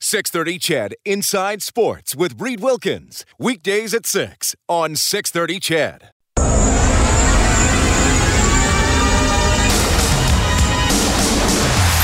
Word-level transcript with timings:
630 0.00 0.58
CHED 0.58 0.94
Inside 1.04 1.62
Sports 1.62 2.14
with 2.14 2.40
Reed 2.40 2.60
Wilkins. 2.60 3.24
Weekdays 3.38 3.94
at 3.94 4.04
6 4.04 4.54
on 4.68 4.94
630 4.94 5.58
CHED. 5.58 6.10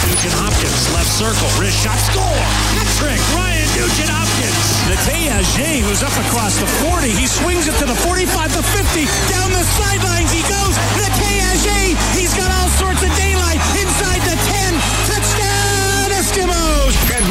Nugent 0.08 0.34
Hopkins, 0.40 0.82
left 0.96 1.12
circle, 1.12 1.50
wrist 1.60 1.76
shot, 1.84 2.00
score! 2.08 2.40
Hat 2.72 2.88
trick, 2.96 3.20
Ryan 3.36 3.68
Nugent 3.76 4.08
Hopkins. 4.08 4.72
Natey 4.88 5.84
who's 5.84 6.02
up 6.02 6.16
across 6.26 6.56
the 6.58 6.66
40, 6.88 7.12
he 7.12 7.26
swings 7.28 7.68
it 7.68 7.76
to 7.76 7.84
the 7.84 7.94
45, 7.94 8.56
the 8.56 8.62
50, 8.62 9.04
down 9.28 9.52
the 9.52 9.64
sidelines 9.76 10.32
he 10.32 10.40
goes. 10.48 10.74
Natey 10.96 11.42
he's 12.16 12.32
got 12.34 12.48
all 12.56 12.68
sorts 12.80 13.04
of 13.04 13.12
daylight 13.20 13.60
inside 13.76 14.20
the 14.24 14.36
10. 14.48 14.51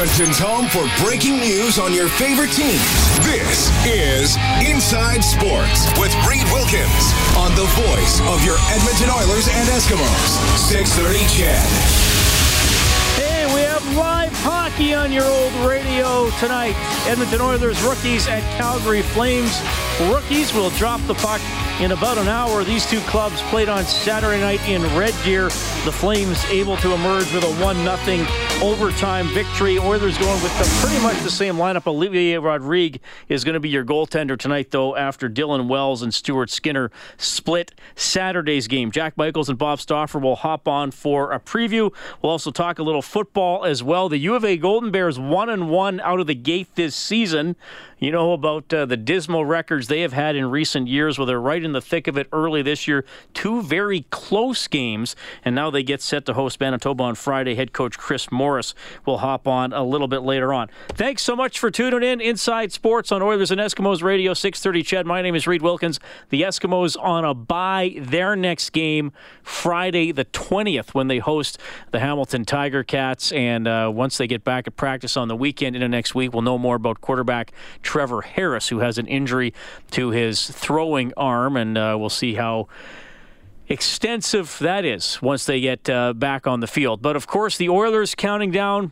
Edmonton's 0.02 0.40
home 0.40 0.66
for 0.66 0.82
breaking 1.05 1.38
news 1.38 1.78
on 1.78 1.94
your 1.94 2.09
favorite 2.09 2.50
teams. 2.50 2.82
This 3.22 3.70
is 3.86 4.36
Inside 4.66 5.22
Sports 5.22 5.86
with 6.02 6.09
Reed 6.25 6.42
Wilkins 6.50 7.14
on 7.38 7.53
the 7.53 7.70
voice 7.86 8.17
of 8.25 8.44
your 8.44 8.58
Edmonton 8.73 9.14
Oilers 9.14 9.45
and 9.45 9.70
Eskimos. 9.70 10.58
630 10.58 11.22
CHED. 11.30 11.70
Hey, 13.22 13.45
we 13.53 13.62
have 13.62 13.86
live 13.95 14.34
hockey 14.42 14.95
on 14.95 15.12
your 15.12 15.25
old 15.25 15.53
radio 15.70 16.31
tonight. 16.40 16.73
Edmonton 17.06 17.40
Oilers 17.40 17.80
rookies 17.84 18.28
at 18.28 18.42
Calgary 18.58 19.03
Flames. 19.03 19.62
Rookies 20.09 20.52
will 20.52 20.72
drop 20.72 21.00
the 21.06 21.14
puck 21.14 21.42
in 21.80 21.94
about 21.94 22.19
an 22.19 22.27
hour. 22.27 22.64
These 22.64 22.86
two 22.88 23.00
clubs 23.02 23.41
played 23.44 23.67
on 23.67 23.83
Saturday 23.86 24.39
night 24.39 24.61
in 24.69 24.83
Red 24.95 25.16
Deer. 25.23 25.45
The 25.45 25.91
Flames 25.91 26.44
able 26.45 26.78
to 26.78 26.94
emerge 26.94 27.33
with 27.33 27.44
a 27.44 27.53
1 27.63 27.75
0 28.05 28.28
overtime 28.61 29.28
victory. 29.30 29.80
Oilers 29.80 30.17
going 30.19 30.41
with 30.44 30.55
the, 30.59 30.86
pretty 30.86 31.02
much 31.02 31.19
the 31.23 31.31
same 31.31 31.55
lineup. 31.55 31.88
Olivier 31.88 32.38
Rodrigue 32.38 33.00
is 33.30 33.44
going 33.44 33.55
to 33.55 33.59
be 33.59 33.69
your 33.69 33.83
goaltender 33.83 34.38
tonight, 34.38 34.69
though, 34.69 34.95
after 34.95 35.28
Dylan 35.28 35.67
Wells 35.67 36.03
and 36.03 36.13
Stuart 36.13 36.52
Skinner 36.52 36.91
split 37.17 37.73
Saturday's 37.95 38.67
game. 38.67 38.91
Jack 38.91 39.17
Michaels 39.17 39.50
and 39.50 39.58
Bob 39.58 39.80
Stauffer 39.80 40.19
will 40.19 40.35
hop 40.35 40.67
on 40.67 40.91
for 40.91 41.31
a 41.31 41.39
preview. 41.39 41.91
We'll 42.22 42.31
also 42.33 42.52
talk 42.52 42.78
a 42.78 42.83
little 42.83 43.02
football 43.02 43.66
as 43.66 43.81
well. 43.81 44.09
The 44.09 44.19
U 44.19 44.35
of 44.35 44.45
A 44.45 44.58
Golden 44.58 44.91
Bears 44.91 45.17
1 45.17 45.50
and 45.50 45.69
1 45.69 46.00
out 46.02 46.19
of 46.19 46.28
the 46.28 46.35
gate 46.35 46.75
this 46.75 46.95
season. 46.95 47.56
You 47.97 48.11
know 48.11 48.33
about 48.33 48.73
uh, 48.73 48.85
the 48.85 48.97
dismal 48.97 49.45
records 49.45 49.88
they 49.88 50.02
have 50.02 50.13
had 50.13 50.35
in 50.35 50.50
recent 50.50 50.88
years 50.88 51.19
with 51.19 51.28
they're 51.31 51.39
right 51.39 51.61
in 51.64 51.73
the 51.73 51.81
thick 51.81 52.08
of 52.08 52.17
it 52.17 52.28
early 52.31 52.62
this 52.62 52.88
year. 52.88 53.06
Two 53.34 53.62
very 53.62 54.06
close 54.09 54.67
games, 54.67 55.16
and 55.44 55.56
now 55.56 55.70
they 55.70 55.84
get 55.84 56.02
set 56.02 56.26
to 56.26 56.34
host 56.34 56.59
Manitoba 56.59 57.03
on 57.03 57.16
Friday. 57.16 57.56
Head 57.56 57.73
coach 57.73 57.98
Chris 57.98 58.31
Morris 58.31 58.73
will 59.06 59.20
hop 59.20 59.48
on 59.48 59.73
a 59.73 59.84
little 59.84 60.08
bit 60.08 60.20
later 60.20 60.53
on. 60.53 60.70
Thanks 60.90 61.22
so 61.22 61.36
much 61.36 61.59
for 61.59 61.72
tuning 61.72 62.03
in. 62.03 62.22
Inside 62.22 62.72
Sports 62.72 63.12
on 63.12 63.22
Oilers 63.22 63.52
and 63.52 63.59
Eskimos 63.59 64.02
Radio, 64.02 64.34
630 64.34 64.84
CHED. 64.84 65.06
My 65.06 65.22
name 65.22 65.36
is 65.36 65.48
Reed 65.48 65.62
Wilkins. 65.62 66.00
The 66.30 66.42
Eskimos 66.44 66.98
on 67.02 67.26
a 67.26 67.34
bye. 67.34 67.96
Their 68.00 68.36
next 68.36 68.72
game, 68.72 69.12
Friday 69.44 70.12
the 70.12 70.25
20th, 70.25 70.94
when 70.94 71.08
they 71.08 71.19
host 71.19 71.58
the 71.91 72.00
Hamilton 72.00 72.46
Tiger 72.46 72.84
Cats. 72.84 73.31
And 73.31 73.68
uh, 73.68 73.91
once 73.94 74.18
they 74.18 74.28
get 74.28 74.44
back 74.44 74.68
at 74.68 74.75
practice 74.75 75.18
on 75.18 75.28
the 75.28 75.35
weekend 75.35 75.75
into 75.75 75.88
next 75.88 76.16
week, 76.16 76.34
we'll 76.34 76.41
know 76.41 76.58
more 76.58 76.75
about 76.75 77.02
quarterback 77.02 77.52
Trevor 77.81 78.22
Harris, 78.22 78.69
who 78.69 78.80
has 78.80 78.97
an 78.97 79.08
injury 79.08 79.53
to 79.91 80.09
his 80.09 80.50
throwing 80.50 81.14
arm, 81.18 81.50
and 81.56 81.78
uh, 81.78 81.95
we'll 82.00 82.09
see 82.09 82.35
how 82.35 82.67
extensive 83.67 84.57
that 84.59 84.85
is 84.85 85.22
once 85.22 85.45
they 85.45 85.62
get 85.62 85.89
uh, 85.89 86.13
back 86.13 86.45
on 86.47 86.59
the 86.59 86.67
field. 86.67 87.01
But 87.01 87.16
of 87.16 87.28
course, 87.28 87.57
the 87.57 87.69
Oilers 87.69 88.16
counting 88.16 88.51
down 88.51 88.91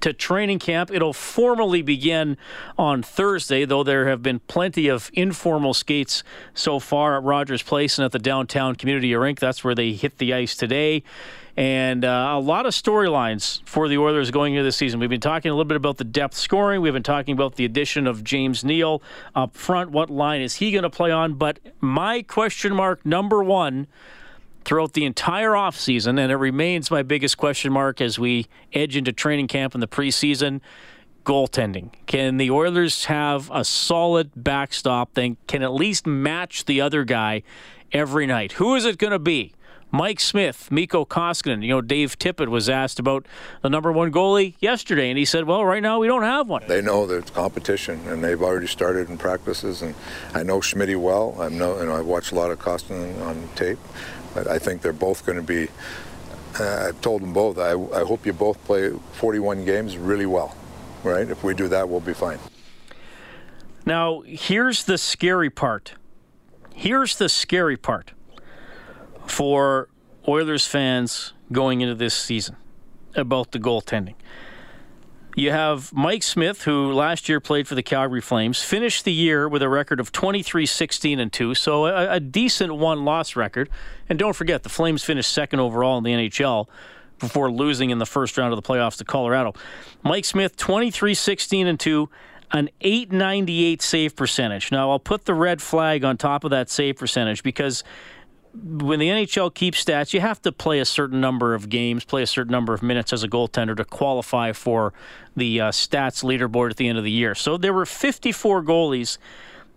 to 0.00 0.12
training 0.12 0.58
camp. 0.58 0.90
It'll 0.90 1.12
formally 1.12 1.82
begin 1.82 2.36
on 2.76 3.02
Thursday, 3.02 3.64
though 3.64 3.82
there 3.82 4.08
have 4.08 4.22
been 4.22 4.40
plenty 4.40 4.88
of 4.88 5.10
informal 5.14 5.74
skates 5.74 6.22
so 6.54 6.78
far 6.78 7.16
at 7.16 7.22
Rogers 7.22 7.62
Place 7.62 7.98
and 7.98 8.04
at 8.04 8.12
the 8.12 8.18
downtown 8.18 8.74
community 8.74 9.14
rink. 9.14 9.40
That's 9.40 9.64
where 9.64 9.74
they 9.74 9.92
hit 9.92 10.18
the 10.18 10.34
ice 10.34 10.54
today. 10.54 11.02
And 11.56 12.04
uh, 12.04 12.34
a 12.34 12.38
lot 12.38 12.66
of 12.66 12.72
storylines 12.72 13.62
for 13.64 13.88
the 13.88 13.98
Oilers 13.98 14.30
going 14.30 14.54
into 14.54 14.62
the 14.62 14.70
season. 14.70 15.00
We've 15.00 15.10
been 15.10 15.20
talking 15.20 15.50
a 15.50 15.54
little 15.54 15.64
bit 15.64 15.76
about 15.76 15.96
the 15.96 16.04
depth 16.04 16.34
scoring. 16.34 16.82
We've 16.82 16.92
been 16.92 17.02
talking 17.02 17.32
about 17.32 17.56
the 17.56 17.64
addition 17.64 18.06
of 18.06 18.22
James 18.22 18.64
Neal 18.64 19.02
up 19.34 19.56
front. 19.56 19.90
What 19.90 20.08
line 20.08 20.40
is 20.40 20.56
he 20.56 20.70
going 20.70 20.84
to 20.84 20.90
play 20.90 21.10
on? 21.10 21.34
But 21.34 21.58
my 21.80 22.22
question 22.22 22.76
mark 22.76 23.04
number 23.04 23.42
one 23.42 23.88
throughout 24.64 24.92
the 24.92 25.04
entire 25.04 25.52
offseason, 25.52 26.20
and 26.20 26.32
it 26.32 26.36
remains 26.36 26.90
my 26.90 27.02
biggest 27.02 27.36
question 27.36 27.72
mark 27.72 28.00
as 28.00 28.18
we 28.18 28.46
edge 28.72 28.96
into 28.96 29.12
training 29.12 29.48
camp 29.48 29.74
in 29.74 29.80
the 29.80 29.88
preseason 29.88 30.60
goaltending. 31.24 31.90
Can 32.06 32.38
the 32.38 32.50
Oilers 32.50 33.04
have 33.06 33.50
a 33.52 33.64
solid 33.64 34.30
backstop 34.34 35.14
that 35.14 35.36
can 35.46 35.62
at 35.62 35.72
least 35.72 36.06
match 36.06 36.64
the 36.64 36.80
other 36.80 37.04
guy 37.04 37.42
every 37.92 38.26
night? 38.26 38.52
Who 38.52 38.74
is 38.74 38.84
it 38.84 38.98
going 38.98 39.12
to 39.12 39.18
be? 39.18 39.52
Mike 39.90 40.20
Smith, 40.20 40.70
Mikko 40.70 41.06
Koskinen. 41.06 41.62
You 41.62 41.68
know, 41.68 41.80
Dave 41.80 42.18
Tippett 42.18 42.48
was 42.48 42.68
asked 42.68 42.98
about 42.98 43.26
the 43.62 43.70
number 43.70 43.90
one 43.90 44.12
goalie 44.12 44.54
yesterday, 44.60 45.08
and 45.08 45.18
he 45.18 45.24
said, 45.24 45.44
"Well, 45.44 45.64
right 45.64 45.82
now 45.82 45.98
we 45.98 46.06
don't 46.06 46.24
have 46.24 46.46
one." 46.46 46.62
They 46.68 46.82
know 46.82 47.06
there's 47.06 47.30
competition, 47.30 48.00
and 48.06 48.22
they've 48.22 48.42
already 48.42 48.66
started 48.66 49.08
in 49.08 49.16
practices. 49.16 49.80
And 49.80 49.94
I 50.34 50.42
know 50.42 50.60
Schmidt 50.60 50.98
well. 51.00 51.36
I 51.40 51.48
know, 51.48 51.78
and 51.78 51.90
I've 51.90 52.04
watched 52.04 52.32
a 52.32 52.34
lot 52.34 52.50
of 52.50 52.58
Koskinen 52.58 53.20
on 53.22 53.48
tape. 53.54 53.78
I 54.36 54.58
think 54.58 54.82
they're 54.82 54.92
both 54.92 55.24
going 55.24 55.36
to 55.36 55.42
be. 55.42 55.68
Uh, 56.58 56.88
I've 56.88 57.00
told 57.00 57.22
them 57.22 57.32
both. 57.32 57.58
I, 57.58 57.72
I 57.72 58.04
hope 58.04 58.26
you 58.26 58.32
both 58.32 58.62
play 58.64 58.90
41 59.12 59.64
games 59.64 59.96
really 59.96 60.26
well, 60.26 60.56
right? 61.04 61.28
If 61.28 61.44
we 61.44 61.54
do 61.54 61.68
that, 61.68 61.88
we'll 61.88 62.00
be 62.00 62.14
fine. 62.14 62.38
Now, 63.86 64.20
here's 64.26 64.84
the 64.84 64.98
scary 64.98 65.50
part. 65.50 65.94
Here's 66.74 67.16
the 67.16 67.28
scary 67.28 67.76
part 67.76 68.12
for 69.26 69.88
Oilers 70.26 70.66
fans 70.66 71.32
going 71.50 71.80
into 71.80 71.94
this 71.94 72.14
season 72.14 72.56
about 73.14 73.52
the 73.52 73.58
goaltending. 73.58 74.14
You 75.38 75.52
have 75.52 75.92
Mike 75.92 76.24
Smith, 76.24 76.64
who 76.64 76.92
last 76.92 77.28
year 77.28 77.38
played 77.38 77.68
for 77.68 77.76
the 77.76 77.82
Calgary 77.82 78.20
Flames, 78.20 78.60
finished 78.60 79.04
the 79.04 79.12
year 79.12 79.48
with 79.48 79.62
a 79.62 79.68
record 79.68 80.00
of 80.00 80.10
23 80.10 80.66
16 80.66 81.20
and 81.20 81.32
2, 81.32 81.54
so 81.54 81.86
a, 81.86 82.14
a 82.14 82.18
decent 82.18 82.74
one 82.74 83.04
loss 83.04 83.36
record. 83.36 83.70
And 84.08 84.18
don't 84.18 84.34
forget, 84.34 84.64
the 84.64 84.68
Flames 84.68 85.04
finished 85.04 85.30
second 85.30 85.60
overall 85.60 85.96
in 85.96 86.02
the 86.02 86.10
NHL 86.10 86.66
before 87.20 87.52
losing 87.52 87.90
in 87.90 87.98
the 87.98 88.06
first 88.06 88.36
round 88.36 88.52
of 88.52 88.60
the 88.60 88.68
playoffs 88.68 88.96
to 88.96 89.04
Colorado. 89.04 89.54
Mike 90.02 90.24
Smith, 90.24 90.56
23 90.56 91.14
16 91.14 91.68
and 91.68 91.78
2, 91.78 92.08
an 92.50 92.68
898 92.80 93.80
save 93.80 94.16
percentage. 94.16 94.72
Now, 94.72 94.90
I'll 94.90 94.98
put 94.98 95.24
the 95.24 95.34
red 95.34 95.62
flag 95.62 96.04
on 96.04 96.16
top 96.16 96.42
of 96.42 96.50
that 96.50 96.68
save 96.68 96.96
percentage 96.96 97.44
because 97.44 97.84
when 98.54 98.98
the 98.98 99.08
NHL 99.08 99.52
keeps 99.54 99.84
stats, 99.84 100.12
you 100.12 100.20
have 100.20 100.40
to 100.42 100.52
play 100.52 100.80
a 100.80 100.84
certain 100.84 101.20
number 101.20 101.54
of 101.54 101.68
games, 101.68 102.04
play 102.04 102.22
a 102.22 102.26
certain 102.26 102.50
number 102.50 102.74
of 102.74 102.82
minutes 102.82 103.12
as 103.12 103.22
a 103.22 103.28
goaltender 103.28 103.76
to 103.76 103.84
qualify 103.84 104.52
for 104.52 104.92
the 105.36 105.60
uh, 105.60 105.70
stats 105.70 106.24
leaderboard 106.24 106.70
at 106.70 106.76
the 106.76 106.88
end 106.88 106.98
of 106.98 107.04
the 107.04 107.10
year. 107.10 107.34
So 107.34 107.56
there 107.56 107.72
were 107.72 107.86
54 107.86 108.62
goalies 108.62 109.18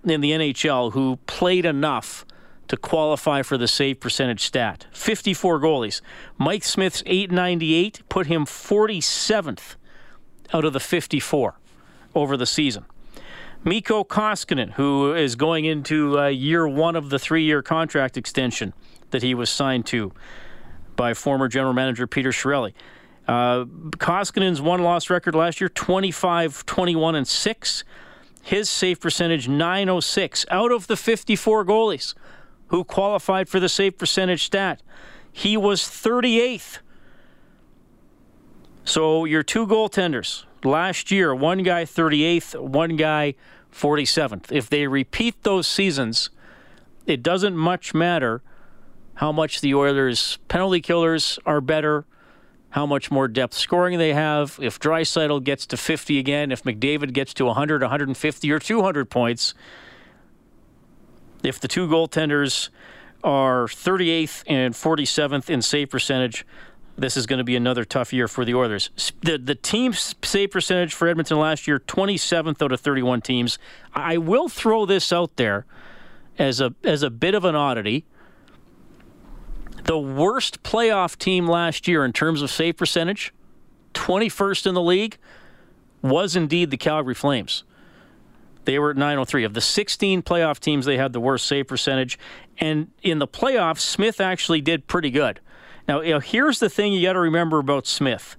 in 0.03 0.21
the 0.21 0.31
NHL 0.31 0.93
who 0.93 1.17
played 1.27 1.65
enough 1.65 2.25
to 2.67 2.77
qualify 2.77 3.41
for 3.41 3.57
the 3.57 3.67
save 3.67 3.99
percentage 3.99 4.41
stat. 4.41 4.87
54 4.93 5.59
goalies. 5.59 6.01
Mike 6.37 6.63
Smith's 6.63 7.03
898 7.05 8.03
put 8.07 8.27
him 8.27 8.45
47th 8.45 9.75
out 10.53 10.65
of 10.65 10.73
the 10.73 10.79
54 10.79 11.55
over 12.15 12.37
the 12.37 12.45
season. 12.45 12.85
Mikko 13.63 14.03
Koskinen, 14.03 14.71
who 14.71 15.13
is 15.13 15.35
going 15.35 15.65
into 15.65 16.19
uh, 16.19 16.27
year 16.27 16.67
one 16.67 16.95
of 16.95 17.09
the 17.11 17.19
three 17.19 17.43
year 17.43 17.61
contract 17.61 18.17
extension 18.17 18.73
that 19.11 19.21
he 19.21 19.35
was 19.35 19.49
signed 19.49 19.85
to 19.87 20.11
by 20.95 21.13
former 21.13 21.47
general 21.47 21.73
manager 21.73 22.07
Peter 22.07 22.31
Chiarelli. 22.31 22.73
Uh, 23.27 23.65
Koskinen's 23.97 24.61
one 24.61 24.81
loss 24.81 25.09
record 25.09 25.35
last 25.35 25.61
year 25.61 25.69
25, 25.69 26.65
21, 26.65 27.15
and 27.15 27.27
6. 27.27 27.83
His 28.41 28.67
save 28.67 28.99
percentage 28.99 29.47
906 29.47 30.45
out 30.49 30.71
of 30.71 30.87
the 30.87 30.97
54 30.97 31.63
goalies 31.63 32.15
who 32.67 32.83
qualified 32.83 33.47
for 33.47 33.59
the 33.59 33.69
save 33.69 33.97
percentage 33.99 34.43
stat. 34.43 34.81
He 35.31 35.55
was 35.55 35.83
38th. 35.83 36.79
So 38.83 39.25
your 39.25 39.43
two 39.43 39.67
goaltenders 39.67 40.45
last 40.63 41.11
year, 41.11 41.33
one 41.33 41.63
guy 41.63 41.85
38th, 41.85 42.59
one 42.59 42.95
guy 42.95 43.35
47th. 43.71 44.51
If 44.51 44.69
they 44.69 44.87
repeat 44.87 45.43
those 45.43 45.67
seasons, 45.67 46.29
it 47.05 47.23
doesn't 47.23 47.55
much 47.55 47.93
matter 47.93 48.41
how 49.15 49.31
much 49.31 49.61
the 49.61 49.73
Oilers' 49.73 50.39
penalty 50.47 50.81
killers 50.81 51.39
are 51.45 51.61
better, 51.61 52.05
how 52.71 52.85
much 52.85 53.11
more 53.11 53.27
depth 53.27 53.53
scoring 53.53 53.97
they 53.97 54.13
have. 54.13 54.57
If 54.61 54.79
Draisaitl 54.79 55.43
gets 55.43 55.65
to 55.67 55.77
50 55.77 56.17
again, 56.17 56.51
if 56.51 56.63
McDavid 56.63 57.13
gets 57.13 57.33
to 57.35 57.45
100, 57.45 57.81
150, 57.81 58.51
or 58.51 58.59
200 58.59 59.09
points, 59.09 59.53
if 61.43 61.59
the 61.59 61.67
two 61.67 61.87
goaltenders 61.87 62.69
are 63.23 63.65
38th 63.65 64.43
and 64.47 64.73
47th 64.73 65.49
in 65.49 65.61
save 65.61 65.89
percentage, 65.89 66.45
this 66.97 67.17
is 67.17 67.25
going 67.25 67.37
to 67.37 67.43
be 67.43 67.55
another 67.55 67.83
tough 67.83 68.13
year 68.13 68.27
for 68.27 68.45
the 68.45 68.53
Oilers. 68.53 68.89
The 69.21 69.37
the 69.37 69.55
team 69.55 69.93
save 69.93 70.51
percentage 70.51 70.93
for 70.93 71.07
Edmonton 71.07 71.39
last 71.39 71.67
year, 71.67 71.79
27th 71.79 72.61
out 72.61 72.71
of 72.71 72.79
31 72.79 73.21
teams. 73.21 73.57
I 73.93 74.17
will 74.17 74.49
throw 74.49 74.85
this 74.85 75.11
out 75.11 75.35
there 75.37 75.65
as 76.37 76.61
a 76.61 76.73
as 76.83 77.03
a 77.03 77.09
bit 77.09 77.33
of 77.33 77.45
an 77.45 77.55
oddity. 77.55 78.05
The 79.83 79.97
worst 79.97 80.63
playoff 80.63 81.17
team 81.17 81.47
last 81.47 81.87
year 81.87 82.05
in 82.05 82.13
terms 82.13 82.41
of 82.41 82.51
save 82.51 82.77
percentage, 82.77 83.33
21st 83.93 84.67
in 84.67 84.73
the 84.75 84.81
league, 84.81 85.17
was 86.01 86.35
indeed 86.35 86.69
the 86.69 86.77
Calgary 86.77 87.15
Flames. 87.15 87.63
They 88.65 88.77
were 88.77 88.91
at 88.91 88.97
903. 88.97 89.43
Of 89.43 89.53
the 89.53 89.61
16 89.61 90.21
playoff 90.21 90.59
teams, 90.59 90.85
they 90.85 90.97
had 90.97 91.13
the 91.13 91.19
worst 91.19 91.47
save 91.47 91.67
percentage. 91.67 92.19
And 92.59 92.91
in 93.01 93.19
the 93.19 93.27
playoffs, 93.27 93.79
Smith 93.79 94.21
actually 94.21 94.61
did 94.61 94.87
pretty 94.87 95.09
good. 95.09 95.39
Now, 95.87 96.01
you 96.01 96.13
know, 96.13 96.19
here's 96.19 96.59
the 96.59 96.69
thing 96.69 96.93
you 96.93 97.05
got 97.05 97.13
to 97.13 97.19
remember 97.19 97.59
about 97.59 97.87
Smith. 97.87 98.35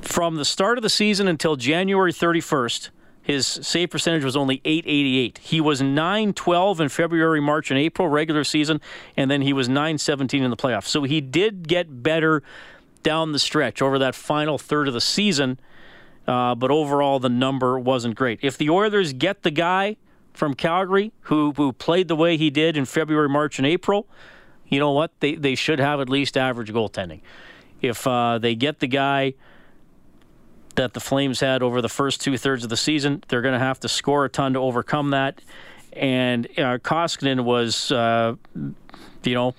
From 0.00 0.36
the 0.36 0.44
start 0.44 0.78
of 0.78 0.82
the 0.82 0.90
season 0.90 1.28
until 1.28 1.56
January 1.56 2.12
31st, 2.12 2.90
his 3.22 3.46
save 3.46 3.90
percentage 3.90 4.24
was 4.24 4.36
only 4.36 4.60
888. 4.64 5.38
He 5.38 5.60
was 5.60 5.82
912 5.82 6.80
in 6.80 6.88
February, 6.88 7.40
March, 7.40 7.70
and 7.70 7.78
April 7.78 8.08
regular 8.08 8.44
season, 8.44 8.80
and 9.16 9.30
then 9.30 9.42
he 9.42 9.52
was 9.52 9.68
917 9.68 10.42
in 10.42 10.50
the 10.50 10.56
playoffs. 10.56 10.86
So 10.86 11.04
he 11.04 11.20
did 11.20 11.68
get 11.68 12.02
better 12.02 12.42
down 13.02 13.32
the 13.32 13.38
stretch 13.38 13.82
over 13.82 13.98
that 13.98 14.14
final 14.14 14.58
third 14.58 14.88
of 14.88 14.94
the 14.94 15.00
season, 15.00 15.60
uh, 16.26 16.54
but 16.54 16.70
overall 16.70 17.18
the 17.18 17.28
number 17.28 17.78
wasn't 17.78 18.14
great. 18.14 18.40
If 18.42 18.58
the 18.58 18.70
Oilers 18.70 19.12
get 19.12 19.42
the 19.42 19.50
guy 19.50 19.96
from 20.32 20.54
Calgary 20.54 21.12
who 21.22 21.52
who 21.56 21.72
played 21.72 22.08
the 22.08 22.16
way 22.16 22.36
he 22.36 22.50
did 22.50 22.76
in 22.76 22.84
February, 22.84 23.28
March, 23.28 23.58
and 23.58 23.66
April, 23.66 24.06
you 24.70 24.78
know 24.78 24.92
what? 24.92 25.10
They 25.20 25.34
they 25.34 25.54
should 25.54 25.80
have 25.80 26.00
at 26.00 26.08
least 26.08 26.36
average 26.36 26.72
goaltending. 26.72 27.20
If 27.82 28.06
uh, 28.06 28.38
they 28.38 28.54
get 28.54 28.78
the 28.78 28.86
guy 28.86 29.34
that 30.76 30.94
the 30.94 31.00
Flames 31.00 31.40
had 31.40 31.62
over 31.62 31.82
the 31.82 31.88
first 31.88 32.20
two 32.20 32.38
thirds 32.38 32.62
of 32.62 32.70
the 32.70 32.76
season, 32.76 33.24
they're 33.28 33.42
going 33.42 33.58
to 33.58 33.64
have 33.64 33.80
to 33.80 33.88
score 33.88 34.24
a 34.24 34.28
ton 34.28 34.52
to 34.54 34.60
overcome 34.60 35.10
that. 35.10 35.40
And 35.92 36.46
uh, 36.56 36.78
Koskinen 36.78 37.44
was, 37.44 37.90
uh, 37.90 38.36
you 39.24 39.34
know, 39.34 39.54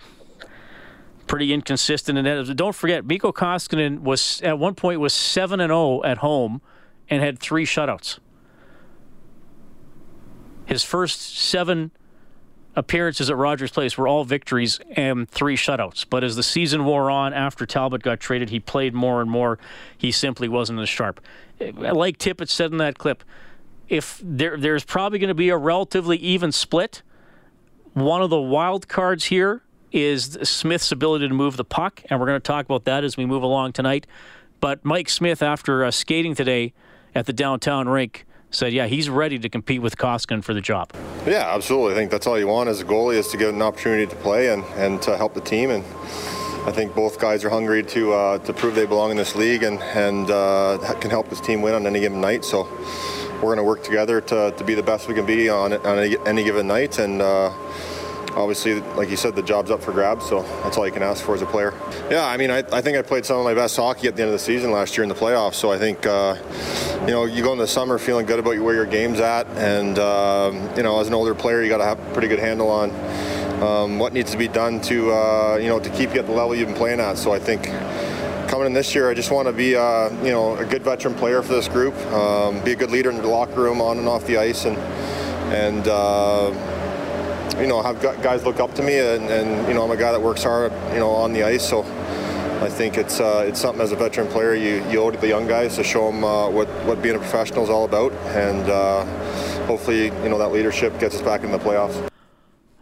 pretty 1.28 1.54
inconsistent 1.54 2.18
in 2.18 2.26
that. 2.26 2.56
Don't 2.56 2.76
forget, 2.76 3.06
Mikko 3.06 3.34
Koskinen 3.34 4.00
was 4.00 4.42
at 4.42 4.58
one 4.58 4.76
point 4.76 5.00
was 5.00 5.14
seven 5.14 5.60
and 5.60 5.70
zero 5.70 5.80
oh 5.80 6.04
at 6.04 6.20
home 6.20 6.62
and 7.10 7.22
had 7.22 7.40
three 7.40 7.66
shutouts. 7.66 8.20
His 10.66 10.84
first 10.84 11.22
seven 11.38 11.92
appearances 12.76 13.30
at 13.30 13.36
Rogers 13.36 13.72
Place 13.72 13.98
were 13.98 14.08
all 14.08 14.24
victories 14.24 14.80
and 14.96 15.30
three 15.30 15.58
shutouts. 15.58 16.06
But 16.10 16.24
as 16.24 16.36
the 16.36 16.44
season 16.44 16.86
wore 16.86 17.10
on, 17.10 17.34
after 17.34 17.66
Talbot 17.66 18.02
got 18.02 18.20
traded, 18.20 18.50
he 18.50 18.60
played 18.60 18.94
more 18.94 19.22
and 19.22 19.30
more. 19.30 19.60
He 19.98 20.12
simply 20.12 20.48
wasn't 20.48 20.80
as 20.80 20.90
sharp. 20.90 21.20
Like 21.60 22.18
Tippett 22.18 22.50
said 22.50 22.72
in 22.72 22.78
that 22.78 22.98
clip, 22.98 23.24
if 23.90 24.22
there, 24.24 24.58
there's 24.58 24.84
probably 24.84 25.20
going 25.20 25.28
to 25.28 25.36
be 25.36 25.50
a 25.50 25.58
relatively 25.58 26.18
even 26.18 26.52
split, 26.52 27.02
one 27.94 28.22
of 28.22 28.30
the 28.30 28.40
wild 28.40 28.88
cards 28.88 29.26
here 29.26 29.64
is 29.92 30.38
Smith's 30.44 30.92
ability 30.92 31.28
to 31.28 31.34
move 31.34 31.58
the 31.58 31.66
puck, 31.66 32.02
and 32.10 32.20
we're 32.20 32.26
going 32.26 32.40
to 32.40 32.48
talk 32.48 32.66
about 32.66 32.86
that 32.86 33.04
as 33.04 33.18
we 33.18 33.26
move 33.26 33.44
along 33.44 33.74
tonight. 33.74 34.08
But 34.62 34.86
Mike 34.86 35.10
Smith, 35.10 35.44
after 35.44 35.84
uh, 35.84 35.92
skating 35.92 36.36
today 36.36 36.74
at 37.14 37.26
the 37.26 37.34
downtown 37.34 37.90
rink, 37.90 38.26
said, 38.52 38.74
yeah, 38.74 38.86
he's 38.86 39.10
ready 39.10 39.40
to 39.40 39.50
compete 39.50 39.82
with 39.82 39.98
Koskinen 39.98 40.44
for 40.44 40.54
the 40.54 40.62
job. 40.62 40.92
Yeah, 41.26 41.54
absolutely. 41.54 41.94
I 41.94 41.96
think 41.96 42.12
that's 42.12 42.28
all 42.28 42.38
you 42.38 42.48
want 42.48 42.70
as 42.70 42.82
a 42.82 42.86
goalie 42.86 43.16
is 43.16 43.28
to 43.30 43.38
get 43.38 43.54
an 43.54 43.62
opportunity 43.62 44.06
to 44.06 44.16
play 44.18 44.54
and, 44.54 44.64
and 44.76 45.02
to 45.04 45.18
help 45.18 45.34
the 45.34 45.42
team. 45.42 45.70
And 45.70 45.84
I 46.66 46.72
think 46.72 46.94
both 46.94 47.20
guys 47.20 47.44
are 47.44 47.50
hungry 47.50 47.82
to 47.84 48.14
uh, 48.14 48.38
to 48.40 48.54
prove 48.54 48.76
they 48.76 48.86
belong 48.86 49.12
in 49.12 49.18
this 49.18 49.36
league 49.36 49.64
and, 49.64 49.82
and 49.82 50.30
uh, 50.30 50.78
can 51.00 51.10
help 51.10 51.30
this 51.30 51.42
team 51.42 51.62
win 51.64 51.74
on 51.74 51.88
any 51.88 52.00
given 52.00 52.22
night. 52.22 52.46
So 52.46 52.68
we're 53.36 53.56
going 53.56 53.58
to 53.58 53.64
work 53.64 53.84
together 53.84 54.22
to, 54.22 54.52
to 54.56 54.64
be 54.64 54.76
the 54.76 54.84
best 54.84 55.08
we 55.08 55.16
can 55.16 55.26
be 55.26 55.50
on, 55.50 55.74
on 55.74 55.98
any, 56.28 56.44
given 56.44 56.68
night. 56.68 57.00
And 57.00 57.22
uh, 57.22 57.52
obviously, 58.36 58.82
like 58.96 59.10
you 59.10 59.18
said, 59.18 59.36
the 59.36 59.42
job's 59.42 59.72
up 59.72 59.82
for 59.82 59.92
grabs, 59.92 60.28
so 60.28 60.44
that's 60.64 60.78
all 60.78 60.86
you 60.86 60.92
can 60.92 61.04
ask 61.04 61.24
for 61.24 61.36
as 61.36 61.42
a 61.42 61.46
player. 61.46 61.74
Yeah, 62.10 62.26
I 62.26 62.38
mean, 62.38 62.52
I, 62.52 62.64
I 62.72 62.82
think 62.82 62.98
I 62.98 63.02
played 63.02 63.26
some 63.26 63.38
of 63.38 63.44
my 63.44 63.54
best 63.54 63.76
hockey 63.76 64.08
at 64.08 64.16
the 64.16 64.24
end 64.24 64.30
of 64.30 64.34
the 64.34 64.40
season 64.40 64.72
last 64.72 64.98
year 64.98 65.04
in 65.04 65.10
the 65.10 65.16
playoffs, 65.16 65.56
so 65.56 65.72
I 65.72 65.78
think, 65.78 66.06
uh, 66.06 66.36
you 67.02 67.12
know, 67.12 67.26
you 67.26 67.44
go 67.44 67.52
in 67.54 67.58
the 67.58 67.68
summer 67.68 67.98
feeling 67.98 68.26
good 68.26 68.40
about 68.40 68.58
where 68.60 68.76
your 68.76 68.86
game's 68.86 69.20
at, 69.20 69.48
and, 69.58 70.00
um, 70.00 70.70
you 70.76 70.84
know, 70.84 71.00
as 71.00 71.08
an 71.08 71.14
older 71.14 71.36
player, 71.36 71.62
you 71.62 71.70
got 71.70 71.78
to 71.78 71.86
have 71.86 72.00
a 72.00 72.14
pretty 72.14 72.28
good 72.28 72.40
handle 72.40 72.70
on 72.70 72.92
um, 73.62 74.00
what 74.00 74.14
needs 74.14 74.32
to 74.32 74.38
be 74.38 74.48
done 74.48 74.82
to, 74.82 75.12
uh, 75.12 75.58
you 75.62 75.68
know, 75.68 75.80
to 75.80 75.90
keep 75.92 76.14
you 76.14 76.20
at 76.20 76.26
the 76.26 76.32
level 76.32 76.56
you've 76.56 76.68
been 76.68 76.78
playing 76.78 77.00
at. 77.00 77.18
So 77.18 77.32
I 77.32 77.40
think 77.40 77.66
coming 78.50 78.66
in 78.66 78.74
this 78.74 78.96
year, 78.96 79.10
I 79.10 79.14
just 79.14 79.32
want 79.32 79.48
to 79.48 79.54
be, 79.54 79.76
uh, 79.76 80.10
you 80.24 80.32
know, 80.32 80.56
a 80.58 80.66
good 80.66 80.84
veteran 80.84 81.14
player 81.14 81.42
for 81.42 81.54
this 81.54 81.68
group, 81.68 81.96
um, 82.08 82.64
be 82.64 82.72
a 82.72 82.76
good 82.76 82.92
leader 82.92 83.10
in 83.10 83.18
the 83.18 83.28
locker 83.28 83.62
room, 83.62 83.82
on 83.82 83.98
and 83.98 84.08
off 84.08 84.26
the 84.26 84.38
ice, 84.38 84.66
and 84.66 84.78
and 85.54 85.88
uh, 85.88 86.50
you 87.60 87.68
know, 87.68 87.82
have 87.82 88.02
guys 88.02 88.44
look 88.44 88.60
up 88.60 88.74
to 88.76 88.84
me, 88.84 89.00
and, 89.00 89.30
and, 89.30 89.68
you 89.68 89.74
know, 89.74 89.84
I'm 89.84 89.92
a 89.92 89.98
guy 89.98 90.12
that 90.12 90.22
works 90.22 90.44
hard, 90.44 90.72
you 90.94 91.00
know, 91.00 91.10
on 91.12 91.34
the 91.34 91.44
ice. 91.44 91.68
So 91.68 91.84
I 92.62 92.70
think 92.70 92.98
it's 92.98 93.20
uh, 93.20 93.44
it's 93.48 93.60
something 93.60 93.82
as 93.82 93.92
a 93.92 93.96
veteran 93.96 94.28
player 94.28 94.54
you, 94.54 94.86
you 94.90 95.02
owe 95.02 95.10
to 95.10 95.18
the 95.18 95.28
young 95.28 95.48
guys 95.48 95.76
to 95.78 95.84
show 95.84 96.12
them 96.12 96.24
uh, 96.24 96.48
what 96.48 96.68
what 96.86 97.02
being 97.02 97.16
a 97.16 97.20
professional 97.20 97.64
is 97.64 97.72
all 97.72 97.86
about, 97.86 98.12
and 98.36 98.70
uh, 98.70 99.04
hopefully, 99.66 100.06
you 100.06 100.30
know, 100.30 100.38
that 100.38 100.52
leadership 100.52 101.00
gets 101.00 101.16
us 101.16 101.22
back 101.24 101.44
in 101.44 101.52
the 101.52 101.58
playoffs. 101.58 102.08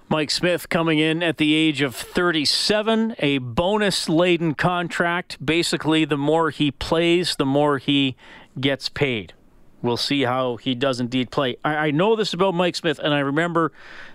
Mike 0.10 0.31
Smith 0.31 0.68
coming 0.69 1.00
in 1.00 1.21
at 1.21 1.38
the 1.38 1.54
age 1.54 1.81
of 1.81 1.95
37, 1.95 3.16
a 3.19 3.38
bonus 3.38 4.10
laden 4.10 4.56
contract. 4.56 5.44
Basically, 5.45 6.04
the 6.04 6.18
more 6.18 6.50
he 6.50 6.71
plays, 6.71 7.36
the 7.36 7.45
more 7.45 7.77
he 7.77 8.18
gets 8.60 8.89
paid. 8.89 9.33
We'll 9.81 9.97
see 9.97 10.23
how 10.23 10.57
he 10.57 10.76
does 10.76 10.99
indeed 10.99 11.31
play. 11.31 11.57
I, 11.64 11.76
I 11.76 11.92
know 11.92 12.16
this 12.16 12.33
about 12.33 12.54
Mike 12.54 12.76
Smith, 12.76 12.99
and 12.99 13.14
I 13.14 13.19
remember 13.19 13.71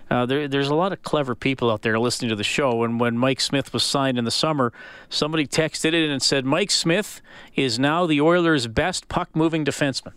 uh, 0.09 0.25
there, 0.25 0.47
there's 0.47 0.67
a 0.67 0.75
lot 0.75 0.91
of 0.91 1.01
clever 1.01 1.33
people 1.33 1.71
out 1.71 1.81
there 1.81 1.97
listening 1.97 2.29
to 2.29 2.35
the 2.35 2.43
show. 2.43 2.83
And 2.83 2.99
when 2.99 3.17
Mike 3.17 3.41
Smith 3.41 3.73
was 3.73 3.83
signed 3.83 4.17
in 4.17 4.25
the 4.25 4.31
summer, 4.31 4.71
somebody 5.09 5.47
texted 5.47 5.85
it 5.85 5.95
in 5.95 6.11
and 6.11 6.21
said, 6.21 6.45
Mike 6.45 6.71
Smith 6.71 7.21
is 7.55 7.79
now 7.79 8.05
the 8.05 8.21
Oilers' 8.21 8.67
best 8.67 9.07
puck 9.07 9.29
moving 9.33 9.65
defenseman. 9.65 10.13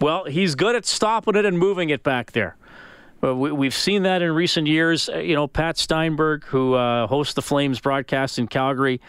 Well, 0.00 0.24
he's 0.24 0.54
good 0.54 0.74
at 0.74 0.86
stopping 0.86 1.36
it 1.36 1.44
and 1.44 1.58
moving 1.58 1.90
it 1.90 2.02
back 2.02 2.32
there. 2.32 2.56
Uh, 3.22 3.34
we, 3.34 3.66
have 3.66 3.74
seen 3.74 4.02
that 4.02 4.20
in 4.22 4.32
recent 4.32 4.66
years. 4.66 5.08
Uh, 5.08 5.18
you 5.18 5.34
know, 5.34 5.46
Pat 5.46 5.78
Steinberg, 5.78 6.44
who 6.44 6.74
uh, 6.74 7.06
hosts 7.06 7.34
the 7.34 7.42
Flames 7.42 7.80
broadcast 7.80 8.38
in 8.38 8.48
Calgary, 8.48 9.00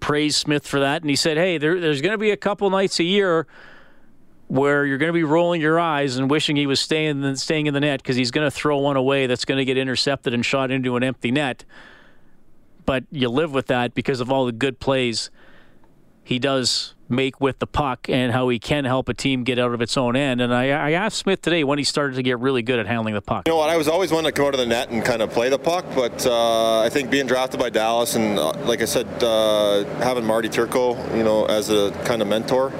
praised 0.00 0.36
Smith 0.36 0.66
for 0.66 0.80
that. 0.80 1.02
And 1.02 1.08
he 1.08 1.16
said, 1.16 1.36
hey, 1.36 1.58
there, 1.58 1.80
there's 1.80 2.02
going 2.02 2.12
to 2.12 2.18
be 2.18 2.30
a 2.30 2.36
couple 2.36 2.68
nights 2.68 2.98
a 3.00 3.04
year 3.04 3.46
where 4.52 4.84
you're 4.84 4.98
going 4.98 5.08
to 5.08 5.14
be 5.14 5.24
rolling 5.24 5.62
your 5.62 5.80
eyes 5.80 6.18
and 6.18 6.28
wishing 6.28 6.56
he 6.56 6.66
was 6.66 6.78
staying 6.78 7.24
in, 7.24 7.36
staying 7.36 7.64
in 7.64 7.72
the 7.72 7.80
net 7.80 8.02
because 8.02 8.16
he's 8.16 8.30
going 8.30 8.46
to 8.46 8.50
throw 8.50 8.76
one 8.76 8.98
away 8.98 9.26
that's 9.26 9.46
going 9.46 9.56
to 9.56 9.64
get 9.64 9.78
intercepted 9.78 10.34
and 10.34 10.44
shot 10.44 10.70
into 10.70 10.94
an 10.94 11.02
empty 11.02 11.30
net. 11.30 11.64
But 12.84 13.04
you 13.10 13.30
live 13.30 13.54
with 13.54 13.68
that 13.68 13.94
because 13.94 14.20
of 14.20 14.30
all 14.30 14.44
the 14.44 14.52
good 14.52 14.78
plays 14.78 15.30
he 16.22 16.38
does 16.38 16.94
make 17.12 17.40
with 17.40 17.58
the 17.58 17.66
puck 17.66 18.08
and 18.08 18.32
how 18.32 18.48
he 18.48 18.58
can 18.58 18.84
help 18.84 19.08
a 19.08 19.14
team 19.14 19.44
get 19.44 19.58
out 19.58 19.72
of 19.72 19.80
its 19.80 19.96
own 19.96 20.16
end. 20.16 20.40
And 20.40 20.52
I, 20.52 20.70
I, 20.70 20.90
asked 20.92 21.18
Smith 21.18 21.42
today 21.42 21.62
when 21.62 21.78
he 21.78 21.84
started 21.84 22.16
to 22.16 22.22
get 22.22 22.38
really 22.38 22.62
good 22.62 22.78
at 22.78 22.86
handling 22.86 23.14
the 23.14 23.20
puck. 23.20 23.46
You 23.46 23.52
know 23.52 23.58
what? 23.58 23.70
I 23.70 23.76
was 23.76 23.88
always 23.88 24.10
one 24.10 24.24
to 24.24 24.32
come 24.32 24.46
out 24.46 24.54
of 24.54 24.60
the 24.60 24.66
net 24.66 24.90
and 24.90 25.04
kind 25.04 25.22
of 25.22 25.30
play 25.30 25.48
the 25.48 25.58
puck, 25.58 25.84
but 25.94 26.26
uh, 26.26 26.80
I 26.80 26.88
think 26.88 27.10
being 27.10 27.26
drafted 27.26 27.60
by 27.60 27.70
Dallas 27.70 28.16
and, 28.16 28.38
uh, 28.38 28.52
like 28.64 28.82
I 28.82 28.86
said, 28.86 29.06
uh, 29.22 29.84
having 29.98 30.24
Marty 30.24 30.48
Turco, 30.48 30.96
you 31.16 31.22
know, 31.22 31.44
as 31.46 31.70
a 31.70 31.92
kind 32.04 32.22
of 32.22 32.28
mentor. 32.28 32.72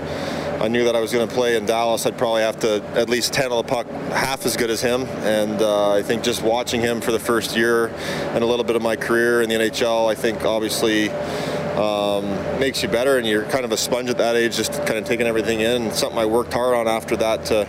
I 0.63 0.69
knew 0.69 0.85
that 0.85 0.95
I 0.95 1.01
was 1.01 1.13
going 1.13 1.27
to 1.27 1.35
play 1.35 1.57
in 1.57 1.67
Dallas. 1.67 2.07
I'd 2.07 2.17
probably 2.17 2.43
have 2.43 2.61
to 2.61 2.81
at 2.95 3.09
least 3.09 3.35
handle 3.35 3.61
the 3.61 3.69
puck 3.69 3.89
half 4.13 4.47
as 4.47 4.57
good 4.57 4.71
as 4.71 4.81
him. 4.81 5.03
And 5.25 5.61
uh, 5.61 5.91
I 5.91 6.03
think 6.03 6.23
just 6.23 6.41
watching 6.41 6.81
him 6.81 7.01
for 7.01 7.11
the 7.11 7.19
first 7.19 7.57
year 7.57 7.89
and 7.89 8.45
a 8.45 8.47
little 8.47 8.65
bit 8.65 8.77
of 8.77 8.83
my 8.83 8.95
career 8.95 9.43
in 9.43 9.49
the 9.49 9.57
NHL, 9.57 10.09
I 10.09 10.15
think 10.15 10.45
obviously 10.45 11.11
um, 11.75 12.27
makes 12.61 12.81
you 12.81 12.89
better. 12.89 13.19
And 13.19 13.27
you're 13.27 13.43
kind 13.47 13.65
of 13.65 13.73
a 13.73 13.77
sponge 13.77 14.09
at 14.09 14.19
that 14.19 14.22
age, 14.37 14.57
just 14.57 14.73
kind 14.87 14.99
of 14.99 15.05
taking 15.05 15.27
everything 15.27 15.61
in. 15.61 15.91
Something 15.93 16.19
I 16.19 16.27
worked 16.27 16.53
hard 16.53 16.75
on 16.75 16.89
after 16.89 17.17
that 17.17 17.45
to. 17.47 17.67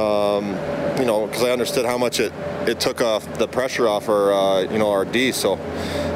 Um, 0.00 0.56
you 0.98 1.04
know, 1.04 1.26
because 1.26 1.42
I 1.42 1.50
understood 1.50 1.84
how 1.84 1.98
much 1.98 2.20
it, 2.20 2.32
it 2.66 2.80
took 2.80 3.00
off 3.00 3.38
the 3.38 3.48
pressure 3.48 3.88
off 3.88 4.08
our, 4.08 4.32
uh, 4.32 4.60
you 4.62 4.78
know, 4.78 4.90
our 4.90 5.04
D. 5.04 5.32
So 5.32 5.54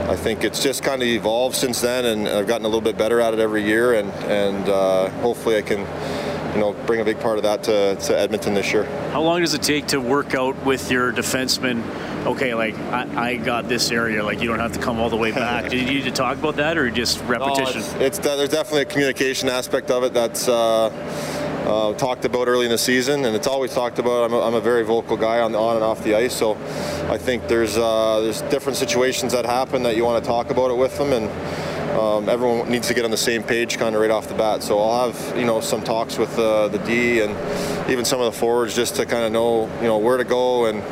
I 0.08 0.16
think 0.16 0.42
it's 0.42 0.62
just 0.62 0.82
kind 0.82 1.02
of 1.02 1.08
evolved 1.08 1.54
since 1.54 1.80
then, 1.80 2.04
and 2.04 2.28
I've 2.28 2.46
gotten 2.46 2.64
a 2.64 2.68
little 2.68 2.80
bit 2.80 2.98
better 2.98 3.20
at 3.20 3.32
it 3.32 3.40
every 3.40 3.64
year, 3.64 3.94
and 3.94 4.10
and 4.24 4.68
uh, 4.68 5.08
hopefully 5.20 5.56
I 5.56 5.62
can, 5.62 5.80
you 6.54 6.60
know, 6.60 6.72
bring 6.86 7.00
a 7.00 7.04
big 7.04 7.20
part 7.20 7.36
of 7.36 7.44
that 7.44 7.62
to, 7.64 7.96
to 7.96 8.18
Edmonton 8.18 8.54
this 8.54 8.72
year. 8.72 8.84
How 9.12 9.22
long 9.22 9.40
does 9.40 9.54
it 9.54 9.62
take 9.62 9.86
to 9.88 10.00
work 10.00 10.34
out 10.34 10.56
with 10.64 10.90
your 10.90 11.12
defenseman? 11.12 11.82
Okay, 12.26 12.54
like 12.54 12.74
I, 12.78 13.30
I 13.30 13.36
got 13.36 13.68
this 13.68 13.90
area, 13.90 14.22
like 14.22 14.40
you 14.40 14.48
don't 14.48 14.58
have 14.58 14.72
to 14.72 14.78
come 14.78 15.00
all 15.00 15.08
the 15.08 15.16
way 15.16 15.32
back. 15.32 15.70
Did 15.70 15.88
you 15.88 15.94
need 15.94 16.04
to 16.04 16.10
talk 16.10 16.36
about 16.38 16.56
that, 16.56 16.76
or 16.76 16.90
just 16.90 17.22
repetition? 17.24 17.80
No, 17.80 17.86
it's, 18.04 18.18
it's, 18.18 18.18
there's 18.18 18.50
definitely 18.50 18.82
a 18.82 18.86
communication 18.86 19.48
aspect 19.48 19.90
of 19.90 20.04
it 20.04 20.12
that's. 20.12 20.48
Uh, 20.48 20.90
uh, 21.60 21.92
talked 21.94 22.24
about 22.24 22.48
early 22.48 22.64
in 22.64 22.72
the 22.72 22.78
season, 22.78 23.26
and 23.26 23.36
it's 23.36 23.46
always 23.46 23.72
talked 23.72 23.98
about. 23.98 24.24
I'm 24.24 24.32
a, 24.32 24.40
I'm 24.40 24.54
a 24.54 24.60
very 24.60 24.82
vocal 24.82 25.16
guy 25.16 25.40
on, 25.40 25.54
on 25.54 25.76
and 25.76 25.84
off 25.84 26.02
the 26.02 26.14
ice, 26.14 26.34
so 26.34 26.52
I 27.08 27.18
think 27.18 27.48
there's 27.48 27.76
uh, 27.76 28.20
there's 28.20 28.40
different 28.42 28.78
situations 28.78 29.32
that 29.32 29.44
happen 29.44 29.82
that 29.82 29.94
you 29.94 30.04
want 30.04 30.24
to 30.24 30.28
talk 30.28 30.50
about 30.50 30.70
it 30.70 30.76
with 30.76 30.96
them, 30.96 31.12
and 31.12 31.28
um, 31.98 32.28
everyone 32.28 32.70
needs 32.70 32.88
to 32.88 32.94
get 32.94 33.04
on 33.04 33.10
the 33.10 33.16
same 33.16 33.42
page 33.42 33.78
kind 33.78 33.94
of 33.94 34.00
right 34.00 34.10
off 34.10 34.28
the 34.28 34.34
bat. 34.34 34.62
So 34.62 34.80
I'll 34.80 35.10
have 35.10 35.36
you 35.36 35.44
know 35.44 35.60
some 35.60 35.82
talks 35.82 36.18
with 36.18 36.36
uh, 36.38 36.68
the 36.68 36.78
D 36.78 37.20
and 37.20 37.36
even 37.90 38.04
some 38.04 38.20
of 38.20 38.32
the 38.32 38.38
forwards 38.38 38.74
just 38.74 38.96
to 38.96 39.06
kind 39.06 39.24
of 39.24 39.32
know 39.32 39.66
you 39.76 39.86
know 39.86 39.98
where 39.98 40.16
to 40.16 40.24
go 40.24 40.66
and 40.66 40.82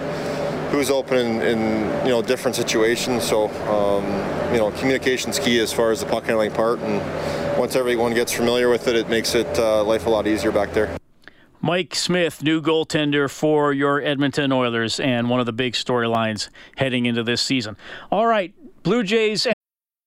who's 0.70 0.90
open 0.90 1.18
in, 1.18 1.40
in 1.42 2.06
you 2.06 2.10
know 2.10 2.22
different 2.22 2.56
situations. 2.56 3.24
So 3.24 3.48
um, 3.68 4.04
you 4.52 4.58
know 4.58 4.70
communication's 4.72 5.38
key 5.38 5.60
as 5.60 5.72
far 5.72 5.90
as 5.90 6.00
the 6.00 6.06
puck 6.06 6.24
handling 6.24 6.52
part 6.52 6.78
and 6.80 7.00
once 7.58 7.74
everyone 7.74 8.14
gets 8.14 8.32
familiar 8.32 8.68
with 8.68 8.86
it, 8.86 8.94
it 8.94 9.08
makes 9.08 9.34
it 9.34 9.58
uh, 9.58 9.82
life 9.82 10.06
a 10.06 10.10
lot 10.10 10.26
easier 10.26 10.52
back 10.52 10.72
there. 10.72 10.96
Mike 11.60 11.94
Smith, 11.96 12.40
new 12.40 12.62
goaltender 12.62 13.28
for 13.28 13.72
your 13.72 14.00
Edmonton 14.00 14.52
Oilers, 14.52 15.00
and 15.00 15.28
one 15.28 15.40
of 15.40 15.46
the 15.46 15.52
big 15.52 15.72
storylines 15.72 16.50
heading 16.76 17.06
into 17.06 17.24
this 17.24 17.42
season. 17.42 17.76
All 18.12 18.26
right, 18.26 18.54
Blue 18.84 19.02
Jays. 19.02 19.48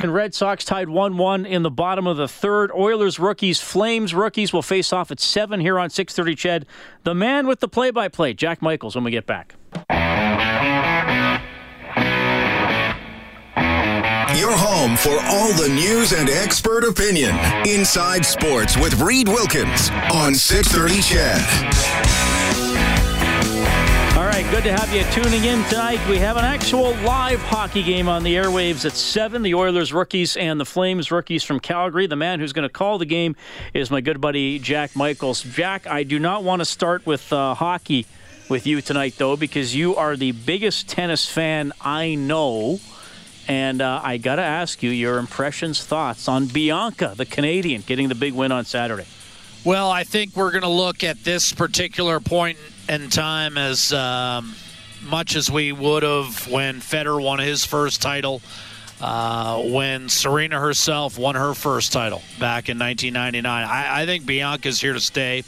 And 0.00 0.14
Red 0.14 0.32
Sox 0.32 0.64
tied 0.64 0.88
1 0.88 1.16
1 1.16 1.44
in 1.44 1.64
the 1.64 1.72
bottom 1.72 2.06
of 2.06 2.16
the 2.16 2.28
third. 2.28 2.70
Oilers 2.70 3.18
rookies, 3.18 3.60
Flames 3.60 4.14
rookies 4.14 4.52
will 4.52 4.62
face 4.62 4.92
off 4.92 5.10
at 5.10 5.18
7 5.18 5.58
here 5.58 5.76
on 5.76 5.90
630 5.90 6.36
Ched. 6.36 6.64
The 7.02 7.16
man 7.16 7.48
with 7.48 7.58
the 7.58 7.66
play 7.66 7.90
by 7.90 8.06
play, 8.06 8.32
Jack 8.32 8.62
Michaels, 8.62 8.94
when 8.94 9.02
we 9.02 9.10
get 9.10 9.26
back. 9.26 9.56
Your 14.38 14.52
home 14.56 14.96
for 14.96 15.18
all 15.26 15.52
the 15.54 15.68
news 15.68 16.12
and 16.12 16.30
expert 16.30 16.84
opinion. 16.84 17.36
Inside 17.66 18.24
Sports 18.24 18.76
with 18.76 19.00
Reed 19.00 19.26
Wilkins 19.26 19.90
on 20.14 20.32
630 20.32 20.94
Ched. 21.02 22.07
Good 24.50 24.64
to 24.64 24.72
have 24.72 24.90
you 24.94 25.04
tuning 25.12 25.44
in 25.44 25.62
tonight. 25.64 26.00
We 26.08 26.16
have 26.20 26.38
an 26.38 26.44
actual 26.44 26.94
live 27.04 27.38
hockey 27.38 27.82
game 27.82 28.08
on 28.08 28.22
the 28.22 28.34
airwaves 28.34 28.86
at 28.86 28.92
7. 28.92 29.42
The 29.42 29.54
Oilers 29.54 29.92
rookies 29.92 30.38
and 30.38 30.58
the 30.58 30.64
Flames 30.64 31.10
rookies 31.10 31.44
from 31.44 31.60
Calgary. 31.60 32.06
The 32.06 32.16
man 32.16 32.40
who's 32.40 32.54
going 32.54 32.66
to 32.66 32.72
call 32.72 32.96
the 32.96 33.04
game 33.04 33.36
is 33.74 33.90
my 33.90 34.00
good 34.00 34.22
buddy 34.22 34.58
Jack 34.58 34.96
Michaels. 34.96 35.42
Jack, 35.42 35.86
I 35.86 36.02
do 36.02 36.18
not 36.18 36.44
want 36.44 36.60
to 36.60 36.64
start 36.64 37.04
with 37.04 37.30
uh, 37.30 37.52
hockey 37.52 38.06
with 38.48 38.66
you 38.66 38.80
tonight, 38.80 39.16
though, 39.18 39.36
because 39.36 39.76
you 39.76 39.96
are 39.96 40.16
the 40.16 40.32
biggest 40.32 40.88
tennis 40.88 41.28
fan 41.28 41.74
I 41.82 42.14
know. 42.14 42.80
And 43.48 43.82
uh, 43.82 44.00
I 44.02 44.16
got 44.16 44.36
to 44.36 44.42
ask 44.42 44.82
you 44.82 44.88
your 44.88 45.18
impressions, 45.18 45.84
thoughts 45.84 46.26
on 46.26 46.46
Bianca, 46.46 47.12
the 47.14 47.26
Canadian, 47.26 47.82
getting 47.82 48.08
the 48.08 48.14
big 48.14 48.32
win 48.32 48.50
on 48.50 48.64
Saturday. 48.64 49.04
Well, 49.64 49.90
I 49.90 50.04
think 50.04 50.36
we're 50.36 50.52
going 50.52 50.62
to 50.62 50.68
look 50.68 51.02
at 51.02 51.24
this 51.24 51.52
particular 51.52 52.20
point 52.20 52.58
in 52.88 53.10
time 53.10 53.58
as 53.58 53.92
um, 53.92 54.54
much 55.02 55.34
as 55.34 55.50
we 55.50 55.72
would 55.72 56.04
have 56.04 56.48
when 56.48 56.80
Federer 56.80 57.22
won 57.22 57.40
his 57.40 57.64
first 57.64 58.00
title, 58.00 58.40
uh, 59.00 59.62
when 59.62 60.08
Serena 60.08 60.58
herself 60.58 61.18
won 61.18 61.34
her 61.34 61.54
first 61.54 61.92
title 61.92 62.22
back 62.38 62.68
in 62.68 62.78
1999. 62.78 63.64
I, 63.64 64.02
I 64.02 64.06
think 64.06 64.24
Bianca's 64.24 64.80
here 64.80 64.92
to 64.92 65.00
stay. 65.00 65.44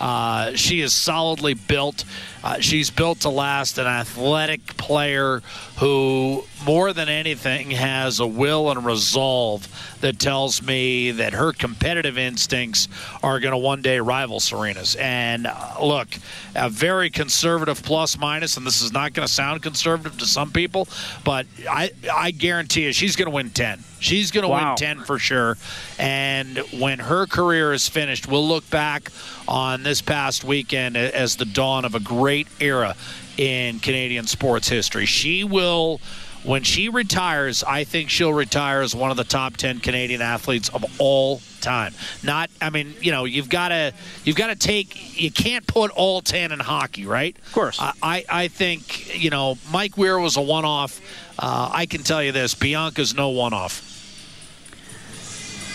Uh, 0.00 0.54
she 0.54 0.80
is 0.80 0.92
solidly 0.94 1.54
built. 1.54 2.04
Uh, 2.42 2.58
she's 2.58 2.90
built 2.90 3.20
to 3.20 3.28
last, 3.28 3.76
an 3.76 3.86
athletic 3.86 4.76
player 4.78 5.42
who, 5.78 6.42
more 6.64 6.94
than 6.94 7.08
anything, 7.08 7.70
has 7.70 8.18
a 8.18 8.26
will 8.26 8.70
and 8.70 8.84
resolve 8.86 9.68
that 10.00 10.18
tells 10.18 10.62
me 10.62 11.10
that 11.10 11.34
her 11.34 11.52
competitive 11.52 12.16
instincts 12.16 12.88
are 13.22 13.40
going 13.40 13.52
to 13.52 13.58
one 13.58 13.82
day 13.82 14.00
rival 14.00 14.40
Serena's. 14.40 14.96
And 14.96 15.46
uh, 15.46 15.76
look, 15.82 16.08
a 16.54 16.70
very 16.70 17.10
conservative 17.10 17.82
plus 17.82 18.18
minus, 18.18 18.56
and 18.56 18.66
this 18.66 18.80
is 18.80 18.92
not 18.92 19.12
going 19.12 19.28
to 19.28 19.32
sound 19.32 19.62
conservative 19.62 20.18
to 20.18 20.26
some 20.26 20.50
people, 20.50 20.88
but 21.24 21.46
I, 21.68 21.90
I 22.10 22.30
guarantee 22.30 22.86
you 22.90 22.94
she's 22.94 23.16
going 23.16 23.26
to 23.26 23.34
win 23.34 23.50
10. 23.50 23.82
She's 24.00 24.30
going 24.30 24.42
to 24.42 24.48
wow. 24.48 24.70
win 24.70 24.76
10 24.76 25.00
for 25.00 25.18
sure. 25.18 25.56
And 25.98 26.58
when 26.78 26.98
her 26.98 27.26
career 27.26 27.72
is 27.72 27.88
finished, 27.88 28.26
we'll 28.26 28.46
look 28.46 28.68
back 28.70 29.10
on 29.46 29.82
this 29.82 30.02
past 30.02 30.44
weekend 30.44 30.96
as 30.96 31.36
the 31.36 31.44
dawn 31.44 31.84
of 31.84 31.94
a 31.94 32.00
great 32.00 32.48
era 32.60 32.96
in 33.36 33.80
Canadian 33.80 34.26
sports 34.26 34.68
history. 34.68 35.06
She 35.06 35.44
will 35.44 36.00
when 36.42 36.62
she 36.62 36.88
retires, 36.88 37.62
I 37.62 37.84
think 37.84 38.08
she'll 38.10 38.32
retire 38.32 38.80
as 38.80 38.94
one 38.94 39.10
of 39.10 39.16
the 39.16 39.24
top 39.24 39.56
10 39.56 39.80
Canadian 39.80 40.22
athletes 40.22 40.68
of 40.70 40.84
all 40.98 41.42
time. 41.60 41.92
Not 42.22 42.50
I 42.60 42.70
mean, 42.70 42.94
you 43.00 43.10
know, 43.10 43.24
you've 43.24 43.50
got 43.50 43.68
to 43.68 43.92
you've 44.24 44.36
got 44.36 44.46
to 44.46 44.56
take 44.56 45.20
you 45.20 45.30
can't 45.30 45.66
put 45.66 45.90
all 45.90 46.22
10 46.22 46.52
in 46.52 46.60
hockey, 46.60 47.06
right? 47.06 47.36
Of 47.36 47.52
course. 47.52 47.78
I 47.80 48.24
I 48.28 48.48
think, 48.48 49.22
you 49.22 49.30
know, 49.30 49.58
Mike 49.70 49.98
Weir 49.98 50.18
was 50.18 50.36
a 50.36 50.42
one-off. 50.42 51.00
Uh, 51.38 51.70
I 51.72 51.86
can 51.86 52.02
tell 52.02 52.22
you 52.22 52.32
this, 52.32 52.54
Bianca's 52.54 53.14
no 53.14 53.30
one-off. 53.30 53.88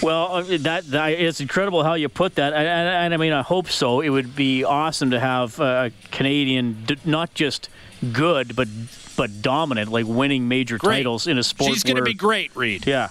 Well, 0.02 0.34
uh, 0.34 0.44
that, 0.60 0.86
that 0.92 1.08
it's 1.14 1.40
incredible 1.40 1.84
how 1.84 1.94
you 1.96 2.10
put 2.10 2.36
that, 2.36 2.54
and, 2.54 2.68
and, 2.68 3.14
I 3.14 3.18
mean, 3.18 3.34
I 3.34 3.42
hope 3.42 3.70
so. 3.70 4.02
It 4.02 4.10
would 4.10 4.36
be 4.36 4.64
awesome 4.64 5.12
to 5.12 5.20
have 5.20 5.60
a 5.60 5.92
Canadian, 6.12 6.86
not 7.06 7.34
just 7.34 7.70
good, 8.12 8.56
but 8.56 8.68
but 9.16 9.42
dominant, 9.42 9.92
like 9.92 10.06
winning 10.06 10.48
major 10.48 10.78
great. 10.78 10.98
titles 10.98 11.28
in 11.28 11.38
a 11.38 11.44
sport. 11.44 11.74
She's 11.74 11.84
going 11.84 11.98
to 11.98 12.04
be 12.04 12.14
great, 12.14 12.56
Reed. 12.56 12.86
Yeah. 12.86 13.10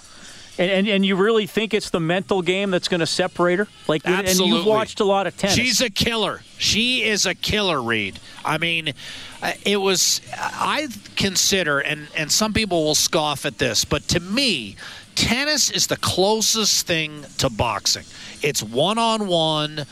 And, 0.56 0.70
and, 0.70 0.88
and 0.88 1.06
you 1.06 1.16
really 1.16 1.46
think 1.46 1.74
it's 1.74 1.90
the 1.90 1.98
mental 1.98 2.40
game 2.40 2.70
that's 2.70 2.86
going 2.86 3.00
to 3.00 3.06
separate 3.06 3.58
her? 3.58 3.66
Like, 3.88 4.06
Absolutely. 4.06 4.44
and 4.44 4.54
you've 4.54 4.66
watched 4.66 5.00
a 5.00 5.04
lot 5.04 5.26
of 5.26 5.36
tennis. 5.36 5.56
She's 5.56 5.80
a 5.80 5.90
killer. 5.90 6.42
She 6.58 7.02
is 7.02 7.26
a 7.26 7.34
killer, 7.34 7.82
Reed. 7.82 8.20
I 8.44 8.58
mean, 8.58 8.94
uh, 9.42 9.52
it 9.64 9.78
was. 9.78 10.20
I 10.38 10.88
consider, 11.16 11.80
and 11.80 12.06
and 12.16 12.30
some 12.30 12.52
people 12.52 12.84
will 12.84 12.94
scoff 12.94 13.44
at 13.44 13.58
this, 13.58 13.84
but 13.84 14.06
to 14.08 14.20
me, 14.20 14.76
tennis 15.16 15.70
is 15.70 15.88
the 15.88 15.96
closest 15.96 16.86
thing 16.86 17.24
to 17.38 17.50
boxing. 17.50 18.04
It's 18.40 18.62
one 18.62 18.98
on 18.98 19.26
one. 19.26 19.86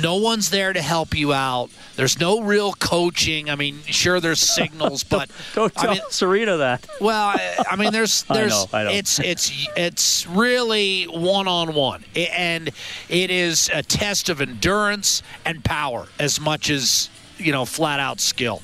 No 0.00 0.16
one's 0.16 0.50
there 0.50 0.72
to 0.72 0.82
help 0.82 1.16
you 1.16 1.32
out. 1.32 1.70
There's 1.96 2.18
no 2.18 2.40
real 2.40 2.72
coaching. 2.72 3.50
I 3.50 3.54
mean, 3.54 3.82
sure, 3.84 4.20
there's 4.20 4.40
signals, 4.54 5.04
but 5.04 5.30
don't, 5.54 5.74
tell 5.74 5.90
I 5.90 5.94
mean, 5.94 6.02
Serena 6.10 6.56
that. 6.58 6.86
Well, 7.00 7.34
I 7.70 7.76
mean, 7.76 7.92
there's, 7.92 8.22
there's, 8.32 8.52
I 8.52 8.56
know, 8.56 8.66
I 8.72 8.84
know. 8.84 8.90
it's, 8.90 9.18
it's, 9.18 9.68
it's 9.76 10.26
really 10.26 11.04
one 11.04 11.48
on 11.48 11.74
one, 11.74 12.04
and 12.16 12.70
it 13.08 13.30
is 13.30 13.70
a 13.72 13.82
test 13.82 14.28
of 14.28 14.40
endurance 14.40 15.22
and 15.44 15.64
power 15.64 16.06
as 16.18 16.40
much 16.40 16.70
as 16.70 17.10
you 17.38 17.52
know, 17.52 17.64
flat 17.64 18.00
out 18.00 18.20
skill. 18.20 18.62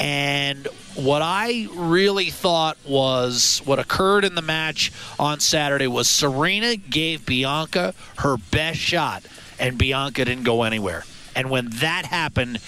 And 0.00 0.66
what 0.94 1.22
I 1.22 1.68
really 1.72 2.30
thought 2.30 2.76
was 2.86 3.62
what 3.64 3.78
occurred 3.78 4.24
in 4.24 4.34
the 4.34 4.42
match 4.42 4.92
on 5.18 5.40
Saturday 5.40 5.86
was 5.86 6.08
Serena 6.08 6.76
gave 6.76 7.24
Bianca 7.24 7.94
her 8.18 8.36
best 8.36 8.78
shot, 8.78 9.22
and 9.62 9.78
Bianca 9.78 10.24
didn't 10.24 10.44
go 10.44 10.64
anywhere. 10.64 11.04
And 11.34 11.48
when 11.48 11.70
that 11.70 12.04
happened, 12.04 12.58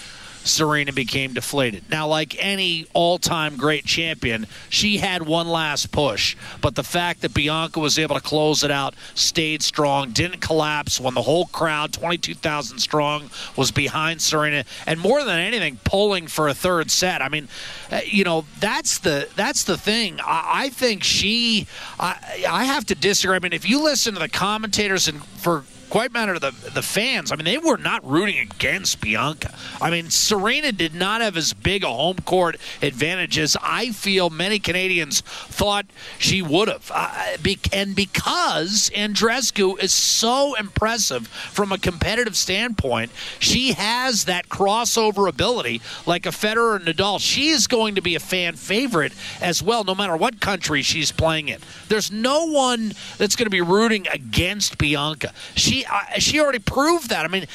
Serena 0.45 0.93
became 0.93 1.33
deflated. 1.33 1.89
Now, 1.89 2.07
like 2.07 2.35
any 2.43 2.85
all 2.93 3.17
time 3.17 3.57
great 3.57 3.83
champion, 3.83 4.45
she 4.69 4.99
had 4.99 5.23
one 5.23 5.47
last 5.47 5.91
push. 5.91 6.37
But 6.61 6.75
the 6.75 6.83
fact 6.83 7.21
that 7.21 7.33
Bianca 7.33 7.79
was 7.79 7.97
able 7.97 8.15
to 8.15 8.21
close 8.21 8.63
it 8.63 8.69
out, 8.69 8.93
stayed 9.15 9.63
strong, 9.63 10.11
didn't 10.11 10.41
collapse 10.41 10.99
when 10.99 11.15
the 11.15 11.23
whole 11.23 11.47
crowd, 11.47 11.93
22,000 11.93 12.79
strong, 12.79 13.29
was 13.57 13.71
behind 13.71 14.21
Serena, 14.21 14.65
and 14.85 14.99
more 14.99 15.23
than 15.23 15.39
anything, 15.39 15.79
pulling 15.83 16.27
for 16.27 16.47
a 16.47 16.53
third 16.53 16.91
set. 16.91 17.23
I 17.23 17.29
mean, 17.29 17.47
uh, 17.91 18.01
you 18.05 18.23
know, 18.23 18.45
that's 18.59 18.99
the 18.99 19.27
that's 19.35 19.63
the 19.63 19.77
thing. 19.77 20.19
I, 20.21 20.65
I 20.65 20.69
think 20.69 21.03
she. 21.03 21.67
I, 21.99 22.45
I 22.47 22.65
have 22.65 22.85
to 22.85 22.95
disagree. 22.95 23.35
I 23.35 23.39
mean, 23.39 23.53
if 23.53 23.67
you 23.67 23.83
listen 23.83 24.13
to 24.13 24.19
the 24.19 24.29
commentators 24.29 25.07
and 25.07 25.23
for 25.23 25.63
quite 25.89 26.13
matter 26.13 26.37
the 26.39 26.51
the 26.73 26.81
fans. 26.81 27.31
I 27.31 27.35
mean, 27.35 27.45
they 27.45 27.57
were 27.57 27.77
not 27.77 28.05
rooting 28.09 28.39
against 28.39 29.01
Bianca. 29.01 29.53
I 29.81 29.89
mean, 29.89 30.09
Serena 30.09 30.71
did 30.71 30.93
not 30.93 31.21
have 31.21 31.37
as 31.37 31.53
big 31.53 31.83
a 31.83 31.87
home 31.87 32.17
court 32.25 32.57
advantage 32.81 33.37
as 33.37 33.57
I 33.61 33.91
feel 33.91 34.29
many 34.29 34.59
Canadians 34.59 35.21
thought 35.21 35.85
she 36.17 36.41
would 36.41 36.67
have. 36.67 36.91
Uh, 36.93 37.37
and 37.73 37.95
because 37.95 38.89
Andreescu 38.95 39.81
is 39.81 39.93
so 39.93 40.55
impressive 40.55 41.27
from 41.27 41.71
a 41.71 41.77
competitive 41.77 42.35
standpoint, 42.35 43.11
she 43.39 43.73
has 43.73 44.25
that 44.25 44.49
crossover 44.49 45.29
ability 45.29 45.81
like 46.05 46.25
a 46.25 46.29
Federer 46.29 46.75
and 46.75 46.85
Nadal. 46.85 47.19
She 47.19 47.49
is 47.49 47.67
going 47.67 47.95
to 47.95 48.01
be 48.01 48.15
a 48.15 48.19
fan 48.19 48.55
favorite 48.55 49.13
as 49.41 49.61
well, 49.61 49.83
no 49.83 49.95
matter 49.95 50.17
what 50.17 50.39
country 50.39 50.81
she's 50.81 51.11
playing 51.11 51.49
in. 51.49 51.59
There's 51.87 52.11
no 52.11 52.45
one 52.45 52.93
that's 53.17 53.35
going 53.35 53.45
to 53.45 53.51
be 53.51 53.61
rooting 53.61 54.07
against 54.11 54.77
Bianca. 54.77 55.33
She 55.55 55.84
she 56.17 56.39
already 56.39 56.59
proved 56.59 57.09
that. 57.09 57.25
I 57.25 57.27
mean, 57.27 57.45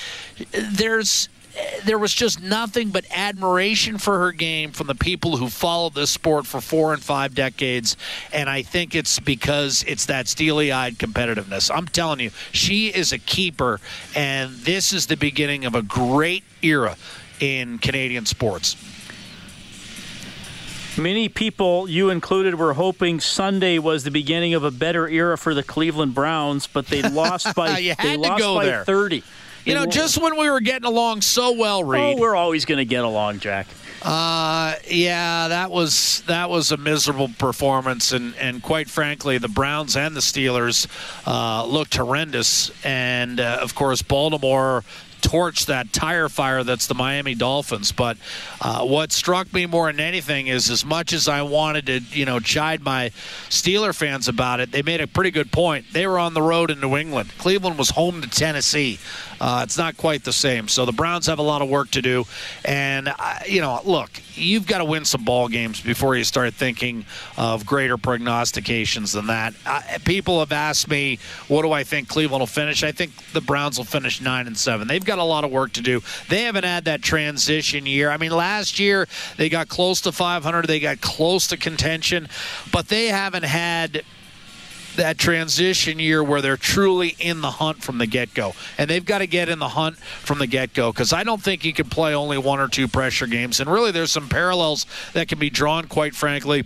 there's 0.52 1.28
there 1.84 1.98
was 1.98 2.12
just 2.12 2.42
nothing 2.42 2.90
but 2.90 3.04
admiration 3.10 3.98
for 3.98 4.18
her 4.18 4.32
game 4.32 4.72
from 4.72 4.86
the 4.86 4.94
people 4.94 5.36
who 5.36 5.48
followed 5.48 5.94
this 5.94 6.10
sport 6.10 6.46
for 6.46 6.60
four 6.60 6.92
and 6.92 7.02
five 7.02 7.34
decades. 7.34 7.96
And 8.32 8.48
I 8.48 8.62
think 8.62 8.94
it's 8.94 9.18
because 9.18 9.84
it's 9.86 10.06
that 10.06 10.28
steely 10.28 10.72
eyed 10.72 10.94
competitiveness. 10.94 11.70
I'm 11.74 11.86
telling 11.86 12.20
you, 12.20 12.30
she 12.52 12.88
is 12.88 13.12
a 13.12 13.18
keeper, 13.18 13.80
and 14.14 14.52
this 14.58 14.92
is 14.92 15.06
the 15.06 15.16
beginning 15.16 15.64
of 15.64 15.74
a 15.74 15.82
great 15.82 16.44
era 16.62 16.96
in 17.40 17.78
Canadian 17.78 18.26
sports. 18.26 18.76
Many 21.00 21.30
people, 21.30 21.88
you 21.88 22.10
included, 22.10 22.54
were 22.56 22.74
hoping 22.74 23.20
Sunday 23.20 23.78
was 23.78 24.04
the 24.04 24.10
beginning 24.10 24.52
of 24.52 24.64
a 24.64 24.70
better 24.70 25.08
era 25.08 25.38
for 25.38 25.54
the 25.54 25.62
Cleveland 25.62 26.14
Browns, 26.14 26.66
but 26.66 26.86
they 26.86 27.00
lost 27.10 27.54
by 27.54 27.94
they 28.02 28.16
lost 28.16 28.42
by 28.42 28.64
there. 28.66 28.84
30. 28.84 29.22
You 29.64 29.74
know, 29.74 29.86
just 29.86 30.20
when 30.20 30.38
we 30.38 30.50
were 30.50 30.60
getting 30.60 30.86
along 30.86 31.22
so 31.22 31.52
well, 31.52 31.84
Reed. 31.84 32.18
Oh, 32.18 32.20
we're 32.20 32.36
always 32.36 32.64
going 32.64 32.78
to 32.78 32.84
get 32.84 33.04
along, 33.04 33.40
Jack. 33.40 33.66
Uh, 34.02 34.74
yeah, 34.88 35.48
that 35.48 35.70
was 35.70 36.22
that 36.26 36.48
was 36.48 36.72
a 36.72 36.76
miserable 36.78 37.28
performance, 37.38 38.12
and 38.12 38.34
and 38.36 38.62
quite 38.62 38.88
frankly, 38.88 39.36
the 39.36 39.48
Browns 39.48 39.96
and 39.96 40.16
the 40.16 40.20
Steelers 40.20 40.86
uh, 41.26 41.66
looked 41.66 41.96
horrendous, 41.96 42.70
and 42.84 43.40
uh, 43.40 43.58
of 43.60 43.74
course, 43.74 44.00
Baltimore 44.00 44.84
torch 45.20 45.66
that 45.66 45.92
tire 45.92 46.28
fire 46.28 46.64
that's 46.64 46.86
the 46.86 46.94
Miami 46.94 47.34
Dolphins. 47.34 47.92
But 47.92 48.16
uh, 48.60 48.84
what 48.84 49.12
struck 49.12 49.52
me 49.52 49.66
more 49.66 49.90
than 49.90 50.00
anything 50.00 50.46
is 50.46 50.70
as 50.70 50.84
much 50.84 51.12
as 51.12 51.28
I 51.28 51.42
wanted 51.42 51.86
to, 51.86 52.00
you 52.00 52.24
know, 52.24 52.40
chide 52.40 52.82
my 52.82 53.10
Steeler 53.48 53.94
fans 53.94 54.28
about 54.28 54.60
it, 54.60 54.72
they 54.72 54.82
made 54.82 55.00
a 55.00 55.06
pretty 55.06 55.30
good 55.30 55.52
point. 55.52 55.86
They 55.92 56.06
were 56.06 56.18
on 56.18 56.34
the 56.34 56.42
road 56.42 56.70
in 56.70 56.80
New 56.80 56.96
England. 56.96 57.30
Cleveland 57.38 57.78
was 57.78 57.90
home 57.90 58.22
to 58.22 58.28
Tennessee. 58.28 58.98
Uh, 59.40 59.62
it's 59.64 59.78
not 59.78 59.96
quite 59.96 60.24
the 60.24 60.32
same. 60.32 60.68
So 60.68 60.84
the 60.84 60.92
Browns 60.92 61.26
have 61.26 61.38
a 61.38 61.42
lot 61.42 61.62
of 61.62 61.68
work 61.68 61.90
to 61.92 62.02
do. 62.02 62.26
And, 62.64 63.08
uh, 63.08 63.38
you 63.46 63.60
know, 63.60 63.80
look, 63.84 64.10
you've 64.34 64.66
got 64.66 64.78
to 64.78 64.84
win 64.84 65.04
some 65.04 65.24
ball 65.24 65.48
games 65.48 65.80
before 65.80 66.16
you 66.16 66.24
start 66.24 66.54
thinking 66.54 67.04
of 67.36 67.64
greater 67.64 67.96
prognostications 67.96 69.12
than 69.12 69.28
that. 69.28 69.54
Uh, 69.64 69.80
people 70.04 70.40
have 70.40 70.52
asked 70.52 70.88
me, 70.88 71.18
what 71.48 71.62
do 71.62 71.72
I 71.72 71.84
think 71.84 72.08
Cleveland 72.08 72.40
will 72.40 72.46
finish? 72.46 72.82
I 72.82 72.92
think 72.92 73.12
the 73.32 73.40
Browns 73.40 73.78
will 73.78 73.84
finish 73.84 74.20
9 74.20 74.46
and 74.46 74.56
7. 74.56 74.86
They've 74.86 75.04
got 75.04 75.18
a 75.18 75.24
lot 75.24 75.44
of 75.44 75.50
work 75.50 75.72
to 75.72 75.82
do. 75.82 76.02
They 76.28 76.42
haven't 76.42 76.64
had 76.64 76.84
that 76.84 77.02
transition 77.02 77.86
year. 77.86 78.10
I 78.10 78.18
mean, 78.18 78.32
last 78.32 78.78
year 78.78 79.08
they 79.36 79.48
got 79.48 79.68
close 79.68 80.02
to 80.02 80.12
500, 80.12 80.66
they 80.66 80.80
got 80.80 81.00
close 81.00 81.46
to 81.48 81.56
contention, 81.56 82.28
but 82.72 82.88
they 82.88 83.06
haven't 83.06 83.44
had 83.44 84.02
that 85.00 85.18
transition 85.18 85.98
year 85.98 86.22
where 86.22 86.40
they're 86.40 86.56
truly 86.56 87.16
in 87.18 87.40
the 87.40 87.50
hunt 87.50 87.82
from 87.82 87.98
the 87.98 88.06
get 88.06 88.32
go. 88.34 88.54
And 88.78 88.88
they've 88.88 89.04
got 89.04 89.18
to 89.18 89.26
get 89.26 89.48
in 89.48 89.58
the 89.58 89.68
hunt 89.68 89.96
from 89.96 90.38
the 90.38 90.46
get 90.46 90.74
go 90.74 90.92
because 90.92 91.12
I 91.12 91.24
don't 91.24 91.42
think 91.42 91.64
you 91.64 91.72
can 91.72 91.88
play 91.88 92.14
only 92.14 92.38
one 92.38 92.60
or 92.60 92.68
two 92.68 92.86
pressure 92.86 93.26
games. 93.26 93.60
And 93.60 93.70
really, 93.70 93.90
there's 93.90 94.12
some 94.12 94.28
parallels 94.28 94.86
that 95.14 95.28
can 95.28 95.38
be 95.38 95.50
drawn, 95.50 95.88
quite 95.88 96.14
frankly 96.14 96.64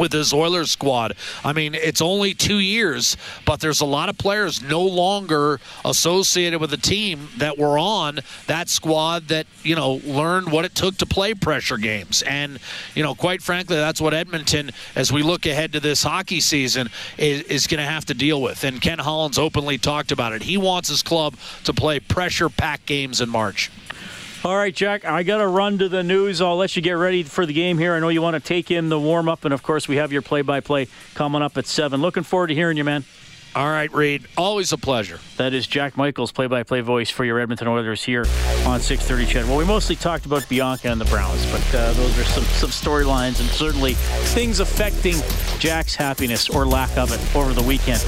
with 0.00 0.12
his 0.12 0.32
Oilers 0.32 0.70
squad. 0.70 1.14
I 1.44 1.52
mean, 1.52 1.74
it's 1.74 2.00
only 2.00 2.32
two 2.32 2.58
years, 2.58 3.18
but 3.44 3.60
there's 3.60 3.82
a 3.82 3.86
lot 3.86 4.08
of 4.08 4.16
players 4.16 4.62
no 4.62 4.82
longer 4.82 5.60
associated 5.84 6.58
with 6.58 6.70
the 6.70 6.78
team 6.78 7.28
that 7.36 7.58
were 7.58 7.78
on 7.78 8.20
that 8.46 8.70
squad 8.70 9.28
that, 9.28 9.46
you 9.62 9.76
know, 9.76 10.00
learned 10.04 10.50
what 10.50 10.64
it 10.64 10.74
took 10.74 10.96
to 10.96 11.06
play 11.06 11.34
pressure 11.34 11.76
games. 11.76 12.22
And, 12.22 12.58
you 12.94 13.02
know, 13.02 13.14
quite 13.14 13.42
frankly, 13.42 13.76
that's 13.76 14.00
what 14.00 14.14
Edmonton, 14.14 14.70
as 14.96 15.12
we 15.12 15.22
look 15.22 15.44
ahead 15.44 15.74
to 15.74 15.80
this 15.80 16.02
hockey 16.02 16.40
season, 16.40 16.88
is, 17.18 17.42
is 17.42 17.66
going 17.66 17.80
to 17.80 17.90
have 17.90 18.06
to 18.06 18.14
deal 18.14 18.40
with. 18.40 18.64
And 18.64 18.80
Ken 18.80 18.98
Holland's 18.98 19.38
openly 19.38 19.76
talked 19.76 20.12
about 20.12 20.32
it. 20.32 20.42
He 20.42 20.56
wants 20.56 20.88
his 20.88 21.02
club 21.02 21.36
to 21.64 21.74
play 21.74 22.00
pressure 22.00 22.48
pack 22.48 22.86
games 22.86 23.20
in 23.20 23.28
March. 23.28 23.70
All 24.42 24.56
right, 24.56 24.74
Jack, 24.74 25.04
I 25.04 25.22
got 25.22 25.38
to 25.38 25.46
run 25.46 25.76
to 25.78 25.88
the 25.90 26.02
news. 26.02 26.40
I'll 26.40 26.56
let 26.56 26.74
you 26.74 26.80
get 26.80 26.92
ready 26.92 27.22
for 27.24 27.44
the 27.44 27.52
game 27.52 27.76
here. 27.76 27.92
I 27.94 28.00
know 28.00 28.08
you 28.08 28.22
want 28.22 28.34
to 28.34 28.40
take 28.40 28.70
in 28.70 28.88
the 28.88 28.98
warm 28.98 29.28
up, 29.28 29.44
and 29.44 29.52
of 29.52 29.62
course, 29.62 29.86
we 29.86 29.96
have 29.96 30.12
your 30.12 30.22
play 30.22 30.40
by 30.40 30.60
play 30.60 30.88
coming 31.14 31.42
up 31.42 31.58
at 31.58 31.66
7. 31.66 32.00
Looking 32.00 32.22
forward 32.22 32.46
to 32.46 32.54
hearing 32.54 32.78
you, 32.78 32.84
man. 32.84 33.04
All 33.54 33.68
right, 33.68 33.92
Reed. 33.92 34.26
Always 34.38 34.72
a 34.72 34.78
pleasure. 34.78 35.18
That 35.36 35.52
is 35.52 35.66
Jack 35.66 35.96
Michaels, 35.96 36.32
play-by-play 36.32 36.82
voice 36.82 37.10
for 37.10 37.24
your 37.24 37.38
Edmonton 37.40 37.66
Oilers 37.66 38.02
here 38.02 38.24
on 38.64 38.80
6:30. 38.80 39.26
CHED. 39.26 39.44
Well, 39.46 39.58
we 39.58 39.64
mostly 39.64 39.96
talked 39.96 40.24
about 40.24 40.48
Bianca 40.48 40.88
and 40.88 41.00
the 41.00 41.04
Browns, 41.06 41.44
but 41.50 41.74
uh, 41.74 41.92
those 41.94 42.16
are 42.18 42.24
some 42.24 42.44
some 42.44 42.70
storylines 42.70 43.40
and 43.40 43.48
certainly 43.50 43.94
things 44.34 44.60
affecting 44.60 45.16
Jack's 45.58 45.96
happiness 45.96 46.48
or 46.48 46.64
lack 46.64 46.96
of 46.96 47.12
it 47.12 47.36
over 47.36 47.52
the 47.52 47.62
weekend. 47.62 48.00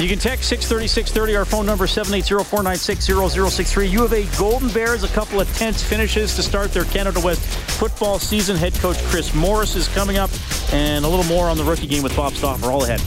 You 0.00 0.08
can 0.08 0.18
text 0.18 0.48
630 0.48 0.88
630. 0.88 1.36
Our 1.36 1.44
phone 1.44 1.64
number 1.64 1.86
780 1.86 2.44
496 2.50 3.06
0063. 3.54 3.86
U 3.86 4.04
of 4.04 4.12
A 4.12 4.26
Golden 4.36 4.68
Bears, 4.70 5.04
a 5.04 5.08
couple 5.08 5.40
of 5.40 5.56
tense 5.56 5.84
finishes 5.84 6.34
to 6.34 6.42
start 6.42 6.72
their 6.72 6.84
Canada 6.84 7.20
West 7.20 7.40
football 7.78 8.18
season. 8.18 8.56
Head 8.56 8.74
coach 8.74 8.98
Chris 9.04 9.32
Morris 9.34 9.76
is 9.76 9.86
coming 9.88 10.18
up, 10.18 10.30
and 10.72 11.04
a 11.04 11.08
little 11.08 11.24
more 11.24 11.48
on 11.48 11.56
the 11.56 11.64
rookie 11.64 11.86
game 11.86 12.02
with 12.02 12.16
Bob 12.16 12.34
Stauffer. 12.34 12.72
All 12.72 12.82
ahead. 12.82 13.00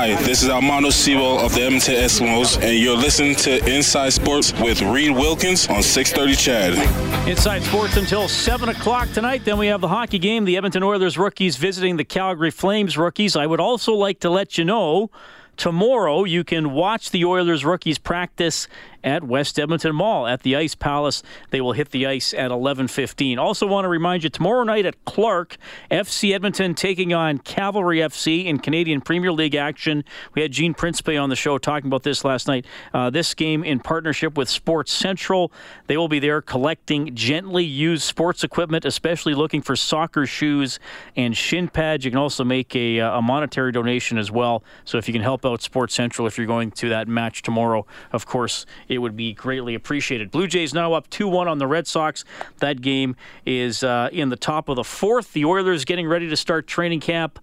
Hi, 0.00 0.14
this 0.22 0.42
is 0.42 0.48
Armando 0.48 0.88
Sibo 0.88 1.44
of 1.44 1.54
the 1.54 1.60
Edmonton 1.60 1.94
Eskimos, 1.96 2.56
and 2.62 2.78
you're 2.78 2.96
listening 2.96 3.36
to 3.36 3.62
Inside 3.70 4.14
Sports 4.14 4.50
with 4.58 4.80
Reed 4.80 5.10
Wilkins 5.10 5.68
on 5.68 5.82
630 5.82 6.36
CHED. 6.36 7.28
Inside 7.28 7.62
Sports 7.64 7.98
until 7.98 8.26
7 8.26 8.70
o'clock 8.70 9.10
tonight. 9.12 9.44
Then 9.44 9.58
we 9.58 9.66
have 9.66 9.82
the 9.82 9.88
hockey 9.88 10.18
game. 10.18 10.46
The 10.46 10.56
Edmonton 10.56 10.82
Oilers 10.82 11.18
rookies 11.18 11.58
visiting 11.58 11.98
the 11.98 12.04
Calgary 12.06 12.50
Flames 12.50 12.96
rookies. 12.96 13.36
I 13.36 13.44
would 13.44 13.60
also 13.60 13.92
like 13.92 14.20
to 14.20 14.30
let 14.30 14.56
you 14.56 14.64
know 14.64 15.10
tomorrow 15.58 16.24
you 16.24 16.44
can 16.44 16.72
watch 16.72 17.10
the 17.10 17.26
Oilers 17.26 17.62
rookies 17.66 17.98
practice 17.98 18.68
at 19.02 19.24
West 19.24 19.58
Edmonton 19.58 19.94
Mall 19.94 20.26
at 20.26 20.42
the 20.42 20.56
Ice 20.56 20.74
Palace. 20.74 21.22
They 21.50 21.60
will 21.60 21.72
hit 21.72 21.90
the 21.90 22.06
ice 22.06 22.34
at 22.34 22.50
11:15. 22.50 23.38
Also 23.38 23.66
want 23.66 23.84
to 23.84 23.88
remind 23.88 24.24
you 24.24 24.30
tomorrow 24.30 24.64
night 24.64 24.86
at 24.86 25.04
Clarke, 25.04 25.56
FC 25.90 26.34
Edmonton 26.34 26.74
taking 26.74 27.12
on 27.12 27.38
Cavalry 27.38 27.98
FC 27.98 28.46
in 28.46 28.58
Canadian 28.58 29.00
Premier 29.00 29.32
League 29.32 29.54
action. 29.54 30.04
We 30.34 30.42
had 30.42 30.52
Gene 30.52 30.74
Principe 30.74 31.16
on 31.16 31.30
the 31.30 31.36
show 31.36 31.58
talking 31.58 31.88
about 31.88 32.02
this 32.02 32.24
last 32.24 32.46
night. 32.46 32.66
Uh, 32.92 33.10
this 33.10 33.34
game 33.34 33.64
in 33.64 33.80
partnership 33.80 34.36
with 34.36 34.48
Sports 34.48 34.92
Central. 34.92 35.52
They 35.86 35.96
will 35.96 36.08
be 36.08 36.18
there 36.18 36.40
collecting 36.42 37.14
gently 37.14 37.64
used 37.64 38.02
sports 38.02 38.44
equipment, 38.44 38.84
especially 38.84 39.34
looking 39.34 39.62
for 39.62 39.76
soccer 39.76 40.26
shoes 40.26 40.78
and 41.16 41.36
shin 41.36 41.68
pads. 41.68 42.04
You 42.04 42.10
can 42.10 42.18
also 42.18 42.44
make 42.44 42.74
a, 42.76 43.00
uh, 43.00 43.18
a 43.18 43.22
monetary 43.22 43.72
donation 43.72 44.18
as 44.18 44.30
well. 44.30 44.62
So 44.84 44.98
if 44.98 45.08
you 45.08 45.12
can 45.12 45.22
help 45.22 45.44
out 45.44 45.62
Sports 45.62 45.94
Central 45.94 46.26
if 46.26 46.36
you're 46.38 46.46
going 46.46 46.70
to 46.72 46.88
that 46.88 47.08
match 47.08 47.42
tomorrow, 47.42 47.86
of 48.12 48.26
course 48.26 48.66
it 48.90 48.98
would 48.98 49.16
be 49.16 49.32
greatly 49.32 49.74
appreciated. 49.74 50.32
Blue 50.32 50.48
Jays 50.48 50.74
now 50.74 50.92
up 50.92 51.08
2 51.10 51.28
1 51.28 51.46
on 51.48 51.58
the 51.58 51.66
Red 51.66 51.86
Sox. 51.86 52.24
That 52.58 52.82
game 52.82 53.16
is 53.46 53.84
uh, 53.84 54.10
in 54.12 54.28
the 54.28 54.36
top 54.36 54.68
of 54.68 54.76
the 54.76 54.84
fourth. 54.84 55.32
The 55.32 55.44
Oilers 55.44 55.84
getting 55.84 56.08
ready 56.08 56.28
to 56.28 56.36
start 56.36 56.66
training 56.66 57.00
camp 57.00 57.38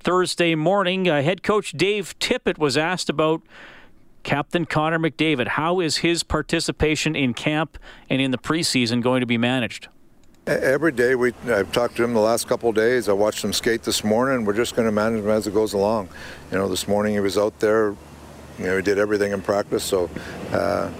Thursday 0.00 0.54
morning. 0.54 1.08
Uh, 1.08 1.20
head 1.20 1.42
coach 1.42 1.72
Dave 1.72 2.18
Tippett 2.18 2.56
was 2.56 2.78
asked 2.78 3.10
about. 3.10 3.42
Captain 4.22 4.64
Connor 4.64 5.00
McDavid, 5.00 5.48
how 5.48 5.80
is 5.80 5.96
his 5.96 6.22
participation 6.22 7.16
in 7.16 7.34
camp 7.34 7.76
and 8.08 8.22
in 8.22 8.30
the 8.30 8.38
preseason 8.38 9.02
going 9.02 9.18
to 9.18 9.26
be 9.26 9.36
managed? 9.36 9.88
Every 10.46 10.92
day 10.92 11.16
we, 11.16 11.32
I've 11.48 11.72
talked 11.72 11.96
to 11.96 12.04
him 12.04 12.14
the 12.14 12.20
last 12.20 12.46
couple 12.46 12.70
days. 12.70 13.08
I 13.08 13.14
watched 13.14 13.42
him 13.42 13.52
skate 13.52 13.82
this 13.82 14.04
morning. 14.04 14.44
We're 14.44 14.52
just 14.52 14.76
going 14.76 14.86
to 14.86 14.92
manage 14.92 15.24
him 15.24 15.30
as 15.30 15.48
it 15.48 15.54
goes 15.54 15.72
along. 15.72 16.08
You 16.52 16.58
know, 16.58 16.68
this 16.68 16.86
morning 16.86 17.14
he 17.14 17.20
was 17.20 17.36
out 17.36 17.58
there. 17.58 17.96
You 18.62 18.68
know, 18.68 18.76
he 18.76 18.82
did 18.82 18.98
everything 18.98 19.32
in 19.32 19.42
practice. 19.42 19.84
So 19.84 20.08
uh, 20.52 20.90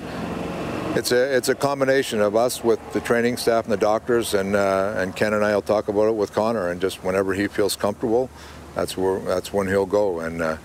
it's 0.95 1.13
a 1.13 1.37
it's 1.37 1.49
a 1.49 1.55
combination 1.55 2.21
of 2.21 2.37
us 2.37 2.63
with 2.63 2.81
the 2.93 3.01
training 3.01 3.37
staff 3.37 3.65
and 3.65 3.73
the 3.73 3.79
doctors, 3.79 4.35
and 4.35 4.55
uh, 4.55 4.95
and 4.97 5.15
Ken 5.17 5.35
and 5.35 5.45
I 5.45 5.55
will 5.55 5.63
talk 5.63 5.89
about 5.89 6.09
it 6.09 6.15
with 6.15 6.33
Connor. 6.33 6.69
And 6.69 6.81
just 6.81 7.03
whenever 7.03 7.35
he 7.35 7.49
feels 7.49 7.77
comfortable, 7.77 8.31
that's 8.75 8.97
where 8.97 9.21
that's 9.21 9.53
when 9.53 9.69
he'll 9.69 9.87
go. 9.87 10.21
And 10.21 10.43
uh, 10.43 10.57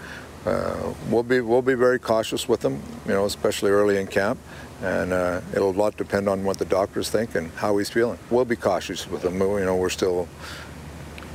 uh, 0.45 0.93
we'll 1.09 1.23
be 1.23 1.41
we'll 1.41 1.61
be 1.61 1.75
very 1.75 1.99
cautious 1.99 2.47
with 2.47 2.63
him. 2.63 2.81
You 3.05 3.13
know, 3.13 3.25
especially 3.25 3.71
early 3.71 3.97
in 3.97 4.07
camp 4.07 4.39
and 4.81 5.11
uh, 5.11 5.41
it'll 5.53 5.71
a 5.71 5.71
lot 5.71 5.97
depend 5.97 6.29
on 6.29 6.43
what 6.43 6.57
the 6.57 6.65
doctors 6.65 7.09
think 7.09 7.35
and 7.35 7.51
how 7.53 7.77
he's 7.77 7.89
feeling. 7.89 8.19
We'll 8.29 8.45
be 8.45 8.55
cautious 8.55 9.09
with 9.09 9.23
him. 9.23 9.39
You 9.39 9.65
know, 9.65 9.75
we're 9.75 9.89
still 9.89 10.27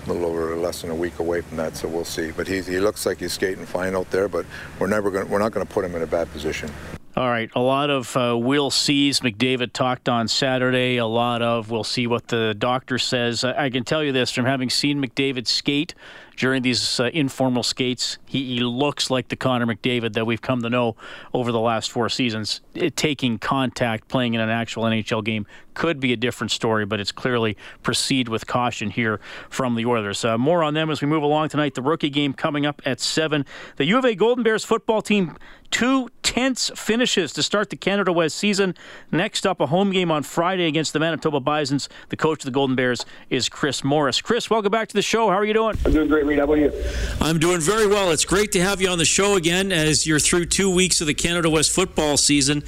a 0.05 0.13
little 0.13 0.27
over 0.27 0.57
less 0.57 0.83
than 0.83 0.91
a 0.91 0.95
week 0.95 1.19
away 1.19 1.41
from 1.41 1.57
that, 1.59 1.77
so 1.77 1.89
we'll 1.89 2.05
see. 2.05 2.31
But 2.31 2.49
he, 2.49 2.61
he 2.63 2.81
looks 2.81 3.07
like 3.07 3.19
he's 3.19 3.33
skating 3.33 3.67
fine 3.67 3.95
out 3.95 4.11
there, 4.11 4.29
but 4.29 4.47
we're 4.79 4.87
never 4.87 5.11
going 5.11 5.29
we're 5.29 5.39
not 5.39 5.53
going 5.53 5.67
to 5.67 5.73
put 5.73 5.85
him 5.85 5.95
in 5.95 6.03
a 6.03 6.07
bad 6.07 6.31
position. 6.33 6.71
All 7.15 7.29
right, 7.29 7.51
a 7.55 7.61
lot 7.61 7.91
of 7.91 8.17
uh, 8.17 8.35
we'll 8.41 8.71
sees. 8.71 9.21
McDavid 9.21 9.75
talked 9.75 10.09
on 10.09 10.29
Saturday. 10.29 10.97
A 10.97 11.05
lot 11.05 11.43
of 11.43 11.71
we'll 11.71 11.85
see 11.85 12.07
what 12.07 12.29
the 12.29 12.55
doctor 12.57 12.97
says. 12.97 13.45
I, 13.45 13.65
I 13.65 13.71
can 13.71 13.85
tell 13.85 14.03
you 14.03 14.13
this 14.13 14.31
from 14.31 14.47
having 14.47 14.71
seen 14.71 14.99
McDavid 15.05 15.47
skate 15.47 15.95
during 16.39 16.63
these 16.63 16.99
uh, 16.99 17.11
informal 17.13 17.63
skates. 17.63 18.17
He, 18.25 18.55
he, 18.55 18.61
looks 18.61 19.11
like 19.11 19.29
the 19.29 19.37
Connor 19.37 19.67
McDavid 19.67 20.15
that 20.15 20.27
we've 20.27 20.41
come 20.41 20.63
to 20.63 20.71
know 20.71 20.97
over 21.35 21.53
the 21.53 21.61
last 21.61 21.91
four 21.91 22.09
seasons. 22.09 22.63
It, 22.75 22.97
taking 22.97 23.39
contact, 23.39 24.09
playing 24.09 24.33
in 24.33 24.41
an 24.41 24.49
actual 24.49 24.85
NHL 24.85 25.23
game 25.23 25.47
could 25.75 26.01
be 26.01 26.15
a 26.15 26.17
different 26.17 26.51
story, 26.51 26.87
but 26.87 26.99
it's 26.99 27.13
clearly 27.13 27.57
proceed 27.83 28.29
with 28.29 28.47
caution 28.47 28.91
here 28.91 29.21
from 29.51 29.75
the 29.75 29.85
Oilers. 29.85 30.25
Uh, 30.25 30.39
more 30.39 30.63
on 30.63 30.75
them 30.75 30.91
as 30.91 31.03
we 31.03 31.09
move 31.09 31.23
along 31.23 31.51
tonight. 31.51 31.75
The 31.75 31.83
rookie 31.83 32.11
game 32.11 32.33
coming 32.33 32.65
up 32.65 32.81
at 32.85 33.01
7. 33.01 33.45
The 33.77 33.85
U 33.85 33.99
of 33.99 34.05
A 34.05 34.15
Golden 34.15 34.43
Bears 34.45 34.65
football 34.65 35.03
team 35.03 35.37
two 35.73 36.09
tense 36.23 36.71
finishes 36.77 37.33
to 37.33 37.43
start 37.43 37.71
the 37.71 37.77
Canada 37.77 38.13
West 38.13 38.37
season. 38.37 38.75
Next 39.11 39.45
up, 39.47 39.59
a 39.59 39.67
home 39.67 39.91
game 39.91 40.11
on 40.11 40.23
Friday 40.23 40.67
against 40.67 40.93
the 40.93 41.01
Manitoba 41.01 41.41
Bisons. 41.41 41.89
The 42.11 42.17
coach 42.17 42.43
of 42.43 42.45
the 42.45 42.53
Golden 42.53 42.77
Bears 42.77 43.05
is 43.29 43.49
Chris 43.49 43.83
Morris. 43.83 44.21
Chris, 44.21 44.49
welcome 44.49 44.71
back 44.71 44.89
to 44.89 44.95
the 44.95 45.03
show. 45.03 45.29
How 45.29 45.35
are 45.35 45.45
you 45.45 45.55
doing? 45.55 45.77
I'm 45.85 45.93
doing 45.93 46.09
great, 46.09 46.25
Reed. 46.25 46.39
How 46.39 46.45
about 46.45 46.59
you? 46.59 46.73
I'm 47.21 47.39
doing 47.39 47.61
very 47.61 47.87
well. 47.87 48.13
It's 48.13 48.25
great 48.25 48.53
to 48.53 48.61
have 48.61 48.81
you 48.81 48.89
on 48.89 48.99
the 48.99 49.05
show 49.05 49.37
again 49.37 49.73
as 49.73 50.07
you're 50.07 50.21
through 50.21 50.47
two 50.47 50.73
weeks 50.73 51.01
of 51.01 51.07
the 51.07 51.15
Canada 51.15 51.51
West 51.51 51.73
football 51.73 52.17
season. 52.17 52.63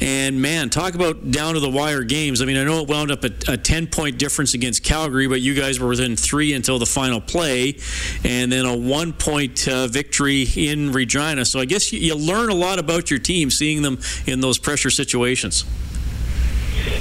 And 0.00 0.40
man, 0.40 0.70
talk 0.70 0.94
about 0.94 1.32
down 1.32 1.54
to 1.54 1.60
the 1.60 1.68
wire 1.68 2.04
games. 2.04 2.40
I 2.40 2.44
mean, 2.44 2.56
I 2.56 2.62
know 2.62 2.80
it 2.82 2.88
wound 2.88 3.10
up 3.10 3.24
a, 3.24 3.32
a 3.48 3.56
10 3.56 3.88
point 3.88 4.16
difference 4.16 4.54
against 4.54 4.84
Calgary, 4.84 5.26
but 5.26 5.40
you 5.40 5.54
guys 5.54 5.80
were 5.80 5.88
within 5.88 6.14
three 6.14 6.52
until 6.52 6.78
the 6.78 6.86
final 6.86 7.20
play, 7.20 7.78
and 8.22 8.50
then 8.52 8.64
a 8.64 8.76
one 8.76 9.12
point 9.12 9.66
uh, 9.66 9.88
victory 9.88 10.46
in 10.56 10.92
Regina. 10.92 11.44
So 11.44 11.58
I 11.58 11.64
guess 11.64 11.92
you, 11.92 11.98
you 11.98 12.14
learn 12.28 12.50
a 12.50 12.54
lot 12.54 12.78
about 12.78 13.10
your 13.10 13.18
team 13.18 13.50
seeing 13.50 13.82
them 13.82 13.98
in 14.26 14.40
those 14.40 14.58
pressure 14.58 14.90
situations. 14.90 15.64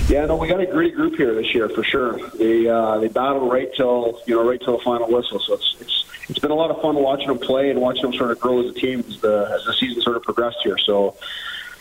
Yeah, 0.08 0.26
no, 0.26 0.38
we 0.38 0.48
got 0.48 0.62
a 0.62 0.66
great 0.66 0.96
group 0.96 1.16
here 1.16 1.36
this 1.36 1.54
year 1.54 1.68
for 1.70 1.84
sure. 1.84 2.18
They 2.36 2.68
uh, 2.68 2.98
they 3.00 3.10
battled 3.10 3.52
right 3.52 3.70
till 3.76 4.22
you 4.26 4.36
know 4.36 4.48
right 4.48 4.60
till 4.60 4.78
the 4.78 4.84
final 4.84 5.08
whistle. 5.08 5.40
So 5.40 5.54
it's 5.54 5.76
it's 5.82 6.06
it's 6.30 6.40
been 6.40 6.52
a 6.52 6.56
lot 6.56 6.72
of 6.72 6.82
fun 6.82 6.96
watching 6.96 7.28
them 7.28 7.40
play 7.40 7.70
and 7.70 7.82
watching 7.82 8.04
them 8.04 8.13
sort 8.13 8.32
of 8.32 8.40
grow 8.40 8.62
as 8.62 8.72
a 8.72 8.74
team 8.74 9.04
as 9.08 9.20
the 9.20 9.50
as 9.54 9.66
the 9.66 9.74
season 9.74 10.02
sort 10.02 10.16
of 10.16 10.24
progressed 10.24 10.60
here. 10.63 10.78
So 10.78 11.16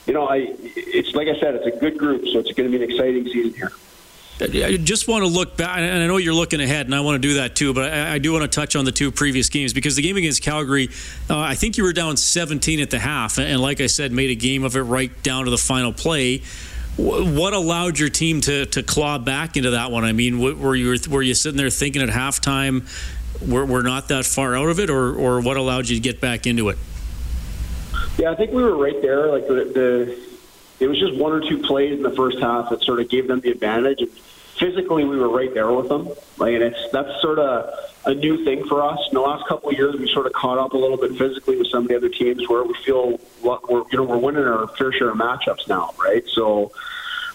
you 0.07 0.15
know, 0.15 0.27
I 0.27 0.55
it's 0.59 1.15
like 1.15 1.29
I 1.29 1.39
said, 1.39 1.55
it's 1.55 1.67
a 1.67 1.79
good 1.79 1.99
group, 1.99 2.27
so 2.27 2.41
it's 2.41 2.53
going 2.53 2.71
to 2.71 2.79
be 2.79 2.83
an 2.83 2.91
exciting 2.91 3.25
season 3.27 3.55
here. 3.55 3.73
I 4.39 4.77
just 4.77 5.09
want 5.09 5.25
to 5.25 5.31
look 5.31 5.57
back, 5.57 5.79
and 5.79 6.03
I 6.03 6.07
know 6.07 6.19
you're 6.19 6.35
looking 6.35 6.61
ahead, 6.61 6.85
and 6.85 6.95
I 6.95 7.01
want 7.01 7.21
to 7.23 7.29
do 7.29 7.35
that 7.35 7.57
too. 7.57 7.73
But 7.73 7.93
I, 7.93 8.15
I 8.15 8.19
do 8.19 8.33
want 8.33 8.43
to 8.43 8.49
touch 8.49 8.77
on 8.77 8.85
the 8.85 8.93
two 8.93 9.11
previous 9.11 9.49
games 9.49 9.73
because 9.73 9.97
the 9.97 10.03
game 10.03 10.17
against 10.17 10.43
Calgary, 10.43 10.91
uh, 11.31 11.39
I 11.39 11.55
think 11.55 11.79
you 11.79 11.85
were 11.85 11.95
down 11.95 12.19
17 12.19 12.81
at 12.81 12.91
the 12.91 12.99
half, 12.99 13.39
and 13.39 13.61
like 13.61 13.81
I 13.81 13.87
said, 13.87 14.13
made 14.13 14.31
a 14.31 14.35
game 14.35 14.63
of 14.63 14.77
it 14.77 14.83
right 14.83 15.11
down 15.23 15.47
to 15.47 15.51
the 15.51 15.59
final 15.59 15.93
play. 15.93 16.43
What 16.99 17.55
allowed 17.55 17.99
your 17.99 18.09
team 18.09 18.41
to 18.43 18.67
to 18.67 18.83
claw 18.83 19.19
back 19.19 19.57
into 19.57 19.71
that 19.71 19.91
one? 19.91 20.05
I 20.05 20.13
mean, 20.13 20.39
were 20.39 20.75
you 20.75 20.99
were 21.11 21.23
you 21.23 21.35
sitting 21.35 21.57
there 21.57 21.71
thinking 21.71 22.03
at 22.03 22.11
halftime, 22.11 22.87
we're, 23.47 23.65
we're 23.65 23.83
not 23.83 24.09
that 24.09 24.27
far 24.27 24.55
out 24.55 24.69
of 24.69 24.81
it, 24.81 24.91
or 24.91 25.15
or 25.15 25.41
what 25.41 25.57
allowed 25.57 25.89
you 25.89 25.97
to 25.97 26.01
get 26.01 26.21
back 26.21 26.47
into 26.47 26.69
it? 26.69 26.79
Yeah, 28.19 28.31
I 28.31 28.35
think 28.35 28.53
we 28.53 28.63
were 28.63 28.77
right 28.77 29.01
there. 29.03 29.29
Like 29.29 29.47
the, 29.47 29.55
the 29.55 30.27
it 30.79 30.89
was 30.89 30.99
just 30.99 31.15
one 31.17 31.33
or 31.33 31.41
two 31.41 31.59
plays 31.59 31.93
in 31.93 32.03
the 32.03 32.11
first 32.11 32.39
half 32.39 32.71
that 32.71 32.83
sort 32.83 33.01
of 33.01 33.09
gave 33.09 33.29
them 33.29 33.41
the 33.41 33.51
advantage. 33.51 34.01
And 34.01 34.11
physically, 34.59 35.05
we 35.05 35.17
were 35.17 35.29
right 35.29 35.53
there 35.53 35.71
with 35.73 35.89
them. 35.89 36.09
Like, 36.39 36.55
and 36.55 36.63
it's 36.63 36.91
that's 36.93 37.21
sort 37.21 37.39
of 37.39 37.73
a 38.07 38.15
new 38.15 38.45
thing 38.45 38.67
for 38.67 38.83
us. 38.83 38.99
In 39.09 39.15
the 39.15 39.21
last 39.21 39.47
couple 39.49 39.71
of 39.71 39.77
years, 39.77 39.97
we 39.97 40.09
sort 40.13 40.27
of 40.27 40.33
caught 40.33 40.59
up 40.59 40.73
a 40.73 40.77
little 40.77 40.97
bit 40.97 41.17
physically 41.17 41.57
with 41.57 41.69
some 41.69 41.83
of 41.83 41.89
the 41.89 41.97
other 41.97 42.09
teams 42.09 42.49
where 42.49 42.63
we 42.63 42.75
feel 42.85 43.19
we're 43.43 43.59
you 43.91 43.99
know 43.99 44.05
we're 44.05 44.19
winning 44.19 44.45
our 44.45 44.69
fair 44.77 44.93
share 44.93 45.11
of 45.11 45.17
matchups 45.17 45.69
now, 45.69 45.93
right? 45.99 46.25
So 46.29 46.73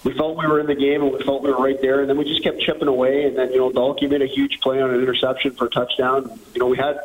we 0.03 0.13
felt 0.13 0.37
we 0.37 0.47
were 0.47 0.59
in 0.59 0.67
the 0.67 0.75
game 0.75 1.03
and 1.03 1.13
we 1.13 1.23
felt 1.23 1.43
we 1.43 1.51
were 1.51 1.61
right 1.61 1.79
there, 1.81 2.01
and 2.01 2.09
then 2.09 2.17
we 2.17 2.25
just 2.25 2.43
kept 2.43 2.61
chipping 2.61 2.87
away. 2.87 3.25
And 3.25 3.37
then 3.37 3.51
you 3.51 3.59
know 3.59 3.71
Dalkey 3.71 4.09
made 4.09 4.21
a 4.21 4.27
huge 4.27 4.59
play 4.61 4.81
on 4.81 4.91
an 4.91 4.99
interception 4.99 5.51
for 5.51 5.65
a 5.65 5.69
touchdown. 5.69 6.39
You 6.53 6.59
know 6.59 6.67
we 6.67 6.77
had 6.77 6.99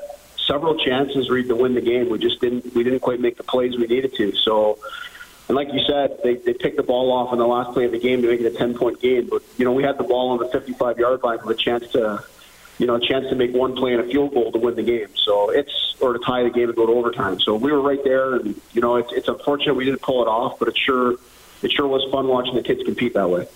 several 0.47 0.77
chances 0.79 1.27
to 1.27 1.55
win 1.55 1.75
the 1.75 1.81
game. 1.81 2.09
We 2.09 2.19
just 2.19 2.41
didn't 2.41 2.75
we 2.75 2.85
didn't 2.85 3.01
quite 3.01 3.21
make 3.21 3.37
the 3.37 3.43
plays 3.43 3.77
we 3.77 3.87
needed 3.87 4.15
to. 4.15 4.33
So, 4.37 4.79
and 5.49 5.57
like 5.57 5.73
you 5.73 5.81
said, 5.87 6.19
they 6.23 6.35
they 6.35 6.55
picked 6.55 6.77
the 6.77 6.83
ball 6.83 7.13
off 7.13 7.33
in 7.33 7.39
the 7.39 7.47
last 7.47 7.73
play 7.73 7.85
of 7.85 7.93
the 7.93 7.99
game 7.99 8.23
to 8.23 8.29
make 8.29 8.41
it 8.41 8.47
a 8.47 8.57
ten 8.57 8.77
point 8.77 9.01
game. 9.01 9.29
But 9.31 9.43
you 9.57 9.65
know 9.65 9.73
we 9.73 9.83
had 9.83 9.99
the 9.99 10.05
ball 10.05 10.31
on 10.31 10.39
the 10.39 10.49
55 10.49 10.99
yard 10.99 11.23
line 11.23 11.39
with 11.45 11.59
a 11.59 11.61
chance 11.61 11.89
to. 11.93 12.25
You 12.79 12.87
know, 12.87 12.97
a 12.97 13.01
chance 13.01 13.27
to 13.31 13.35
make 13.35 13.55
one 13.55 13.75
play 13.75 13.95
and 13.95 14.03
a 14.03 14.07
field 14.07 14.35
goal 14.35 14.53
to 14.53 14.59
win 14.59 14.77
the 14.77 14.83
game. 14.83 15.09
So 15.15 15.49
it's 15.49 15.97
or 15.99 16.13
to 16.13 16.19
tie 16.19 16.43
the 16.43 16.51
game 16.51 16.69
and 16.69 16.77
go 16.77 16.85
to 16.85 16.93
overtime. 16.93 17.41
So 17.41 17.55
we 17.55 17.73
were 17.73 17.81
right 17.81 18.05
there, 18.05 18.35
and 18.35 18.61
you 18.75 18.83
know, 18.83 18.97
it's, 18.97 19.11
it's 19.15 19.29
unfortunate 19.29 19.73
we 19.77 19.87
didn't 19.87 20.03
pull 20.03 20.21
it 20.21 20.29
off, 20.29 20.59
but 20.59 20.69
it 20.69 20.77
sure 20.77 21.15
it 21.63 21.73
sure 21.73 21.87
was 21.87 22.07
fun 22.13 22.29
watching 22.29 22.55
the 22.55 22.63
kids 22.63 22.83
compete 22.83 23.15
that 23.15 23.31
way. 23.31 23.49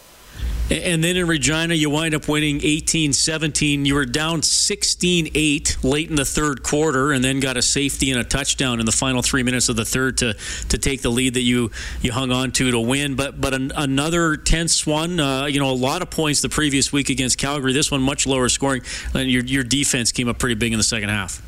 And 0.71 1.03
then 1.03 1.17
in 1.17 1.27
Regina, 1.27 1.75
you 1.75 1.91
wind 1.91 2.15
up 2.15 2.29
winning 2.29 2.61
18 2.63 3.13
17. 3.13 3.85
You 3.85 3.95
were 3.95 4.07
down 4.07 4.43
16 4.43 5.31
8 5.35 5.79
late 5.83 6.11
in 6.11 6.15
the 6.15 6.25
third 6.25 6.63
quarter, 6.63 7.11
and 7.11 7.25
then 7.25 7.41
got 7.41 7.57
a 7.57 7.63
safety 7.63 8.13
and 8.13 8.21
a 8.21 8.25
touchdown 8.25 8.79
in 8.79 8.87
the 8.87 8.93
final 8.93 9.21
three 9.21 9.43
minutes 9.43 9.69
of 9.69 9.75
the 9.75 9.85
third 9.85 10.19
to, 10.19 10.35
to 10.69 10.79
take 10.79 11.03
the 11.03 11.11
lead 11.11 11.35
that 11.35 11.43
you, 11.43 11.73
you 12.01 12.13
hung 12.13 12.31
on 12.31 12.53
to 12.53 12.71
to 12.71 12.79
win. 12.79 13.17
But 13.17 13.41
but 13.41 13.53
an, 13.53 13.73
another 13.75 14.37
tense 14.37 14.87
one. 14.87 15.19
Uh, 15.19 15.47
you 15.47 15.59
know, 15.59 15.71
a 15.71 15.75
lot 15.75 16.03
of 16.03 16.11
points 16.11 16.41
the 16.41 16.49
previous 16.49 16.93
week 16.93 17.11
against 17.11 17.37
Calgary. 17.39 17.73
This 17.73 17.91
one 17.91 18.03
much 18.03 18.27
lower 18.27 18.49
scoring. 18.49 18.83
And 19.13 19.31
your, 19.31 19.43
your 19.43 19.65
defense 19.65 20.13
came 20.13 20.29
up 20.29 20.39
pretty 20.39 20.55
big 20.55 20.73
in 20.73 20.79
the 20.79 20.85
second 20.85 21.09
half. 21.09 21.43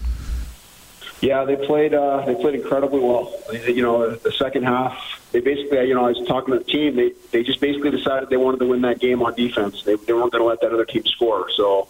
Yeah, 1.23 1.45
they 1.45 1.55
played. 1.55 1.95
Uh, 1.95 2.25
they 2.27 2.35
played 2.35 2.57
incredibly 2.57 2.99
well. 2.99 3.33
You 3.53 3.81
know, 3.81 4.11
the 4.11 4.33
second 4.33 4.65
half, 4.65 5.21
they 5.31 5.39
basically, 5.39 5.87
you 5.87 5.95
know, 5.95 6.05
I 6.05 6.09
was 6.09 6.27
talking 6.27 6.53
to 6.53 6.59
the 6.59 6.65
team. 6.65 6.97
They 6.97 7.13
they 7.31 7.45
just 7.45 7.61
basically 7.61 7.93
decided 7.93 8.29
they 8.29 8.37
wanted 8.37 8.59
to 8.59 8.67
win 8.67 8.83
that 8.83 8.99
game 8.99 9.23
on 9.23 9.33
defense. 9.35 9.85
They, 9.85 9.95
they 9.95 10.13
weren't 10.13 10.33
going 10.33 10.43
to 10.43 10.49
let 10.49 10.61
that 10.63 10.73
other 10.73 10.85
team 10.85 11.07
score. 11.07 11.49
So 11.53 11.87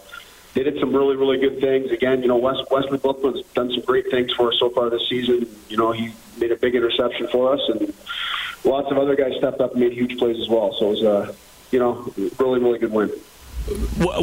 they 0.53 0.63
did 0.63 0.79
some 0.81 0.95
really 0.95 1.17
really 1.17 1.39
good 1.39 1.61
things. 1.63 1.91
Again, 1.91 2.21
you 2.21 2.29
know, 2.29 2.37
Wes, 2.37 2.59
Wesley 2.71 2.99
Bookman's 2.99 3.43
done 3.55 3.71
some 3.71 3.81
great 3.81 4.11
things 4.11 4.35
for 4.35 4.53
us 4.53 4.59
so 4.59 4.69
far 4.69 4.91
this 4.91 5.09
season. 5.09 5.49
You 5.71 5.79
know, 5.79 5.93
he 5.93 6.13
made 6.37 6.53
a 6.53 6.57
big 6.57 6.75
interception 6.75 7.27
for 7.29 7.55
us, 7.55 7.61
and 7.71 7.95
lots 8.65 8.91
of 8.91 8.99
other 8.99 9.17
guys 9.17 9.33
stepped 9.39 9.63
up 9.63 9.73
and 9.73 9.81
made 9.81 9.95
huge 9.95 10.19
plays 10.19 10.39
as 10.39 10.51
well. 10.51 10.75
So 10.79 10.89
it 10.89 10.91
was 10.91 11.03
a, 11.05 11.35
you 11.71 11.79
know, 11.79 12.13
really 12.39 12.61
really 12.61 12.79
good 12.79 12.93
win. 12.93 13.11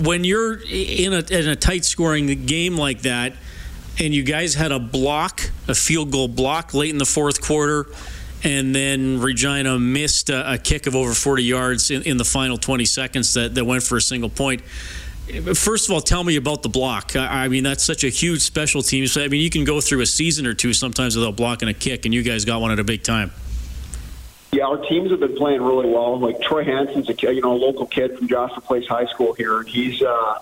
When 0.03 0.23
you're 0.23 0.59
in 0.69 1.13
a 1.13 1.25
in 1.31 1.47
a 1.47 1.55
tight 1.55 1.83
scoring 1.83 2.45
game 2.45 2.77
like 2.77 3.01
that 3.01 3.33
and 3.99 4.13
you 4.13 4.23
guys 4.23 4.53
had 4.53 4.71
a 4.71 4.79
block, 4.79 5.41
a 5.67 5.75
field 5.75 6.11
goal 6.11 6.27
block 6.27 6.73
late 6.73 6.89
in 6.89 6.97
the 6.97 7.05
fourth 7.05 7.41
quarter, 7.41 7.87
and 8.43 8.73
then 8.73 9.19
Regina 9.19 9.77
missed 9.77 10.29
a, 10.29 10.53
a 10.53 10.57
kick 10.57 10.87
of 10.87 10.95
over 10.95 11.13
40 11.13 11.43
yards 11.43 11.91
in, 11.91 12.03
in, 12.03 12.17
the 12.17 12.23
final 12.23 12.57
20 12.57 12.85
seconds 12.85 13.33
that, 13.33 13.55
that 13.55 13.65
went 13.65 13.83
for 13.83 13.97
a 13.97 14.01
single 14.01 14.29
point. 14.29 14.61
First 15.53 15.87
of 15.87 15.93
all, 15.93 16.01
tell 16.01 16.23
me 16.23 16.37
about 16.37 16.63
the 16.63 16.69
block. 16.69 17.15
I, 17.15 17.45
I 17.45 17.47
mean, 17.49 17.63
that's 17.63 17.83
such 17.83 18.03
a 18.03 18.09
huge 18.09 18.41
special 18.41 18.81
team. 18.81 19.05
So, 19.07 19.21
I 19.21 19.27
mean, 19.27 19.41
you 19.41 19.49
can 19.49 19.65
go 19.65 19.81
through 19.81 20.01
a 20.01 20.05
season 20.05 20.47
or 20.47 20.53
two 20.53 20.73
sometimes 20.73 21.15
without 21.15 21.35
blocking 21.35 21.67
a 21.67 21.73
kick, 21.73 22.05
and 22.05 22.13
you 22.13 22.23
guys 22.23 22.45
got 22.45 22.61
one 22.61 22.71
at 22.71 22.79
a 22.79 22.83
big 22.83 23.03
time. 23.03 23.31
Yeah, 24.51 24.65
our 24.65 24.77
teams 24.77 25.11
have 25.11 25.19
been 25.19 25.35
playing 25.35 25.61
really 25.61 25.87
well. 25.87 26.17
Like 26.17 26.41
Troy 26.41 26.63
Hansen's 26.63 27.07
a 27.09 27.33
you 27.33 27.41
know 27.41 27.53
a 27.53 27.53
local 27.53 27.85
kid 27.85 28.17
from 28.17 28.27
Jasper 28.27 28.61
Place 28.61 28.87
High 28.87 29.05
School 29.05 29.33
here, 29.33 29.59
and 29.59 29.69
he's 29.69 30.01
uh, 30.01 30.39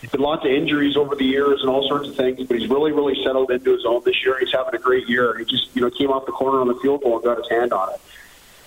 He's 0.00 0.10
been 0.10 0.20
lots 0.22 0.44
of 0.46 0.50
injuries 0.50 0.96
over 0.96 1.14
the 1.14 1.24
years 1.24 1.60
and 1.60 1.68
all 1.68 1.86
sorts 1.86 2.08
of 2.08 2.16
things, 2.16 2.46
but 2.46 2.58
he's 2.58 2.70
really, 2.70 2.92
really 2.92 3.22
settled 3.22 3.50
into 3.50 3.72
his 3.72 3.84
own 3.84 4.02
this 4.04 4.24
year. 4.24 4.38
He's 4.40 4.52
having 4.52 4.74
a 4.74 4.78
great 4.78 5.08
year. 5.08 5.36
He 5.38 5.44
just, 5.44 5.74
you 5.76 5.82
know, 5.82 5.90
came 5.90 6.10
off 6.10 6.24
the 6.24 6.32
corner 6.32 6.60
on 6.60 6.68
the 6.68 6.74
field 6.76 7.02
goal 7.02 7.16
and 7.16 7.24
got 7.24 7.36
his 7.36 7.48
hand 7.50 7.72
on 7.72 7.92
it. 7.92 8.00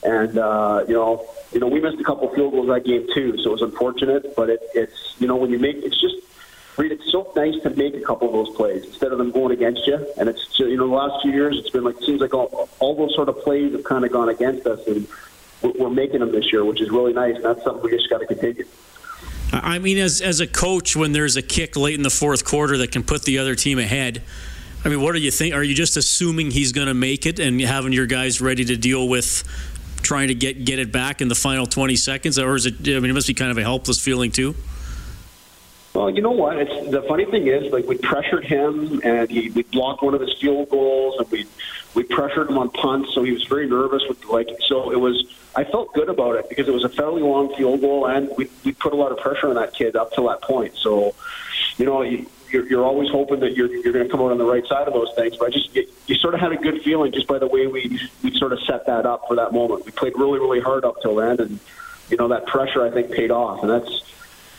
And 0.03 0.37
uh, 0.37 0.83
you 0.87 0.93
know, 0.93 1.25
you 1.51 1.59
know, 1.59 1.67
we 1.67 1.79
missed 1.79 1.99
a 1.99 2.03
couple 2.03 2.29
field 2.35 2.51
goals 2.51 2.67
that 2.67 2.85
game 2.85 3.07
too, 3.13 3.37
so 3.37 3.49
it 3.49 3.53
was 3.53 3.61
unfortunate. 3.61 4.35
But 4.35 4.49
it, 4.49 4.61
it's, 4.75 5.15
you 5.17 5.27
know, 5.27 5.35
when 5.37 5.49
you 5.49 5.57
make, 5.59 5.77
it's 5.77 5.99
just, 5.99 6.15
Reed, 6.77 6.91
it's 6.91 7.11
so 7.11 7.31
nice 7.35 7.61
to 7.63 7.69
make 7.71 7.95
a 7.95 8.01
couple 8.01 8.27
of 8.27 8.33
those 8.33 8.55
plays 8.55 8.83
instead 8.83 9.11
of 9.11 9.17
them 9.17 9.31
going 9.31 9.53
against 9.53 9.87
you. 9.87 10.05
And 10.17 10.27
it's, 10.27 10.59
you 10.59 10.75
know, 10.75 10.87
the 10.87 10.93
last 10.93 11.21
few 11.21 11.31
years, 11.31 11.57
it's 11.57 11.69
been 11.69 11.83
like 11.83 11.95
it 11.97 12.03
seems 12.03 12.21
like 12.21 12.33
all, 12.33 12.69
all 12.79 12.95
those 12.95 13.15
sort 13.15 13.29
of 13.29 13.41
plays 13.41 13.71
have 13.71 13.83
kind 13.85 14.03
of 14.05 14.11
gone 14.11 14.29
against 14.29 14.67
us, 14.67 14.85
and 14.87 15.07
we're 15.61 15.89
making 15.89 16.19
them 16.19 16.31
this 16.31 16.51
year, 16.51 16.65
which 16.65 16.81
is 16.81 16.89
really 16.89 17.13
nice. 17.13 17.35
And 17.35 17.45
that's 17.45 17.63
something 17.63 17.83
we 17.83 17.91
just 17.91 18.09
got 18.09 18.19
to 18.19 18.27
continue. 18.27 18.65
I 19.53 19.77
mean, 19.77 19.99
as 19.99 20.19
as 20.19 20.39
a 20.39 20.47
coach, 20.47 20.95
when 20.95 21.11
there's 21.11 21.35
a 21.35 21.41
kick 21.41 21.75
late 21.75 21.93
in 21.93 22.01
the 22.01 22.09
fourth 22.09 22.43
quarter 22.43 22.77
that 22.79 22.91
can 22.91 23.03
put 23.03 23.23
the 23.23 23.37
other 23.37 23.53
team 23.53 23.77
ahead, 23.77 24.23
I 24.83 24.89
mean, 24.89 25.01
what 25.01 25.13
do 25.13 25.19
you 25.19 25.31
think? 25.31 25.53
Are 25.53 25.63
you 25.63 25.75
just 25.75 25.95
assuming 25.95 26.51
he's 26.51 26.71
going 26.71 26.87
to 26.87 26.93
make 26.93 27.25
it 27.25 27.39
and 27.39 27.61
having 27.61 27.93
your 27.93 28.07
guys 28.07 28.41
ready 28.41 28.65
to 28.65 28.75
deal 28.75 29.07
with 29.07 29.43
trying 30.01 30.29
to 30.29 30.35
get 30.35 30.65
get 30.65 30.79
it 30.79 30.91
back 30.91 31.21
in 31.21 31.27
the 31.27 31.35
final 31.35 31.67
20 31.67 31.95
seconds, 31.95 32.39
or 32.39 32.55
is 32.55 32.65
it? 32.65 32.75
I 32.87 32.99
mean, 32.99 33.11
it 33.11 33.13
must 33.13 33.27
be 33.27 33.35
kind 33.35 33.51
of 33.51 33.57
a 33.57 33.61
helpless 33.61 33.99
feeling 33.99 34.31
too. 34.31 34.55
Well, 35.93 36.09
you 36.09 36.23
know 36.23 36.31
what? 36.31 36.57
It's, 36.57 36.89
the 36.89 37.03
funny 37.03 37.25
thing 37.25 37.45
is, 37.47 37.71
like 37.71 37.85
we 37.85 37.97
pressured 37.97 38.45
him, 38.45 39.01
and 39.03 39.29
he 39.29 39.51
we 39.51 39.61
blocked 39.63 40.01
one 40.01 40.15
of 40.15 40.21
his 40.21 40.33
field 40.39 40.69
goals, 40.69 41.19
and 41.19 41.29
we 41.29 41.45
we 41.93 42.03
pressured 42.03 42.49
him 42.49 42.57
on 42.57 42.71
punts, 42.71 43.13
so 43.13 43.23
he 43.23 43.31
was 43.31 43.43
very 43.43 43.67
nervous. 43.67 44.03
With 44.07 44.25
like, 44.25 44.49
so 44.67 44.91
it 44.91 44.99
was. 44.99 45.25
I 45.55 45.63
felt 45.63 45.93
good 45.93 46.09
about 46.09 46.35
it 46.35 46.49
because 46.49 46.67
it 46.67 46.73
was 46.73 46.83
a 46.83 46.89
fairly 46.89 47.21
long 47.21 47.55
field 47.55 47.81
goal, 47.81 48.07
and 48.07 48.29
we 48.37 48.49
we 48.63 48.71
put 48.71 48.93
a 48.93 48.95
lot 48.95 49.11
of 49.11 49.19
pressure 49.19 49.47
on 49.49 49.55
that 49.55 49.73
kid 49.73 49.95
up 49.95 50.11
to 50.13 50.21
that 50.29 50.41
point. 50.41 50.75
So, 50.75 51.13
you 51.77 51.85
know, 51.85 52.01
you, 52.01 52.27
you're, 52.49 52.67
you're 52.67 52.83
always 52.83 53.09
hoping 53.09 53.39
that 53.41 53.55
you're 53.55 53.71
you're 53.71 53.93
going 53.93 54.05
to 54.05 54.11
come 54.11 54.21
out 54.21 54.31
on 54.31 54.37
the 54.37 54.45
right 54.45 54.65
side 54.65 54.87
of 54.87 54.93
those 54.93 55.13
things. 55.15 55.37
But 55.37 55.49
I 55.49 55.51
just 55.51 55.75
you, 55.75 55.87
you 56.07 56.15
sort 56.15 56.33
of 56.33 56.39
had 56.39 56.51
a 56.51 56.57
good 56.57 56.81
feeling 56.81 57.11
just 57.11 57.27
by 57.27 57.37
the 57.37 57.47
way 57.47 57.67
we 57.67 57.99
we 58.23 58.35
sort 58.37 58.53
of 58.53 58.59
set 58.61 58.85
that 58.87 59.05
up 59.05 59.27
for 59.27 59.35
that 59.35 59.53
moment. 59.53 59.85
We 59.85 59.91
played 59.91 60.13
really 60.17 60.39
really 60.39 60.59
hard 60.59 60.85
up 60.85 61.01
till 61.01 61.15
then, 61.15 61.39
and 61.39 61.59
you 62.09 62.17
know 62.17 62.27
that 62.29 62.47
pressure 62.47 62.83
I 62.85 62.89
think 62.89 63.11
paid 63.11 63.29
off, 63.29 63.61
and 63.61 63.69
that's 63.69 64.03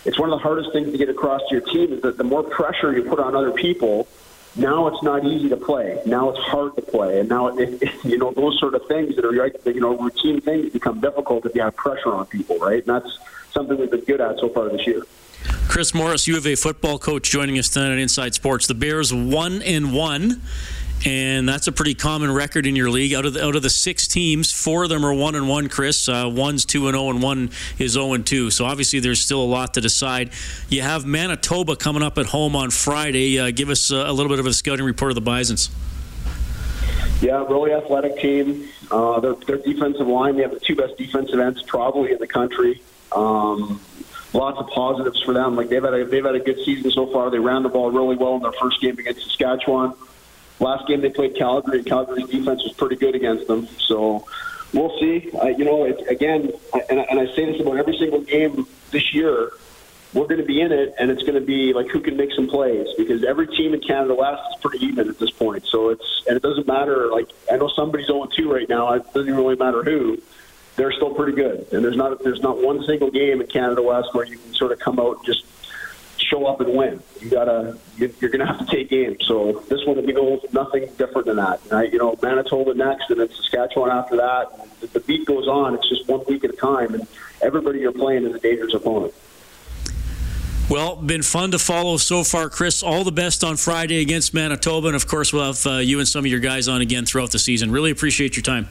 it's 0.05 0.19
one 0.19 0.31
of 0.31 0.39
the 0.39 0.43
hardest 0.43 0.73
things 0.73 0.93
to 0.93 0.99
get 0.99 1.09
across 1.09 1.41
to 1.49 1.57
your 1.57 1.63
team 1.63 1.93
is 1.93 2.03
that 2.03 2.19
the 2.19 2.25
more 2.25 2.43
pressure 2.43 2.93
you 2.93 3.05
put 3.05 3.19
on 3.19 3.35
other 3.35 3.53
people, 3.53 4.07
now 4.57 4.87
it's 4.87 5.03
not 5.03 5.25
easy 5.25 5.49
to 5.49 5.57
play. 5.57 6.01
Now 6.07 6.31
it's 6.31 6.39
hard 6.41 6.77
to 6.77 6.83
play, 6.83 7.21
and 7.21 7.29
now 7.29 7.49
it, 7.49 7.83
it, 7.83 7.91
you 8.05 8.19
know 8.19 8.33
those 8.33 8.59
sort 8.59 8.75
of 8.75 8.87
things 8.87 9.17
that 9.17 9.25
are 9.25 9.33
like 9.33 9.57
you 9.67 9.81
know 9.81 9.97
routine 9.97 10.41
things 10.41 10.73
become 10.73 11.01
difficult 11.01 11.47
if 11.47 11.55
you 11.55 11.63
have 11.63 11.77
pressure 11.77 12.13
on 12.13 12.27
people, 12.27 12.59
right? 12.59 12.87
And 12.87 12.87
that's 12.87 13.19
something 13.53 13.79
we've 13.79 13.91
been 13.91 14.05
good 14.05 14.21
at 14.21 14.39
so 14.39 14.49
far 14.49 14.69
this 14.69 14.87
year. 14.87 15.03
Chris 15.69 15.93
Morris, 15.93 16.27
U 16.27 16.37
of 16.37 16.47
A 16.47 16.55
football 16.55 16.99
coach, 16.99 17.31
joining 17.31 17.59
us 17.59 17.69
tonight 17.69 17.93
on 17.93 17.99
Inside 17.99 18.35
Sports. 18.35 18.67
The 18.67 18.75
Bears 18.75 19.13
one 19.13 19.61
and 19.63 19.95
one 19.95 20.41
and 21.05 21.49
that's 21.49 21.67
a 21.67 21.73
pretty 21.73 21.95
common 21.95 22.33
record 22.33 22.67
in 22.67 22.77
your 22.77 22.91
league. 22.91 23.13
Out 23.13 23.27
of 23.27 23.35
the, 23.35 23.45
out 23.45 23.57
of 23.57 23.63
the 23.63 23.71
six 23.71 24.07
teams, 24.07 24.53
four 24.53 24.85
of 24.85 24.91
them 24.91 25.05
are 25.05 25.13
one 25.13 25.35
and 25.35 25.49
one. 25.49 25.69
Chris, 25.69 26.09
uh, 26.09 26.31
one's 26.33 26.65
two 26.65 26.89
and 26.89 26.95
zero, 26.95 27.11
and 27.11 27.23
one 27.23 27.51
is 27.79 27.93
zero 27.93 28.15
and 28.15 28.27
two. 28.27 28.51
So 28.51 28.65
obviously, 28.65 29.01
there's 29.01 29.21
still 29.21 29.43
a 29.43 29.45
lot 29.45 29.75
to 29.75 29.81
decide. 29.81 30.31
You 30.69 30.83
have 30.83 31.05
Manitoba 31.05 31.77
coming 31.77 32.03
up 32.03 32.19
at 32.19 32.27
home 32.27 32.57
on 32.57 32.71
Friday. 32.71 33.39
Uh, 33.39 33.51
give 33.51 33.69
us 33.69 33.91
a, 33.91 33.97
a, 33.97 34.13
little 34.13 34.31
bit 34.31 34.39
of 34.39 34.47
a 34.47 34.53
scouting 34.55 34.85
report 34.85 35.11
of 35.11 35.15
the 35.15 35.21
Bisons. 35.21 35.71
Yeah, 37.21 37.45
really 37.45 37.73
athletic 37.73 38.19
team. 38.19 38.69
Uh, 38.91 39.21
their, 39.21 39.35
their 39.35 39.59
defensive 39.59 40.07
line, 40.07 40.37
they 40.37 40.43
have 40.43 40.53
the 40.53 40.61
two 40.61 40.77
best 40.77 40.97
defensive 40.97 41.39
ends 41.39 41.63
probably 41.63 42.13
in 42.13 42.19
the 42.19 42.27
country. 42.27 42.83
Um, 43.13 43.81
lots 44.33 44.59
of 44.59 44.69
positives 44.69 45.23
for 45.23 45.33
them. 45.33 45.57
Like 45.57 45.69
they've 45.69 45.83
had 45.83 45.95
a, 45.95 46.05
they've 46.05 46.25
had 46.25 46.35
a 46.35 46.41
good 46.41 46.65
season 46.65 46.91
so 46.91 47.07
far. 47.07 47.31
They 47.31 47.39
ran 47.39 47.63
the 47.63 47.69
ball 47.69 47.91
really 47.91 48.17
well 48.17 48.37
in 48.37 48.43
their 48.43 48.53
first 48.53 48.81
game 48.81 48.99
against 48.99 49.23
Saskatchewan. 49.23 49.95
Last 50.61 50.87
game 50.87 51.01
they 51.01 51.11
played 51.11 51.37
Calgary, 51.37 51.83
Calgary's 51.83 52.29
defense 52.29 52.63
was 52.63 52.73
pretty 52.73 52.97
good 52.97 53.15
against 53.15 53.47
them. 53.49 53.67
So 53.79 54.27
we'll 54.73 54.99
see. 54.99 55.31
Uh, 55.33 55.47
you 55.47 55.65
know, 55.65 55.85
it, 55.85 56.07
again, 56.09 56.53
and, 56.91 57.01
and 57.01 57.21
I 57.21 57.27
say 57.35 57.47
this 57.47 57.61
about 57.61 57.77
every 57.77 57.97
single 57.99 58.21
game 58.21 58.67
this 58.91 59.15
year. 59.15 59.53
We're 60.13 60.29
going 60.29 60.41
to 60.41 60.47
be 60.47 60.61
in 60.61 60.71
it, 60.71 60.95
and 60.97 61.11
it's 61.11 61.23
going 61.23 61.35
to 61.35 61.41
be 61.41 61.73
like 61.73 61.89
who 61.89 61.99
can 61.99 62.17
make 62.17 62.31
some 62.37 62.47
plays 62.47 62.87
because 62.97 63.25
every 63.25 63.49
team 63.49 63.75
in 63.75 63.81
Canada 63.81 64.15
West 64.15 64.43
is 64.49 64.61
pretty 64.63 64.87
even 64.87 65.09
at 65.09 65.19
this 65.19 65.31
point. 65.31 65.67
So 65.67 65.89
it's 65.89 66.23
and 66.29 66.37
it 66.37 66.43
doesn't 66.43 66.69
matter. 66.69 67.11
Like 67.11 67.29
I 67.51 67.57
know 67.57 67.69
somebody's 67.75 68.07
0 68.07 68.27
2 68.27 68.53
right 68.53 68.69
now. 68.69 68.93
It 68.93 69.13
doesn't 69.13 69.35
really 69.35 69.57
matter 69.57 69.83
who. 69.83 70.23
They're 70.77 70.93
still 70.93 71.15
pretty 71.15 71.33
good, 71.33 71.67
and 71.73 71.85
there's 71.85 71.97
not 71.97 72.23
there's 72.23 72.43
not 72.43 72.63
one 72.63 72.85
single 72.85 73.11
game 73.11 73.41
in 73.41 73.49
Canada 73.49 73.83
West 73.83 74.15
where 74.15 74.25
you 74.25 74.39
can 74.39 74.55
sort 74.55 74.71
of 74.71 74.79
come 74.79 75.01
out 75.01 75.17
and 75.17 75.27
just 75.27 75.45
show 76.35 76.47
up 76.47 76.61
and 76.61 76.75
win. 76.75 77.03
You 77.21 77.31
gotta, 77.31 77.79
you're 77.97 78.11
to 78.11 78.47
have 78.47 78.59
to 78.59 78.67
take 78.67 78.91
games. 78.91 79.25
So 79.27 79.65
this 79.69 79.85
one, 79.87 80.05
we 80.05 80.13
know 80.13 80.41
nothing 80.53 80.89
different 80.99 81.27
than 81.27 81.37
that. 81.37 81.61
You 81.93 81.99
know, 81.99 82.17
Manitoba 82.23 82.75
next, 82.75 83.11
and 83.11 83.21
then 83.21 83.29
Saskatchewan 83.31 83.91
after 83.91 84.17
that. 84.17 84.69
The 84.93 85.01
beat 85.01 85.27
goes 85.27 85.47
on. 85.47 85.75
It's 85.75 85.89
just 85.89 86.09
one 86.09 86.25
week 86.29 86.45
at 86.45 86.51
a 86.51 86.57
time, 86.57 86.95
and 86.95 87.07
everybody 87.41 87.81
you're 87.81 87.93
playing 87.93 88.25
is 88.25 88.35
a 88.35 88.41
dangerous 88.41 88.75
opponent. 88.75 89.15
Well, 90.71 90.97
been 90.97 91.23
fun 91.23 91.51
to 91.51 91.59
follow 91.59 91.99
so 91.99 92.25
far, 92.25 92.49
Chris. 92.49 92.83
All 92.83 93.05
the 93.05 93.13
best 93.13 93.45
on 93.45 93.57
Friday 93.57 94.01
against 94.01 94.33
Manitoba, 94.33 94.89
and 94.89 94.97
of 94.97 95.07
course, 95.07 95.33
we'll 95.33 95.53
have 95.53 95.67
uh, 95.67 95.73
you 95.75 95.99
and 95.99 96.09
some 96.09 96.25
of 96.25 96.31
your 96.31 96.41
guys 96.41 96.69
on 96.69 96.81
again 96.81 97.05
throughout 97.05 97.33
the 97.33 97.39
season. 97.39 97.71
Really 97.71 97.91
appreciate 97.91 98.35
your 98.35 98.43
time. 98.43 98.69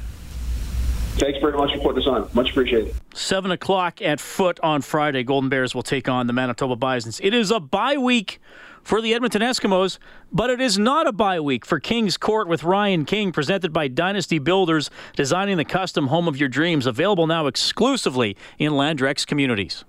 Thanks 1.15 1.39
very 1.39 1.53
much 1.53 1.71
for 1.73 1.79
putting 1.79 2.01
us 2.01 2.07
on. 2.07 2.27
Much 2.33 2.51
appreciated. 2.51 2.95
7 3.13 3.51
o'clock 3.51 4.01
at 4.01 4.19
foot 4.19 4.59
on 4.61 4.81
Friday. 4.81 5.23
Golden 5.23 5.49
Bears 5.49 5.75
will 5.75 5.83
take 5.83 6.09
on 6.09 6.25
the 6.27 6.33
Manitoba 6.33 6.75
Bisons. 6.75 7.19
It 7.23 7.33
is 7.33 7.51
a 7.51 7.59
bye 7.59 7.97
week 7.97 8.39
for 8.81 8.99
the 8.99 9.13
Edmonton 9.13 9.41
Eskimos, 9.41 9.99
but 10.31 10.49
it 10.49 10.59
is 10.59 10.79
not 10.79 11.07
a 11.07 11.11
bye 11.11 11.39
week 11.39 11.65
for 11.65 11.79
King's 11.79 12.17
Court 12.17 12.47
with 12.47 12.63
Ryan 12.63 13.05
King, 13.05 13.31
presented 13.31 13.71
by 13.71 13.87
Dynasty 13.87 14.39
Builders, 14.39 14.89
designing 15.15 15.57
the 15.57 15.65
custom 15.65 16.07
home 16.07 16.27
of 16.27 16.37
your 16.37 16.49
dreams. 16.49 16.87
Available 16.87 17.27
now 17.27 17.45
exclusively 17.45 18.35
in 18.57 18.73
Landrex 18.73 19.25
communities. 19.25 19.85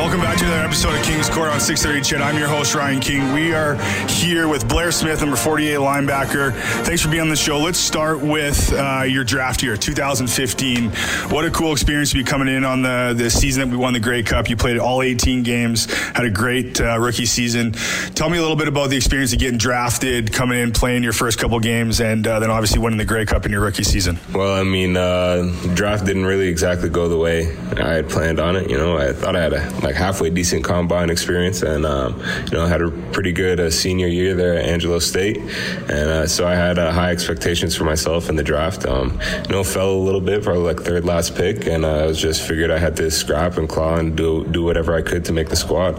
Welcome 0.00 0.22
back 0.22 0.38
to 0.38 0.44
another 0.46 0.64
episode 0.64 0.94
of 0.94 0.99
King's 1.10 1.28
Court 1.28 1.48
on 1.48 1.58
630 1.58 2.08
CHED. 2.08 2.22
I'm 2.22 2.38
your 2.38 2.46
host, 2.46 2.74
Ryan 2.74 3.00
King. 3.00 3.32
We 3.32 3.52
are 3.52 3.74
here 4.06 4.46
with 4.46 4.68
Blair 4.68 4.92
Smith, 4.92 5.20
number 5.20 5.34
48 5.34 5.74
linebacker. 5.78 6.52
Thanks 6.84 7.02
for 7.02 7.08
being 7.08 7.22
on 7.22 7.28
the 7.28 7.34
show. 7.34 7.58
Let's 7.58 7.80
start 7.80 8.20
with 8.20 8.72
uh, 8.72 9.02
your 9.02 9.24
draft 9.24 9.60
year, 9.62 9.76
2015. 9.76 10.90
What 11.30 11.44
a 11.44 11.50
cool 11.50 11.72
experience 11.72 12.10
to 12.10 12.16
be 12.16 12.22
coming 12.22 12.46
in 12.46 12.64
on 12.64 12.82
the, 12.82 13.14
the 13.16 13.28
season 13.28 13.68
that 13.68 13.76
we 13.76 13.76
won 13.76 13.92
the 13.92 13.98
Grey 13.98 14.22
Cup. 14.22 14.48
You 14.48 14.56
played 14.56 14.78
all 14.78 15.02
18 15.02 15.42
games, 15.42 15.92
had 15.92 16.26
a 16.26 16.30
great 16.30 16.80
uh, 16.80 16.96
rookie 17.00 17.26
season. 17.26 17.72
Tell 18.14 18.30
me 18.30 18.38
a 18.38 18.40
little 18.40 18.56
bit 18.56 18.68
about 18.68 18.90
the 18.90 18.96
experience 18.96 19.32
of 19.32 19.40
getting 19.40 19.58
drafted, 19.58 20.32
coming 20.32 20.60
in, 20.60 20.70
playing 20.70 21.02
your 21.02 21.12
first 21.12 21.40
couple 21.40 21.58
games, 21.58 22.00
and 22.00 22.24
uh, 22.24 22.38
then 22.38 22.52
obviously 22.52 22.78
winning 22.78 22.98
the 22.98 23.04
Grey 23.04 23.26
Cup 23.26 23.44
in 23.44 23.50
your 23.50 23.62
rookie 23.62 23.82
season. 23.82 24.16
Well, 24.32 24.54
I 24.54 24.62
mean, 24.62 24.96
uh, 24.96 25.52
draft 25.74 26.04
didn't 26.04 26.26
really 26.26 26.46
exactly 26.46 26.88
go 26.88 27.08
the 27.08 27.18
way 27.18 27.56
I 27.78 27.94
had 27.94 28.08
planned 28.08 28.38
on 28.38 28.54
it. 28.54 28.70
You 28.70 28.76
know, 28.78 28.96
I 28.96 29.12
thought 29.12 29.34
I 29.34 29.40
had 29.40 29.52
a 29.52 29.70
like 29.80 29.96
halfway 29.96 30.30
decent 30.30 30.60
decent 30.60 30.64
experience, 31.08 31.62
and 31.62 31.86
um, 31.86 32.20
you 32.46 32.52
know 32.52 32.66
had 32.66 32.82
a 32.82 32.90
pretty 33.12 33.32
good 33.32 33.58
uh, 33.58 33.70
senior 33.70 34.06
year 34.08 34.34
there 34.34 34.54
at 34.54 34.66
Angelo 34.66 34.98
State, 34.98 35.38
and 35.38 36.10
uh, 36.10 36.26
so 36.26 36.46
I 36.46 36.54
had 36.54 36.78
uh, 36.78 36.92
high 36.92 37.10
expectations 37.10 37.74
for 37.74 37.84
myself 37.84 38.28
in 38.28 38.36
the 38.36 38.42
draft. 38.42 38.84
Um, 38.84 39.18
you 39.46 39.54
know, 39.54 39.64
fell 39.64 39.90
a 39.90 40.02
little 40.02 40.20
bit, 40.20 40.42
probably 40.42 40.62
like 40.62 40.80
third 40.80 41.04
last 41.04 41.34
pick, 41.34 41.66
and 41.66 41.84
uh, 41.84 42.00
I 42.00 42.06
was 42.06 42.20
just 42.20 42.46
figured 42.46 42.70
I 42.70 42.78
had 42.78 42.96
to 42.96 43.10
scrap 43.10 43.56
and 43.56 43.68
claw 43.68 43.96
and 43.96 44.16
do 44.16 44.44
do 44.46 44.62
whatever 44.62 44.94
I 44.94 45.00
could 45.00 45.24
to 45.26 45.32
make 45.32 45.48
the 45.48 45.56
squad. 45.56 45.98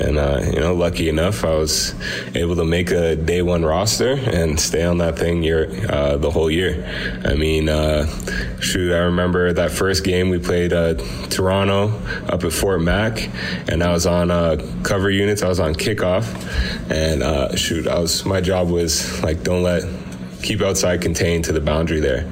And 0.00 0.18
uh, 0.18 0.40
you 0.52 0.60
know, 0.60 0.74
lucky 0.74 1.08
enough, 1.08 1.44
I 1.44 1.54
was 1.54 1.94
able 2.34 2.56
to 2.56 2.64
make 2.64 2.90
a 2.90 3.14
day 3.14 3.42
one 3.42 3.64
roster 3.64 4.12
and 4.12 4.58
stay 4.58 4.84
on 4.84 4.98
that 4.98 5.18
thing 5.18 5.42
year 5.42 5.70
uh, 5.88 6.16
the 6.16 6.30
whole 6.30 6.50
year. 6.50 6.84
I 7.24 7.34
mean, 7.34 7.66
shoot, 8.60 8.92
I 8.92 9.04
remember 9.04 9.52
that 9.52 9.70
first 9.70 10.02
game 10.02 10.30
we 10.30 10.38
played 10.38 10.70
Toronto 11.30 12.00
up 12.28 12.42
at 12.44 12.52
Fort 12.52 12.80
Mac, 12.80 13.30
and 13.68 13.82
I 13.82 13.92
was 13.92 14.06
on 14.06 14.30
uh, 14.32 14.56
cover 14.82 15.10
units. 15.10 15.42
I 15.42 15.48
was 15.48 15.60
on 15.60 15.74
kickoff, 15.74 16.24
and 16.90 17.22
uh, 17.22 17.54
shoot, 17.54 17.86
I 17.86 17.98
was 17.98 18.24
my 18.24 18.40
job 18.40 18.70
was 18.70 19.22
like 19.22 19.42
don't 19.42 19.62
let 19.62 19.84
keep 20.42 20.60
outside 20.60 21.00
contained 21.00 21.44
to 21.44 21.52
the 21.52 21.60
boundary 21.60 22.00
there. 22.00 22.30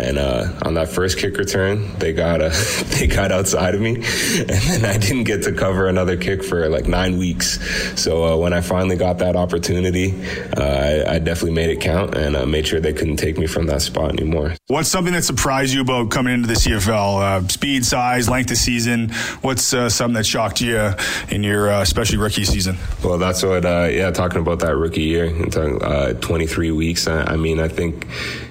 And 0.00 0.18
uh, 0.18 0.52
on 0.62 0.74
that 0.74 0.88
first 0.88 1.18
kick 1.18 1.36
return, 1.36 1.96
they 1.98 2.12
got 2.12 2.40
uh, 2.40 2.50
they 2.98 3.06
got 3.06 3.32
outside 3.32 3.74
of 3.74 3.80
me, 3.80 3.96
and 3.96 4.48
then 4.48 4.84
I 4.84 4.98
didn't 4.98 5.24
get 5.24 5.42
to 5.44 5.52
cover 5.52 5.86
another 5.86 6.16
kick 6.16 6.42
for 6.42 6.68
like 6.68 6.86
nine 6.86 7.18
weeks. 7.18 7.58
So 8.00 8.24
uh, 8.24 8.36
when 8.36 8.52
I 8.52 8.60
finally 8.60 8.96
got 8.96 9.18
that 9.18 9.36
opportunity, 9.36 10.14
uh, 10.56 10.62
I, 10.62 11.14
I, 11.14 11.18
definitely 11.18 11.52
made 11.52 11.70
it 11.70 11.80
count 11.80 12.16
and 12.16 12.36
uh, 12.36 12.46
made 12.46 12.66
sure 12.66 12.80
they 12.80 12.92
couldn't 12.92 13.16
take 13.16 13.38
me 13.38 13.46
from 13.46 13.66
that 13.66 13.82
spot 13.82 14.10
anymore. 14.10 14.54
What's 14.66 14.88
something 14.88 15.12
that 15.12 15.24
surprised 15.24 15.72
you 15.72 15.82
about 15.82 16.10
coming 16.10 16.34
into 16.34 16.48
the 16.48 16.54
CFL? 16.54 17.44
Uh, 17.44 17.48
speed, 17.48 17.84
size, 17.84 18.28
length 18.28 18.50
of 18.50 18.56
season. 18.56 19.10
What's 19.42 19.62
something 19.64 20.14
that 20.14 20.26
shocked 20.26 20.60
you 20.60 20.92
in 21.30 21.42
your 21.42 21.68
especially 21.68 22.18
rookie 22.18 22.44
season? 22.44 22.76
Well, 23.04 23.18
that's 23.18 23.42
what 23.42 23.62
yeah. 23.62 24.10
Talking 24.12 24.40
about 24.40 24.58
that 24.60 24.76
rookie 24.76 25.02
year, 25.02 25.30
23 25.30 26.70
weeks. 26.70 27.06
I, 27.06 27.32
I 27.32 27.36
mean 27.36 27.51
mean, 27.54 27.64
I 27.64 27.68
think 27.68 28.06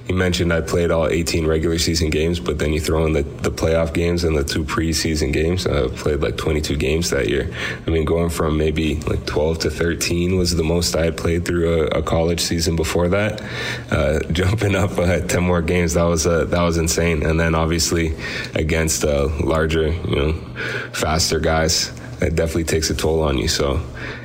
you 0.08 0.16
mentioned 0.16 0.54
I 0.54 0.62
played 0.62 0.92
all 0.92 1.08
18 1.08 1.48
regular 1.48 1.80
season 1.80 2.10
games, 2.10 2.40
but 2.40 2.60
then 2.60 2.74
you 2.74 2.80
throw 2.80 3.06
in 3.06 3.14
the, 3.14 3.24
the 3.24 3.52
playoff 3.52 3.94
games 3.94 4.24
and 4.24 4.38
the 4.38 4.44
two 4.44 4.64
preseason 4.64 5.34
games. 5.34 5.66
I 5.66 5.88
played 5.88 6.22
like 6.22 6.38
22 6.38 6.78
games 6.78 7.10
that 7.10 7.28
year. 7.28 7.52
I 7.88 7.90
mean, 7.90 8.06
going 8.06 8.30
from 8.30 8.58
maybe 8.58 8.96
like 9.02 9.26
12 9.26 9.60
to 9.60 9.70
13 9.70 10.38
was 10.38 10.56
the 10.56 10.64
most 10.64 10.96
I 10.96 11.06
had 11.06 11.18
played 11.18 11.46
through 11.46 11.84
a, 11.84 12.00
a 12.00 12.04
college 12.04 12.42
season 12.42 12.76
before 12.76 13.10
that. 13.10 13.42
Uh, 13.90 14.20
jumping 14.32 14.76
up 14.76 14.98
uh, 14.98 15.22
10 15.22 15.44
more 15.44 15.62
games, 15.62 15.94
that 15.96 16.04
was 16.04 16.28
uh, 16.28 16.46
that 16.46 16.62
was 16.62 16.78
insane. 16.78 17.26
And 17.26 17.40
then 17.40 17.56
obviously 17.56 18.14
against 18.54 19.04
uh, 19.04 19.30
larger, 19.40 19.90
you 19.90 20.16
know, 20.16 20.34
faster 20.94 21.40
guys, 21.40 21.92
it 22.22 22.36
definitely 22.36 22.66
takes 22.66 22.90
a 22.90 22.96
toll 22.96 23.24
on 23.24 23.38
you. 23.38 23.48
So 23.48 23.82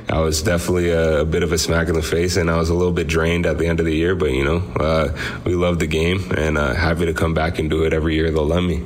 I 0.09 0.19
was 0.19 0.41
definitely 0.41 0.91
a, 0.91 1.21
a, 1.21 1.25
bit 1.25 1.43
of 1.43 1.51
a 1.51 1.57
smack 1.57 1.89
in 1.89 1.95
the 1.95 2.01
face, 2.01 2.37
and 2.37 2.49
I 2.49 2.55
was 2.55 2.69
a 2.69 2.73
little 2.73 2.93
bit 2.93 3.07
drained 3.07 3.45
at 3.45 3.57
the 3.57 3.67
end 3.67 3.81
of 3.81 3.85
the 3.85 3.93
year. 3.93 4.15
But 4.15 4.31
you 4.31 4.45
know, 4.45 4.57
uh, 4.79 5.17
we 5.43 5.53
love 5.53 5.79
the 5.79 5.87
game, 5.87 6.31
and 6.37 6.57
uh, 6.57 6.73
happy 6.73 7.05
to 7.05 7.13
come 7.13 7.33
back 7.33 7.59
and 7.59 7.69
do 7.69 7.83
it 7.83 7.91
every 7.91 8.15
year 8.15 8.31
they'll 8.31 8.45
let 8.45 8.63
me. 8.63 8.83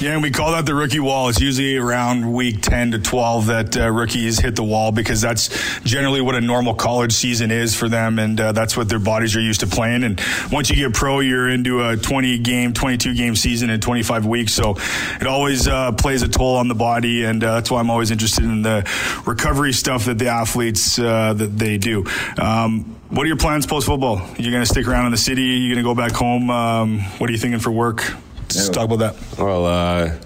Yeah, 0.00 0.12
and 0.12 0.22
we 0.22 0.30
call 0.30 0.52
that 0.52 0.66
the 0.66 0.74
rookie 0.74 1.00
wall. 1.00 1.30
It's 1.30 1.40
usually 1.40 1.78
around 1.78 2.30
week 2.30 2.60
ten 2.60 2.90
to 2.90 2.98
twelve 2.98 3.46
that 3.46 3.74
uh, 3.74 3.90
rookies 3.90 4.38
hit 4.38 4.54
the 4.54 4.62
wall 4.62 4.92
because 4.92 5.22
that's 5.22 5.48
generally 5.80 6.20
what 6.20 6.34
a 6.34 6.42
normal 6.42 6.74
college 6.74 7.14
season 7.14 7.50
is 7.50 7.74
for 7.74 7.88
them, 7.88 8.18
and 8.18 8.38
uh, 8.38 8.52
that's 8.52 8.76
what 8.76 8.90
their 8.90 8.98
bodies 8.98 9.34
are 9.36 9.40
used 9.40 9.60
to 9.60 9.66
playing. 9.66 10.04
And 10.04 10.20
once 10.52 10.68
you 10.68 10.76
get 10.76 10.92
pro, 10.92 11.20
you're 11.20 11.48
into 11.48 11.88
a 11.88 11.96
20 11.96 12.38
game, 12.38 12.74
22 12.74 13.14
game 13.14 13.34
season 13.34 13.70
in 13.70 13.80
25 13.80 14.26
weeks, 14.26 14.52
so 14.52 14.76
it 15.20 15.26
always 15.26 15.66
uh, 15.66 15.92
plays 15.92 16.20
a 16.20 16.28
toll 16.28 16.56
on 16.56 16.68
the 16.68 16.74
body, 16.74 17.24
and 17.24 17.42
uh, 17.42 17.54
that's 17.54 17.70
why 17.70 17.80
I'm 17.80 17.88
always 17.88 18.10
interested 18.10 18.44
in 18.44 18.60
the 18.60 18.86
recovery 19.24 19.72
stuff 19.72 20.04
that 20.04 20.18
the 20.18 20.26
athletes 20.26 20.49
uh, 20.98 21.34
that 21.34 21.58
they 21.58 21.78
do. 21.78 22.04
Um, 22.38 22.96
what 23.08 23.24
are 23.24 23.28
your 23.28 23.36
plans 23.36 23.66
post 23.66 23.86
football? 23.86 24.18
You're 24.38 24.52
going 24.52 24.64
to 24.64 24.70
stick 24.70 24.86
around 24.86 25.06
in 25.06 25.12
the 25.12 25.18
city? 25.18 25.42
You're 25.42 25.74
going 25.74 25.84
to 25.84 25.88
go 25.88 25.94
back 25.94 26.12
home? 26.12 26.50
Um, 26.50 27.00
what 27.18 27.28
are 27.28 27.32
you 27.32 27.38
thinking 27.38 27.60
for 27.60 27.70
work? 27.70 28.14
Let's 28.42 28.66
yeah. 28.66 28.72
talk 28.72 28.90
about 28.90 28.98
that. 28.98 29.38
Well, 29.38 29.66
uh, 29.66 30.16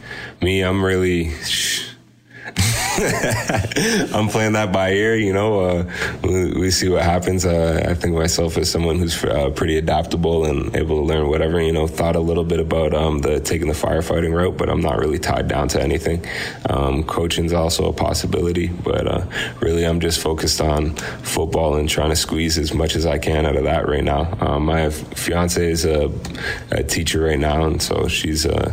me, 0.42 0.62
I'm 0.62 0.84
really. 0.84 1.30
Sh- 1.42 1.93
I'm 4.14 4.28
playing 4.28 4.52
that 4.52 4.70
by 4.72 4.92
ear. 4.92 5.16
You 5.16 5.32
know, 5.32 5.60
uh, 5.60 5.90
we, 6.22 6.52
we, 6.52 6.70
see 6.70 6.88
what 6.88 7.02
happens. 7.02 7.44
Uh, 7.44 7.84
I 7.88 7.94
think 7.94 8.14
myself 8.14 8.56
as 8.56 8.70
someone 8.70 9.00
who's 9.00 9.24
uh, 9.24 9.50
pretty 9.50 9.78
adaptable 9.78 10.44
and 10.44 10.74
able 10.76 10.98
to 10.98 11.02
learn 11.02 11.28
whatever. 11.28 11.60
You 11.60 11.72
know, 11.72 11.88
thought 11.88 12.14
a 12.14 12.20
little 12.20 12.44
bit 12.44 12.60
about 12.60 12.94
um, 12.94 13.18
the 13.18 13.40
taking 13.40 13.66
the 13.66 13.74
firefighting 13.74 14.32
route, 14.32 14.56
but 14.56 14.68
I'm 14.70 14.80
not 14.80 14.98
really 14.98 15.18
tied 15.18 15.48
down 15.48 15.66
to 15.68 15.82
anything. 15.82 16.24
Um, 16.70 17.02
coaching's 17.02 17.52
also 17.52 17.88
a 17.88 17.92
possibility, 17.92 18.68
but 18.68 19.08
uh, 19.08 19.26
really, 19.60 19.84
I'm 19.84 19.98
just 19.98 20.20
focused 20.20 20.60
on 20.60 20.94
football 20.94 21.74
and 21.74 21.88
trying 21.88 22.10
to 22.10 22.16
squeeze 22.16 22.58
as 22.58 22.72
much 22.72 22.94
as 22.94 23.06
I 23.06 23.18
can 23.18 23.44
out 23.44 23.56
of 23.56 23.64
that 23.64 23.88
right 23.88 24.04
now. 24.04 24.38
Um, 24.40 24.66
my 24.66 24.90
fiance 24.90 25.64
is 25.68 25.84
a, 25.84 26.12
a, 26.70 26.84
teacher 26.84 27.22
right 27.22 27.40
now, 27.40 27.66
and 27.66 27.82
so 27.82 28.06
she's 28.06 28.46
uh, 28.46 28.72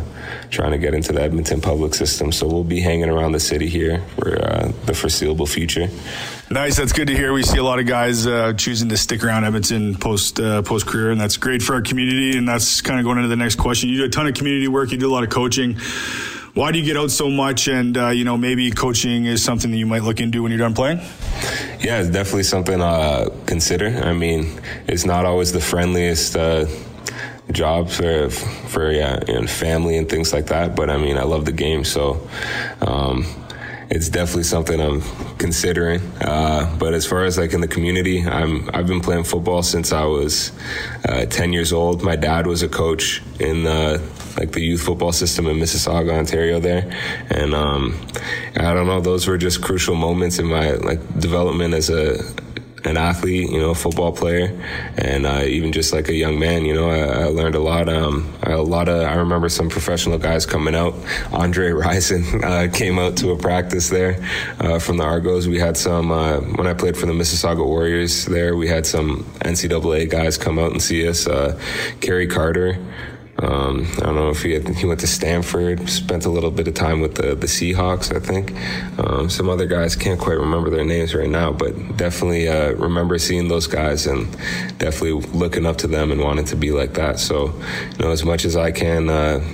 trying 0.50 0.72
to 0.72 0.78
get 0.78 0.94
into 0.94 1.12
the 1.12 1.22
Edmonton 1.22 1.60
public 1.60 1.94
system. 1.94 2.32
So 2.32 2.46
we'll 2.46 2.64
be 2.64 2.80
hanging 2.80 3.08
around 3.08 3.32
the 3.32 3.40
city 3.40 3.68
here 3.68 4.02
for 4.16 4.42
uh, 4.42 4.72
the 4.86 4.94
foreseeable 4.94 5.46
future. 5.46 5.88
Nice. 6.50 6.76
That's 6.76 6.92
good 6.92 7.08
to 7.08 7.16
hear. 7.16 7.32
We 7.32 7.42
see 7.42 7.58
a 7.58 7.62
lot 7.62 7.78
of 7.78 7.86
guys 7.86 8.26
uh, 8.26 8.52
choosing 8.52 8.88
to 8.90 8.96
stick 8.96 9.24
around 9.24 9.44
Edmonton 9.44 9.94
post 9.94 10.38
uh, 10.38 10.62
post 10.62 10.86
career, 10.86 11.10
and 11.10 11.20
that's 11.20 11.36
great 11.36 11.62
for 11.62 11.74
our 11.74 11.82
community. 11.82 12.36
And 12.36 12.46
that's 12.46 12.80
kind 12.80 12.98
of 12.98 13.04
going 13.04 13.16
into 13.18 13.28
the 13.28 13.36
next 13.36 13.56
question. 13.56 13.88
You 13.88 13.98
do 13.98 14.04
a 14.04 14.08
ton 14.08 14.26
of 14.26 14.34
community 14.34 14.68
work. 14.68 14.92
You 14.92 14.98
do 14.98 15.10
a 15.10 15.14
lot 15.14 15.24
of 15.24 15.30
coaching. 15.30 15.78
Why 16.54 16.70
do 16.70 16.78
you 16.78 16.84
get 16.84 16.98
out 16.98 17.10
so 17.10 17.30
much? 17.30 17.68
And 17.68 17.96
uh, 17.96 18.08
you 18.08 18.24
know, 18.24 18.36
maybe 18.36 18.70
coaching 18.70 19.24
is 19.24 19.42
something 19.42 19.70
that 19.70 19.78
you 19.78 19.86
might 19.86 20.02
look 20.02 20.20
into 20.20 20.42
when 20.42 20.52
you're 20.52 20.58
done 20.58 20.74
playing. 20.74 20.98
Yeah, 21.80 22.00
it's 22.00 22.10
definitely 22.10 22.42
something 22.42 22.82
I 22.82 22.84
uh, 22.84 23.28
consider. 23.46 23.86
I 23.86 24.12
mean, 24.12 24.60
it's 24.86 25.06
not 25.06 25.24
always 25.24 25.52
the 25.52 25.60
friendliest 25.60 26.36
uh, 26.36 26.66
job 27.52 27.88
for 27.88 28.30
for 28.30 28.90
yeah 28.90 29.20
and 29.28 29.48
family 29.48 29.96
and 29.96 30.08
things 30.08 30.32
like 30.32 30.46
that. 30.46 30.74
But 30.74 30.90
I 30.90 30.96
mean, 30.96 31.18
I 31.18 31.22
love 31.22 31.44
the 31.44 31.52
game, 31.52 31.84
so 31.84 32.26
um, 32.80 33.26
it's 33.90 34.08
definitely 34.08 34.44
something 34.44 34.80
I'm 34.80 35.02
considering. 35.36 36.00
Uh, 36.22 36.74
but 36.78 36.94
as 36.94 37.04
far 37.04 37.24
as 37.24 37.36
like 37.36 37.52
in 37.52 37.60
the 37.60 37.68
community, 37.68 38.26
I'm 38.26 38.70
I've 38.74 38.86
been 38.86 39.00
playing 39.00 39.24
football 39.24 39.62
since 39.62 39.92
I 39.92 40.04
was 40.04 40.52
uh, 41.06 41.26
10 41.26 41.52
years 41.52 41.72
old. 41.72 42.02
My 42.02 42.16
dad 42.16 42.46
was 42.46 42.62
a 42.62 42.68
coach 42.68 43.22
in 43.38 43.64
the 43.64 44.02
like 44.38 44.52
the 44.52 44.62
youth 44.62 44.82
football 44.82 45.12
system 45.12 45.46
in 45.46 45.58
Mississauga, 45.58 46.12
Ontario, 46.12 46.58
there, 46.58 46.90
and 47.28 47.54
um, 47.54 48.00
I 48.56 48.72
don't 48.72 48.86
know. 48.86 49.00
Those 49.00 49.26
were 49.26 49.36
just 49.36 49.62
crucial 49.62 49.94
moments 49.94 50.38
in 50.38 50.46
my 50.46 50.72
like 50.72 51.00
development 51.20 51.74
as 51.74 51.90
a 51.90 52.16
an 52.84 52.96
athlete, 52.96 53.50
you 53.50 53.58
know, 53.58 53.70
a 53.70 53.74
football 53.74 54.12
player, 54.12 54.48
and 54.96 55.26
uh, 55.26 55.42
even 55.44 55.72
just 55.72 55.92
like 55.92 56.08
a 56.08 56.14
young 56.14 56.38
man, 56.38 56.64
you 56.64 56.74
know, 56.74 56.90
I, 56.90 57.22
I 57.22 57.24
learned 57.26 57.54
a 57.54 57.60
lot. 57.60 57.88
Um, 57.88 58.32
a 58.42 58.56
lot 58.56 58.88
of 58.88 59.02
I 59.02 59.14
remember 59.14 59.48
some 59.48 59.68
professional 59.68 60.18
guys 60.18 60.46
coming 60.46 60.74
out. 60.74 60.94
Andre 61.32 61.70
Rison 61.70 62.42
uh, 62.44 62.72
came 62.72 62.98
out 62.98 63.16
to 63.18 63.30
a 63.30 63.36
practice 63.36 63.88
there 63.88 64.22
uh, 64.60 64.78
from 64.78 64.96
the 64.96 65.04
Argos. 65.04 65.48
We 65.48 65.58
had 65.58 65.76
some 65.76 66.10
uh, 66.10 66.40
when 66.40 66.66
I 66.66 66.74
played 66.74 66.96
for 66.96 67.06
the 67.06 67.12
Mississauga 67.12 67.64
Warriors. 67.64 68.26
There, 68.26 68.56
we 68.56 68.68
had 68.68 68.86
some 68.86 69.24
NCAA 69.40 70.10
guys 70.10 70.36
come 70.36 70.58
out 70.58 70.72
and 70.72 70.82
see 70.82 71.06
us. 71.08 71.26
Uh, 71.26 71.58
Kerry 72.00 72.26
Carter. 72.26 72.78
Um, 73.42 73.86
I 73.98 74.06
don't 74.06 74.14
know 74.14 74.30
if 74.30 74.42
he 74.42 74.58
he 74.60 74.86
went 74.86 75.00
to 75.00 75.06
Stanford, 75.06 75.88
spent 75.88 76.24
a 76.24 76.30
little 76.30 76.50
bit 76.50 76.68
of 76.68 76.74
time 76.74 77.00
with 77.00 77.16
the 77.16 77.34
the 77.34 77.48
Seahawks, 77.48 78.14
I 78.14 78.20
think. 78.20 78.52
Um, 78.98 79.28
some 79.28 79.48
other 79.48 79.66
guys 79.66 79.96
can't 79.96 80.20
quite 80.20 80.38
remember 80.38 80.70
their 80.70 80.84
names 80.84 81.14
right 81.14 81.28
now, 81.28 81.52
but 81.52 81.96
definitely 81.96 82.48
uh, 82.48 82.72
remember 82.72 83.18
seeing 83.18 83.48
those 83.48 83.66
guys 83.66 84.06
and 84.06 84.30
definitely 84.78 85.20
looking 85.32 85.66
up 85.66 85.76
to 85.78 85.88
them 85.88 86.12
and 86.12 86.20
wanting 86.20 86.44
to 86.46 86.56
be 86.56 86.70
like 86.70 86.94
that. 86.94 87.18
So, 87.18 87.46
you 87.92 87.98
know, 87.98 88.10
as 88.12 88.24
much 88.24 88.44
as 88.44 88.56
I 88.56 88.70
can. 88.70 89.10
Uh, 89.10 89.44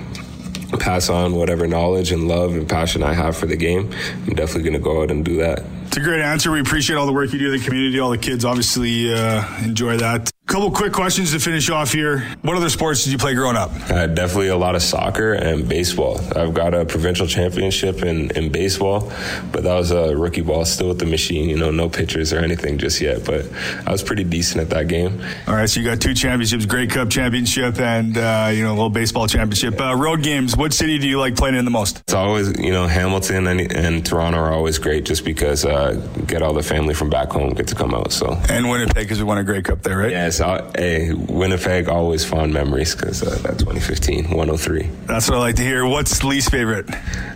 pass 0.79 1.09
on 1.09 1.35
whatever 1.35 1.67
knowledge 1.67 2.13
and 2.13 2.29
love 2.29 2.53
and 2.53 2.69
passion 2.69 3.03
I 3.03 3.15
have 3.15 3.37
for 3.37 3.47
the 3.47 3.57
game. 3.57 3.91
I'm 4.27 4.35
definitely 4.35 4.65
going 4.65 4.75
to 4.75 4.79
go 4.79 5.03
out 5.03 5.11
and 5.11 5.25
do 5.25 5.39
that. 5.39 5.65
It's 5.87 5.97
a 5.97 6.01
great 6.01 6.21
answer. 6.21 6.51
We 6.53 6.61
appreciate 6.61 6.97
all 6.97 7.07
the 7.07 7.13
work 7.13 7.33
you 7.33 7.39
do 7.39 7.53
in 7.53 7.59
the 7.59 7.65
community. 7.65 7.99
All 7.99 8.11
the 8.11 8.19
kids 8.19 8.45
obviously 8.45 9.13
uh, 9.13 9.45
enjoy 9.65 9.97
that. 9.97 10.31
Couple 10.49 10.71
quick 10.71 10.95
questions 10.95 11.33
to 11.33 11.39
finish 11.41 11.69
off 11.69 11.93
here. 11.93 12.21
What 12.41 12.57
other 12.57 12.71
sports 12.71 13.05
did 13.05 13.13
you 13.13 13.19
play 13.19 13.35
growing 13.35 13.55
up? 13.55 13.71
Uh, 13.91 14.07
definitely 14.07 14.49
a 14.49 14.57
lot 14.57 14.75
of 14.75 14.81
soccer 14.81 15.35
and 15.35 15.69
baseball. 15.69 16.19
I've 16.35 16.55
got 16.55 16.73
a 16.73 16.87
provincial 16.87 17.27
championship 17.27 18.03
in, 18.03 18.31
in 18.31 18.51
baseball, 18.51 19.13
but 19.53 19.65
that 19.65 19.75
was 19.75 19.91
a 19.91 20.17
rookie 20.17 20.41
ball, 20.41 20.65
still 20.65 20.89
with 20.89 21.01
the 21.01 21.05
machine. 21.05 21.51
You 21.51 21.59
know, 21.59 21.71
no 21.71 21.91
pitchers 21.91 22.33
or 22.33 22.39
anything 22.39 22.79
just 22.79 22.99
yet, 22.99 23.27
but 23.27 23.47
I 23.87 23.93
was 23.93 24.03
pretty 24.03 24.25
decent 24.25 24.63
at 24.63 24.71
that 24.71 24.89
game. 24.89 25.23
All 25.47 25.55
right, 25.55 25.69
so 25.69 25.81
you 25.81 25.87
got 25.87 26.01
two 26.01 26.15
championships: 26.15 26.65
Grey 26.65 26.87
Cup 26.87 27.11
championship 27.11 27.79
and 27.79 28.17
uh, 28.17 28.49
you 28.51 28.63
know 28.63 28.71
a 28.71 28.73
little 28.73 28.89
baseball 28.89 29.29
championship. 29.29 29.79
Uh, 29.79 29.95
road 29.97 30.23
games. 30.23 30.57
What 30.57 30.73
city 30.73 30.97
do 30.97 31.07
you 31.07 31.21
like 31.21 31.37
playing 31.37 31.57
in 31.57 31.67
the 31.67 31.71
most? 31.71 31.99
It's 31.99 32.15
always 32.15 32.59
you 32.59 32.73
know 32.73 32.87
Hamilton 32.87 33.49
and, 33.49 33.71
and 33.71 34.07
Toronto 34.07 34.39
are 34.39 34.55
always 34.55 34.79
great, 34.79 35.05
just 35.05 35.27
because 35.27 35.67
uh, 35.67 35.93
get 36.27 36.41
all 36.41 36.55
the 36.55 36.63
family 36.63 36.95
from 36.95 37.11
back 37.11 37.33
home 37.33 37.51
get 37.51 37.69
to 37.69 37.75
come 37.75 37.93
out. 37.93 38.13
So 38.13 38.33
and 38.49 38.71
Winnipeg 38.71 38.95
because 38.95 39.19
we 39.19 39.25
won 39.25 39.37
a 39.37 39.45
Grey 39.45 39.61
Cup 39.61 39.83
there, 39.83 39.99
right? 39.99 40.11
Yes. 40.11 40.38
So, 40.39 40.71
hey, 40.79 41.13
Winnipeg, 41.13 41.89
always 41.89 42.25
fond 42.25 42.55
memories 42.55 42.95
because 42.95 43.25
uh, 43.25 43.31
that 43.43 43.59
2015 43.59 44.31
103. 44.31 44.83
That's 45.05 45.29
what 45.29 45.39
I 45.39 45.41
like 45.41 45.57
to 45.57 45.65
hear. 45.65 45.85
What's 45.85 46.23
least 46.23 46.53
favorite? 46.53 46.87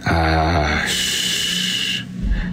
Ah, 0.07 0.85
uh, 0.85 0.89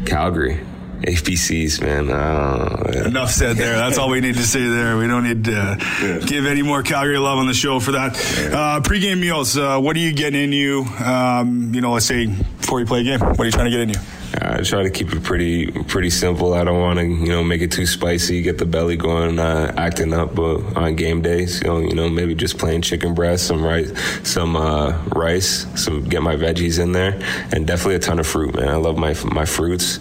Calgary. 0.07 0.65
APCs, 1.01 1.81
man. 1.81 2.09
Uh, 2.09 3.05
Enough 3.05 3.29
said 3.29 3.57
there. 3.57 3.75
That's 3.77 3.99
all 3.99 4.09
we 4.09 4.21
need 4.21 4.37
to 4.37 4.43
say 4.43 4.67
there. 4.67 4.97
We 4.97 5.05
don't 5.05 5.23
need 5.23 5.43
to 5.43 5.51
yeah. 5.51 6.19
give 6.25 6.47
any 6.47 6.63
more 6.63 6.81
Calgary 6.81 7.19
love 7.19 7.37
on 7.37 7.45
the 7.45 7.53
show 7.53 7.79
for 7.79 7.91
that. 7.91 8.17
Uh, 8.51 8.81
pre-game 8.81 9.19
meals. 9.19 9.55
Uh, 9.55 9.79
what 9.79 9.95
are 9.95 9.99
you 9.99 10.13
getting 10.13 10.45
in 10.45 10.51
you? 10.51 10.83
Um, 11.05 11.75
you 11.75 11.81
know, 11.81 11.91
let's 11.91 12.07
say 12.07 12.25
before 12.25 12.79
you 12.79 12.87
play 12.87 13.01
a 13.01 13.03
game. 13.03 13.19
What 13.19 13.39
are 13.39 13.45
you 13.45 13.51
trying 13.51 13.65
to 13.65 13.71
get 13.71 13.81
in 13.81 13.89
you? 13.89 13.99
I 14.33 14.61
try 14.61 14.83
to 14.83 14.89
keep 14.89 15.11
it 15.11 15.23
pretty 15.23 15.71
pretty 15.71 16.09
simple. 16.09 16.53
I 16.53 16.63
don't 16.63 16.79
want 16.79 16.99
to 16.99 17.05
you 17.05 17.29
know 17.29 17.43
make 17.43 17.61
it 17.61 17.71
too 17.71 17.85
spicy, 17.85 18.41
get 18.41 18.57
the 18.57 18.65
belly 18.65 18.95
going, 18.95 19.39
uh, 19.39 19.73
acting 19.75 20.13
up. 20.13 20.35
But 20.35 20.77
on 20.77 20.95
game 20.95 21.21
days, 21.21 21.61
you 21.61 21.67
know, 21.67 21.79
you 21.79 21.95
know 21.95 22.09
maybe 22.09 22.35
just 22.35 22.57
plain 22.57 22.81
chicken 22.81 23.15
breast, 23.15 23.47
some 23.47 23.63
rice, 23.63 23.91
some 24.23 24.55
uh, 24.55 24.97
rice, 25.15 25.65
some 25.75 26.03
get 26.03 26.21
my 26.21 26.35
veggies 26.35 26.79
in 26.79 26.91
there, 26.91 27.19
and 27.51 27.65
definitely 27.65 27.95
a 27.95 27.99
ton 27.99 28.19
of 28.19 28.27
fruit. 28.27 28.55
Man, 28.55 28.67
I 28.67 28.75
love 28.75 28.97
my 28.97 29.15
my 29.25 29.45
fruits, 29.45 29.99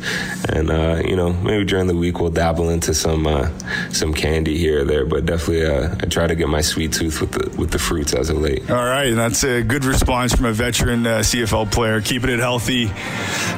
and 0.51 0.71
uh, 0.71 1.03
you 1.05 1.17
know 1.17 1.33
maybe 1.33 1.65
during 1.65 1.87
the 1.87 1.97
week 1.97 2.21
we'll 2.21 2.31
dabble 2.31 2.69
into 2.69 2.93
some 2.93 3.27
uh, 3.27 3.49
some 3.91 4.13
candy 4.13 4.59
here 4.59 4.83
or 4.83 4.85
there. 4.85 5.07
But 5.07 5.25
definitely 5.25 5.67
uh, 5.67 5.95
I 6.01 6.07
try 6.07 6.27
to 6.27 6.35
get 6.35 6.49
my 6.49 6.61
sweet 6.61 6.93
tooth 6.93 7.23
with 7.23 7.33
the 7.33 7.59
with 7.59 7.71
the 7.71 7.79
fruits 7.79 8.13
as 8.13 8.29
of 8.29 8.39
late. 8.39 8.71
All 8.71 8.77
right, 8.77 9.15
that's 9.15 9.43
a 9.43 9.63
good 9.63 9.87
response 9.87 10.35
from 10.35 10.45
a 10.45 10.53
veteran 10.53 11.07
uh, 11.07 11.21
CFL 11.21 11.73
player, 11.73 12.03
keeping 12.03 12.29
it 12.29 12.41
healthy 12.41 12.91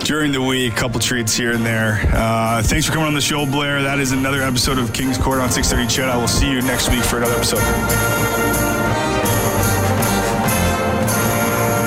during 0.04 0.30
the 0.30 0.40
week 0.40 0.59
a 0.66 0.70
couple 0.70 1.00
treats 1.00 1.34
here 1.34 1.52
and 1.52 1.64
there. 1.64 2.00
Uh, 2.12 2.62
thanks 2.62 2.86
for 2.86 2.92
coming 2.92 3.06
on 3.08 3.14
the 3.14 3.20
show, 3.20 3.46
Blair. 3.46 3.82
That 3.82 3.98
is 3.98 4.12
another 4.12 4.42
episode 4.42 4.78
of 4.78 4.92
King's 4.92 5.16
Court 5.16 5.38
on 5.38 5.48
6:30. 5.48 5.86
CHED. 5.88 6.08
I 6.08 6.16
will 6.16 6.28
see 6.28 6.50
you 6.50 6.60
next 6.62 6.90
week 6.90 7.02
for 7.02 7.16
another 7.16 7.34
episode. 7.34 7.60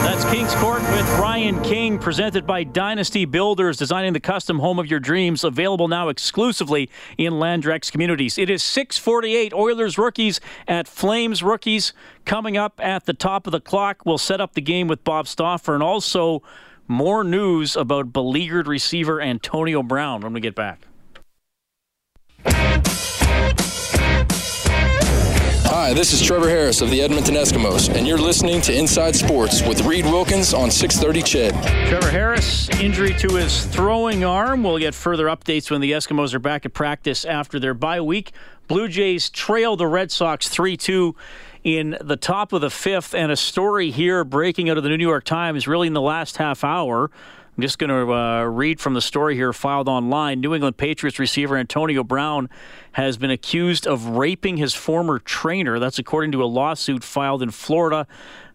That's 0.04 0.26
King's 0.26 0.56
Court 0.56 0.82
with 0.82 1.08
Ryan 1.20 1.62
King, 1.62 2.00
presented 2.00 2.48
by 2.48 2.64
Dynasty 2.64 3.26
Builders, 3.26 3.78
designing 3.78 4.14
the 4.14 4.20
custom 4.20 4.60
home 4.60 4.80
of 4.80 4.88
your 4.88 5.00
dreams. 5.00 5.44
Available 5.44 5.88
now 5.88 6.10
exclusively 6.10 6.90
in 7.18 7.34
Landrex 7.34 7.92
communities. 7.92 8.38
It 8.38 8.50
is 8.50 8.64
6:48. 8.64 9.54
Oilers 9.54 9.98
rookies 9.98 10.40
at 10.68 10.88
Flames 10.88 11.44
rookies 11.44 11.94
coming 12.26 12.58
up 12.58 12.80
at 12.84 13.06
the 13.06 13.14
top 13.14 13.46
of 13.46 13.52
the 13.52 13.62
clock. 13.62 14.04
We'll 14.06 14.18
set 14.18 14.42
up 14.42 14.54
the 14.54 14.62
game 14.62 14.88
with 14.88 15.04
Bob 15.04 15.28
Stauffer 15.28 15.74
and 15.74 15.84
also 15.84 16.42
more 16.94 17.24
news 17.24 17.76
about 17.76 18.14
beleaguered 18.14 18.68
receiver 18.68 19.20
Antonio 19.20 19.84
Brown 19.84 20.22
when 20.22 20.32
we 20.32 20.40
get 20.40 20.56
back. 20.56 20.80
Hi, 25.76 25.91
this 25.91 26.14
is 26.14 26.22
Trevor 26.22 26.48
Harris 26.48 26.82
of 26.82 26.91
the 26.91 27.02
Edmonton 27.02 27.36
Eskimos, 27.36 27.94
and 27.94 28.08
you're 28.08 28.18
listening 28.18 28.62
to 28.62 28.78
Inside 28.78 29.16
Sports 29.16 29.62
with 29.64 29.82
Reed 29.82 30.06
Wilkins 30.06 30.54
on 30.54 30.70
630 30.70 31.22
CHED. 31.24 31.89
Trevor 31.89 32.10
Harris, 32.12 32.70
injury 32.80 33.14
to 33.16 33.36
his 33.36 33.66
throwing 33.66 34.24
arm. 34.24 34.64
We'll 34.64 34.78
get 34.78 34.94
further 34.94 35.26
updates 35.26 35.72
when 35.72 35.82
the 35.82 35.91
Eskimos 35.91 36.34
are 36.34 36.39
back 36.39 36.66
at 36.66 36.74
practice 36.74 37.26
after 37.26 37.60
their 37.60 37.74
bye 37.74 38.02
week. 38.02 38.32
Blue 38.68 38.88
Jays 38.88 39.30
trail 39.30 39.76
the 39.76 39.88
Red 39.88 40.12
Sox 40.12 40.48
3 40.48 40.78
2 40.78 41.16
in 41.64 41.97
the 42.01 42.18
top 42.18 42.53
of 42.53 42.61
the 42.61 42.70
fifth, 42.70 43.16
and 43.16 43.32
a 43.32 43.36
story 43.36 43.91
here 43.91 44.24
breaking 44.24 44.70
out 44.70 44.78
of 44.78 44.84
the 44.84 44.89
New 44.89 45.07
York 45.07 45.24
Times 45.24 45.68
really 45.68 45.88
in 45.88 45.93
the 45.93 46.01
last 46.01 46.38
half 46.38 46.64
hour. 46.64 47.09
I'm 47.56 47.62
just 47.62 47.78
going 47.78 47.91
to 47.91 48.12
uh, 48.12 48.43
read 48.45 48.80
from 48.80 48.95
the 48.95 49.01
story 49.01 49.36
here 49.36 49.54
filed 49.54 49.88
online. 49.88 50.41
New 50.41 50.56
England 50.56 50.76
Patriots 50.76 51.20
receiver 51.20 51.56
Antonio 51.56 52.04
Brown 52.04 52.49
has 52.93 53.18
been 53.18 53.30
accused 53.30 53.86
of 53.86 54.08
raping 54.08 54.58
his 54.58 54.74
former 54.74 55.20
trainer. 55.20 55.78
That's 55.78 55.99
according 55.99 56.32
to 56.32 56.43
a 56.43 56.45
lawsuit 56.45 57.04
filed 57.04 57.43
in 57.43 57.51
Florida. 57.51 58.08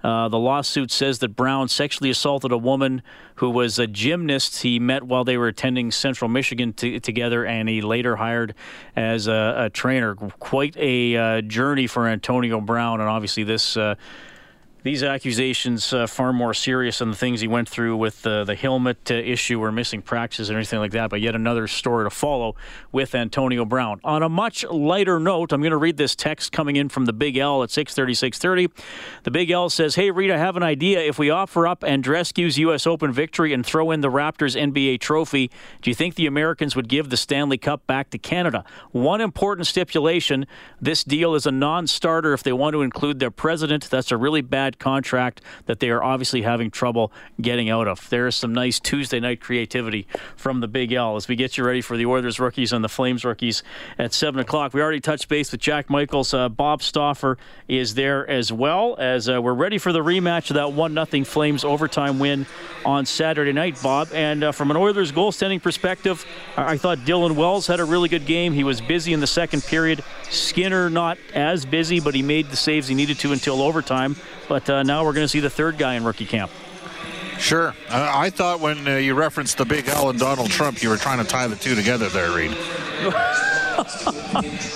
Uh, 0.03 0.28
the 0.28 0.38
lawsuit 0.38 0.90
says 0.90 1.20
that 1.20 1.36
Brown 1.36 1.68
sexually 1.68 2.11
assaulted 2.11 2.51
a 2.51 2.59
woman 2.59 3.03
who 3.36 3.51
was 3.51 3.78
a 3.78 3.86
gymnast 3.86 4.62
he 4.62 4.80
met 4.80 5.05
while 5.05 5.22
they 5.22 5.36
were 5.36 5.46
attending 5.46 5.92
Central 5.92 6.28
Michigan 6.28 6.72
t- 6.72 6.99
together, 6.99 7.46
and 7.46 7.68
he 7.68 7.80
later 7.80 8.16
hired 8.16 8.53
as 8.96 9.28
a, 9.28 9.55
a 9.59 9.70
trainer. 9.70 10.16
Quite 10.16 10.76
a 10.76 11.16
uh, 11.16 11.40
journey 11.42 11.86
for 11.86 12.09
Antonio 12.09 12.61
Brown, 12.61 13.01
and 13.01 13.09
obviously 13.09 13.44
this 13.44 13.76
uh, 13.76 13.94
these 14.85 15.03
accusations 15.03 15.93
uh, 15.93 16.07
far 16.07 16.33
more 16.33 16.55
serious 16.55 16.99
than 16.99 17.11
the 17.11 17.16
things 17.16 17.41
he 17.41 17.49
went 17.49 17.68
through 17.68 17.97
with 17.97 18.24
uh, 18.26 18.45
the 18.45 18.55
helmet 18.55 19.11
uh, 19.11 19.14
issue 19.14 19.61
or 19.61 19.72
missing 19.72 20.01
practices 20.03 20.51
or 20.51 20.57
anything 20.57 20.79
like 20.79 20.93
that. 20.93 21.11
But 21.11 21.20
yet 21.20 21.35
another 21.35 21.66
story 21.66 22.05
to 22.05 22.11
follow 22.11 22.55
with 22.93 23.14
Antonio 23.14 23.64
Brown. 23.64 24.01
On 24.05 24.22
a 24.22 24.29
much 24.29 24.64
lighter 24.64 25.18
note, 25.18 25.53
I'm 25.53 25.61
going 25.61 25.72
to 25.72 25.76
read 25.76 25.97
this 25.97 26.14
text 26.14 26.53
coming 26.53 26.76
in 26.76 26.89
from 26.89 27.07
the 27.07 27.12
Big 27.12 27.37
L 27.37 27.62
at 27.62 27.70
6:30. 27.70 28.14
6:30. 28.14 28.70
The 29.24 29.31
Big 29.31 29.51
L 29.51 29.68
says, 29.68 29.97
"Hey 29.97 30.11
Reed, 30.11 30.31
I 30.31 30.39
have 30.39 30.57
an 30.57 30.62
idea. 30.62 31.01
If 31.01 31.18
we 31.18 31.29
offer 31.29 31.66
up 31.66 31.83
Andreescu's 31.83 32.59
U.S. 32.59 32.87
Open 32.87 33.12
victory 33.12 33.53
and 33.53 33.66
throw 33.66 33.91
in 33.91 34.01
the 34.01 34.11
Raptors 34.11 34.57
NBA 34.57 35.01
trophy, 35.01 35.51
do 35.83 35.91
you 35.91 35.95
think 35.95 36.14
the 36.14 36.26
Americans 36.26 36.76
would 36.76 36.89
give 36.89 37.11
the 37.11 37.16
Stanley 37.16 37.59
Cup 37.59 37.87
back 37.87 38.11
to 38.11 38.18
Canada? 38.18 38.64
One 38.93 39.20
important 39.20 39.66
stipulation: 39.66 40.47
this 40.81 41.03
deal 41.03 41.35
is 41.35 41.47
a 41.47 41.53
non-starter 41.53 42.33
if 42.33 42.45
they 42.45 42.53
want 42.53 42.74
to 42.74 42.83
include 42.83 43.18
their 43.18 43.33
president. 43.33 43.91
That's 43.91 44.12
a 44.12 44.16
really 44.16 44.41
bad." 44.41 44.67
Contract 44.76 45.40
that 45.66 45.80
they 45.80 45.90
are 45.90 46.02
obviously 46.02 46.42
having 46.42 46.70
trouble 46.70 47.12
getting 47.40 47.70
out 47.70 47.88
of. 47.88 48.08
There 48.10 48.26
is 48.26 48.36
some 48.36 48.52
nice 48.52 48.80
Tuesday 48.80 49.20
night 49.20 49.40
creativity 49.40 50.06
from 50.36 50.60
the 50.60 50.68
Big 50.68 50.92
L 50.92 51.16
as 51.16 51.28
we 51.28 51.36
get 51.36 51.56
you 51.56 51.64
ready 51.64 51.80
for 51.80 51.96
the 51.96 52.06
Oilers 52.06 52.38
rookies 52.38 52.72
and 52.72 52.84
the 52.84 52.88
Flames 52.88 53.24
rookies 53.24 53.62
at 53.98 54.12
7 54.12 54.40
o'clock. 54.40 54.74
We 54.74 54.82
already 54.82 55.00
touched 55.00 55.28
base 55.28 55.52
with 55.52 55.60
Jack 55.60 55.88
Michaels. 55.88 56.34
Uh, 56.34 56.48
Bob 56.48 56.82
Stauffer 56.82 57.38
is 57.68 57.94
there 57.94 58.28
as 58.28 58.52
well 58.52 58.96
as 58.98 59.28
uh, 59.28 59.40
we're 59.40 59.54
ready 59.54 59.78
for 59.78 59.92
the 59.92 60.00
rematch 60.00 60.50
of 60.50 60.54
that 60.54 60.72
1 60.72 61.06
0 61.06 61.24
Flames 61.24 61.64
overtime 61.64 62.18
win 62.18 62.46
on 62.84 63.06
Saturday 63.06 63.52
night, 63.52 63.80
Bob. 63.82 64.08
And 64.12 64.44
uh, 64.44 64.52
from 64.52 64.70
an 64.70 64.76
Oilers 64.76 65.12
goaltending 65.12 65.62
perspective, 65.62 66.26
I-, 66.56 66.72
I 66.72 66.76
thought 66.76 66.98
Dylan 66.98 67.36
Wells 67.36 67.66
had 67.66 67.80
a 67.80 67.84
really 67.84 68.08
good 68.08 68.26
game. 68.26 68.52
He 68.52 68.64
was 68.64 68.80
busy 68.80 69.12
in 69.12 69.20
the 69.20 69.26
second 69.26 69.62
period. 69.64 70.02
Skinner 70.30 70.90
not 70.90 71.18
as 71.34 71.64
busy, 71.64 72.00
but 72.00 72.14
he 72.14 72.22
made 72.22 72.50
the 72.50 72.56
saves 72.56 72.88
he 72.88 72.94
needed 72.94 73.18
to 73.20 73.32
until 73.32 73.62
overtime. 73.62 74.16
But 74.48 74.57
uh, 74.68 74.82
now 74.82 75.04
we're 75.04 75.12
going 75.12 75.24
to 75.24 75.28
see 75.28 75.40
the 75.40 75.50
third 75.50 75.76
guy 75.78 75.94
in 75.94 76.04
rookie 76.04 76.26
camp. 76.26 76.50
Sure. 77.38 77.74
Uh, 77.88 78.12
I 78.14 78.30
thought 78.30 78.61
when 78.61 78.86
uh, 78.86 78.96
you 78.96 79.14
referenced 79.14 79.59
the 79.59 79.64
Big 79.64 79.88
L 79.88 80.11
and 80.11 80.18
Donald 80.18 80.50
Trump, 80.50 80.82
you 80.82 80.88
were 80.88 80.96
trying 80.96 81.18
to 81.18 81.24
tie 81.24 81.46
the 81.46 81.56
two 81.56 81.74
together 81.74 82.09
there, 82.09 82.32
Reed. 82.32 82.50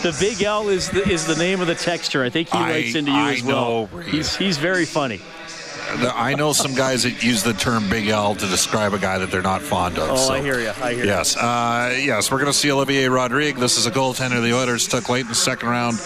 the 0.03 0.17
Big 0.21 0.43
L 0.43 0.69
is 0.69 0.91
the, 0.91 1.09
is 1.09 1.27
the 1.27 1.35
name 1.37 1.61
of 1.61 1.67
the 1.67 1.75
texture. 1.75 2.23
I 2.23 2.31
think 2.31 2.51
he 2.51 2.59
writes 2.59 2.95
into 2.95 3.11
you 3.11 3.17
I 3.17 3.33
as 3.33 3.43
well. 3.43 3.89
know, 3.93 3.99
he's 4.01 4.37
he's 4.37 4.59
very 4.59 4.85
funny. 4.85 5.21
I 5.95 6.35
know 6.35 6.53
some 6.53 6.75
guys 6.75 7.03
that 7.03 7.23
use 7.23 7.43
the 7.43 7.53
term 7.53 7.91
Big 7.91 8.09
L 8.09 8.35
to 8.35 8.47
describe 8.47 8.95
a 8.95 8.99
guy 8.99 9.19
that 9.19 9.31
they're 9.31 9.43
not 9.43 9.61
fond 9.61 9.99
of. 9.99 10.11
Oh, 10.11 10.17
so. 10.17 10.33
I 10.33 10.41
hear 10.41 10.59
you. 10.61 10.73
I 10.81 10.95
hear 10.95 11.05
you. 11.05 11.11
Yes, 11.11 11.37
uh, 11.37 11.95
yes, 12.01 12.31
we're 12.31 12.39
going 12.39 12.53
to 12.53 12.57
see 12.57 12.71
Olivier 12.71 13.09
Rodrigue. 13.09 13.57
This 13.57 13.77
is 13.77 13.87
a 13.87 13.91
goaltender 13.91 14.41
the 14.41 14.55
Oilers 14.57 14.87
took 14.89 15.09
late 15.09 15.23
in 15.23 15.29
the 15.29 15.35
second 15.35 15.69
round 15.69 15.99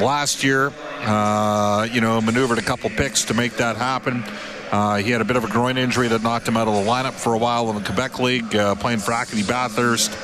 last 0.00 0.42
year. 0.44 0.72
Uh, 1.02 1.88
you 1.90 2.00
know, 2.00 2.20
maneuvered 2.20 2.58
a 2.58 2.62
couple 2.62 2.90
picks 2.90 3.24
to 3.24 3.34
make 3.34 3.56
that 3.56 3.76
happen. 3.76 4.22
Uh, 4.70 4.96
he 4.96 5.10
had 5.10 5.20
a 5.20 5.24
bit 5.24 5.36
of 5.36 5.44
a 5.44 5.48
groin 5.48 5.76
injury 5.76 6.08
that 6.08 6.22
knocked 6.22 6.46
him 6.46 6.56
out 6.56 6.68
of 6.68 6.74
the 6.74 6.90
lineup 6.90 7.12
for 7.12 7.34
a 7.34 7.38
while 7.38 7.68
in 7.70 7.76
the 7.76 7.82
Quebec 7.82 8.20
League, 8.20 8.54
uh, 8.54 8.74
playing 8.76 8.98
for 8.98 9.12
Acadie 9.12 9.42
Bathurst. 9.42 10.14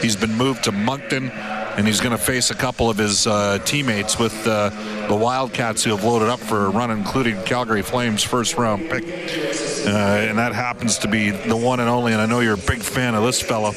He's 0.00 0.14
been 0.14 0.34
moved 0.34 0.64
to 0.64 0.72
Moncton, 0.72 1.30
and 1.30 1.86
he's 1.86 2.00
going 2.00 2.16
to 2.16 2.22
face 2.22 2.50
a 2.50 2.54
couple 2.54 2.88
of 2.88 2.96
his 2.96 3.26
uh, 3.26 3.58
teammates 3.64 4.18
with 4.18 4.46
uh, 4.46 4.68
the 5.08 5.16
Wildcats 5.16 5.82
who 5.82 5.90
have 5.90 6.04
loaded 6.04 6.28
up 6.28 6.38
for 6.38 6.66
a 6.66 6.70
run, 6.70 6.90
including 6.90 7.42
Calgary 7.44 7.82
Flames' 7.82 8.22
first 8.22 8.56
round 8.56 8.88
pick. 8.88 9.04
Uh, 9.04 9.88
and 9.88 10.38
that 10.38 10.52
happens 10.52 10.98
to 10.98 11.08
be 11.08 11.30
the 11.30 11.56
one 11.56 11.80
and 11.80 11.88
only, 11.88 12.12
and 12.12 12.20
I 12.20 12.26
know 12.26 12.40
you're 12.40 12.54
a 12.54 12.56
big 12.56 12.82
fan 12.82 13.14
of 13.14 13.24
this 13.24 13.40
fellow, 13.40 13.72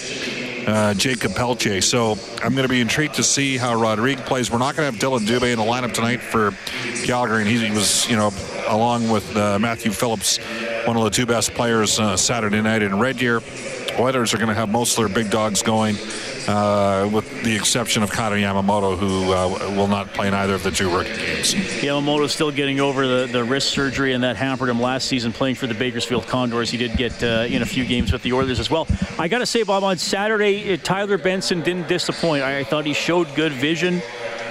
uh, 0.67 0.93
Jakob 0.93 1.35
Pelletier. 1.35 1.81
So 1.81 2.17
I'm 2.43 2.53
going 2.53 2.63
to 2.63 2.69
be 2.69 2.81
intrigued 2.81 3.15
to 3.15 3.23
see 3.23 3.57
how 3.57 3.79
Rodrigue 3.79 4.19
plays. 4.19 4.51
We're 4.51 4.59
not 4.59 4.75
going 4.75 4.87
to 4.87 4.91
have 4.91 5.01
Dylan 5.01 5.25
Dubé 5.25 5.51
in 5.51 5.59
the 5.59 5.65
lineup 5.65 5.93
tonight 5.93 6.21
for 6.21 6.51
Calgary, 7.05 7.41
and 7.41 7.49
he, 7.49 7.65
he 7.67 7.71
was, 7.71 8.09
you 8.09 8.15
know, 8.15 8.31
along 8.67 9.09
with 9.09 9.35
uh, 9.35 9.59
Matthew 9.59 9.91
Phillips, 9.91 10.37
one 10.85 10.97
of 10.97 11.03
the 11.03 11.09
two 11.09 11.25
best 11.25 11.53
players 11.53 11.99
uh, 11.99 12.15
Saturday 12.17 12.61
night 12.61 12.81
in 12.81 12.97
Red 12.99 13.17
Deer. 13.17 13.41
Oilers 13.99 14.33
are 14.33 14.37
going 14.37 14.49
to 14.49 14.55
have 14.55 14.69
most 14.69 14.97
of 14.97 15.05
their 15.05 15.23
big 15.23 15.31
dogs 15.31 15.61
going, 15.61 15.95
uh, 16.47 17.09
with 17.11 17.43
the 17.43 17.55
exception 17.55 18.03
of 18.03 18.11
Kailer 18.11 18.37
Yamamoto, 18.37 18.97
who 18.97 19.31
uh, 19.33 19.75
will 19.75 19.87
not 19.87 20.13
play 20.13 20.27
in 20.27 20.33
either 20.33 20.53
of 20.53 20.63
the 20.63 20.71
two 20.71 20.89
rookie 20.89 21.15
games. 21.15 21.53
Yamamoto's 21.53 22.31
still 22.31 22.51
getting 22.51 22.79
over 22.79 23.07
the, 23.07 23.27
the 23.31 23.43
wrist 23.43 23.69
surgery, 23.69 24.13
and 24.13 24.23
that 24.23 24.35
hampered 24.35 24.69
him 24.69 24.79
last 24.79 25.07
season 25.07 25.31
playing 25.33 25.55
for 25.55 25.67
the 25.67 25.73
Bakersfield 25.73 26.27
Condors. 26.27 26.69
He 26.69 26.77
did 26.77 26.97
get 26.97 27.23
uh, 27.23 27.45
in 27.49 27.61
a 27.61 27.65
few 27.65 27.85
games 27.85 28.11
with 28.11 28.23
the 28.23 28.33
Oilers 28.33 28.59
as 28.59 28.69
well. 28.69 28.87
I 29.17 29.27
got 29.27 29.39
to 29.39 29.45
say, 29.45 29.63
Bob, 29.63 29.83
on 29.83 29.97
Saturday, 29.97 30.73
uh, 30.73 30.77
Tyler 30.77 31.17
Benson 31.17 31.61
didn't 31.61 31.87
disappoint. 31.87 32.43
I, 32.43 32.59
I 32.59 32.63
thought 32.63 32.85
he 32.85 32.93
showed 32.93 33.33
good 33.35 33.51
vision. 33.51 34.01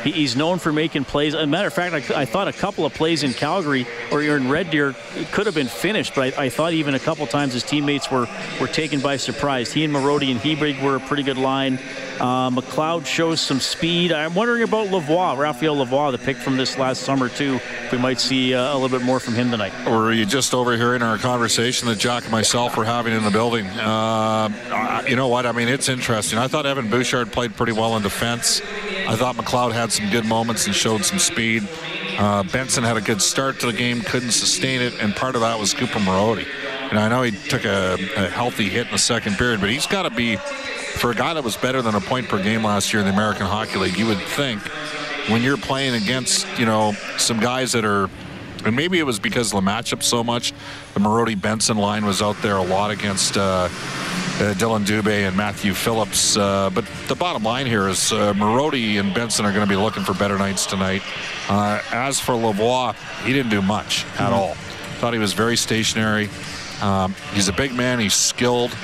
He, 0.03 0.13
he's 0.13 0.37
known 0.37 0.59
for 0.59 0.73
making 0.73 1.05
plays. 1.05 1.35
As 1.35 1.43
a 1.43 1.47
matter 1.47 1.69
of 1.69 1.75
fact, 1.75 2.11
I, 2.11 2.23
I, 2.23 2.25
thought 2.25 2.49
a 2.49 2.53
couple 2.53 2.85
of 2.87 2.95
plays 2.95 3.23
in 3.23 3.33
Calgary 3.33 3.87
or 4.11 4.23
in 4.23 4.49
Red 4.49 4.71
Deer 4.71 4.95
could 5.33 5.47
have 5.47 5.55
been 5.55 5.69
finished, 5.69 6.15
but 6.15 6.39
I, 6.39 6.45
I, 6.45 6.49
thought 6.49 6.73
even 6.73 6.95
a 6.95 6.99
couple 6.99 7.27
times 7.27 7.53
his 7.53 7.63
teammates 7.63 8.11
were, 8.11 8.27
were 8.61 8.67
taken 8.67 9.01
by 9.01 9.17
surprise. 9.17 9.73
He 9.73 9.85
and 9.85 9.93
Marody 9.93 10.31
and 10.31 10.41
Hebig 10.41 10.83
were 10.83 10.97
a 10.97 11.01
pretty 11.01 11.23
good 11.23 11.39
line. 11.39 11.79
Uh, 12.21 12.51
McLeod 12.51 13.07
shows 13.07 13.41
some 13.41 13.61
speed. 13.61 14.13
I'm 14.13 14.35
wondering 14.35 14.63
about 14.63 14.89
Lavoie, 14.89 15.39
Raphael 15.39 15.77
Lavoie, 15.77 16.13
the 16.13 16.19
pick 16.19 16.37
from 16.37 16.57
this 16.57 16.77
last 16.77 17.03
summer, 17.03 17.29
too. 17.31 17.55
If 17.55 17.93
we 17.93 17.99
might 17.99 18.21
see 18.21 18.55
uh, 18.55 18.73
a 18.73 18.77
little 18.79 18.97
bit 18.97 19.05
more 19.05 19.21
from 19.21 19.35
him 19.35 19.51
tonight. 19.51 19.73
Were 19.87 20.13
you 20.13 20.27
just 20.27 20.53
overhearing 20.53 21.03
our 21.03 21.17
conversation 21.17 21.89
that 21.89 21.99
Jack 21.99 22.25
and 22.25 22.33
myself 22.33 22.77
were 22.77 22.85
having 22.85 23.15
in 23.15 23.25
the 23.25 23.31
building? 23.31 23.67
Uh, 23.67 25.03
you 25.09 25.17
know 25.17 25.29
what? 25.29 25.47
I 25.47 25.53
mean, 25.53 25.69
it's 25.69 25.89
interesting. 25.89 26.39
I 26.39 26.47
thought 26.47 26.67
Evan 26.67 26.91
Bouchard 26.91 27.33
played 27.33 27.57
pretty 27.57 27.73
well 27.73 27.97
in 27.97 28.03
defense. 28.03 28.61
I 29.11 29.17
thought 29.17 29.35
McLeod 29.35 29.73
had 29.73 29.91
some 29.91 30.09
good 30.09 30.25
moments 30.25 30.67
and 30.67 30.75
showed 30.75 31.05
some 31.05 31.19
speed. 31.19 31.69
Uh, 32.17 32.45
Benson 32.45 32.85
had 32.85 32.97
a 32.97 33.01
good 33.01 33.21
start 33.21 33.59
to 33.59 33.67
the 33.67 33.73
game, 33.73 34.03
couldn't 34.03 34.31
sustain 34.31 34.81
it, 34.81 34.95
and 35.01 35.17
part 35.17 35.35
of 35.35 35.41
that 35.41 35.59
was 35.59 35.75
Cooper 35.75 35.99
Marody. 35.99 36.47
And 36.91 36.97
I 36.97 37.09
know 37.09 37.23
he 37.23 37.33
took 37.33 37.65
a, 37.65 37.95
a 37.95 38.29
healthy 38.29 38.69
hit 38.69 38.87
in 38.87 38.93
the 38.93 38.99
second 38.99 39.35
period, 39.35 39.61
but 39.61 39.69
he's 39.69 39.89
got 39.89 40.05
to 40.05 40.11
be, 40.11 40.37
for 40.37 41.11
a 41.11 41.15
guy 41.17 41.35
that 41.35 41.43
was 41.43 41.57
better 41.57 41.83
than 41.83 41.97
a 41.97 42.01
point 42.01 42.29
per 42.29 42.41
game 42.41 42.63
last 42.63 42.93
year 42.93 43.03
in 43.03 43.09
the 43.09 43.13
American 43.13 43.47
Hockey 43.47 43.81
League, 43.81 43.99
you 43.99 44.07
would 44.07 44.21
think 44.21 44.63
when 45.29 45.43
you're 45.43 45.57
playing 45.57 46.01
against, 46.01 46.47
you 46.57 46.65
know, 46.65 46.93
some 47.19 47.41
guys 47.41 47.73
that 47.73 47.85
are 47.85 48.09
and 48.65 48.77
maybe 48.77 48.99
it 48.99 49.05
was 49.05 49.19
because 49.19 49.53
of 49.53 49.65
the 49.65 49.71
matchup 49.71 50.03
so 50.03 50.23
much. 50.23 50.53
The 50.95 51.01
Marody 51.01 51.41
Benson 51.41 51.79
line 51.79 52.05
was 52.05 52.21
out 52.21 52.37
there 52.43 52.57
a 52.57 52.63
lot 52.63 52.91
against 52.91 53.37
uh, 53.37 53.69
Dylan 54.41 54.86
Dubé 54.86 55.28
and 55.28 55.36
Matthew 55.36 55.74
Phillips. 55.74 56.36
Uh, 56.36 56.70
but 56.70 56.86
the 57.09 57.14
bottom 57.14 57.43
line 57.43 57.66
here 57.66 57.88
is 57.88 58.11
uh, 58.12 58.32
Marody 58.32 58.99
and 58.99 59.12
Benson 59.12 59.45
are 59.45 59.53
going 59.53 59.66
to 59.66 59.68
be 59.68 59.76
looking 59.76 60.03
for 60.03 60.14
better 60.14 60.38
nights 60.38 60.64
tonight. 60.64 61.03
Uh, 61.49 61.82
as 61.93 62.18
for 62.18 62.32
Lavoie, 62.32 62.95
he 63.24 63.32
didn't 63.32 63.51
do 63.51 63.61
much 63.61 64.05
at 64.05 64.30
mm-hmm. 64.30 64.32
all. 64.32 64.55
Thought 65.01 65.12
he 65.12 65.18
was 65.18 65.34
very 65.34 65.57
stationary. 65.57 66.30
Um, 66.80 67.14
he's 67.34 67.49
a 67.49 67.53
big 67.53 67.74
man. 67.74 68.01
He's 68.01 68.14
skilled. 68.14 68.74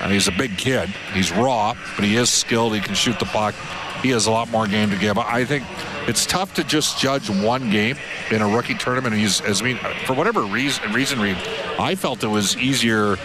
Uh, 0.00 0.08
he's 0.08 0.28
a 0.28 0.32
big 0.32 0.56
kid. 0.56 0.88
He's 1.12 1.32
raw, 1.32 1.74
but 1.96 2.04
he 2.04 2.16
is 2.16 2.30
skilled. 2.30 2.74
He 2.74 2.80
can 2.80 2.94
shoot 2.94 3.18
the 3.18 3.24
puck. 3.26 3.54
He 4.02 4.10
has 4.10 4.26
a 4.26 4.30
lot 4.30 4.50
more 4.50 4.66
game 4.66 4.90
to 4.90 4.96
give. 4.96 5.16
I 5.16 5.44
think 5.44 5.64
it's 6.08 6.26
tough 6.26 6.54
to 6.54 6.64
just 6.64 6.98
judge 6.98 7.30
one 7.30 7.70
game 7.70 7.96
in 8.30 8.42
a 8.42 8.48
rookie 8.48 8.74
tournament. 8.74 9.14
He's, 9.14 9.40
as 9.40 9.62
I 9.62 9.64
mean, 9.64 9.78
for 10.06 10.14
whatever 10.14 10.42
reason, 10.42 10.92
reason, 10.92 11.20
Reed, 11.20 11.36
I 11.78 11.94
felt 11.94 12.24
it 12.24 12.28
was 12.28 12.56
easier 12.56 13.16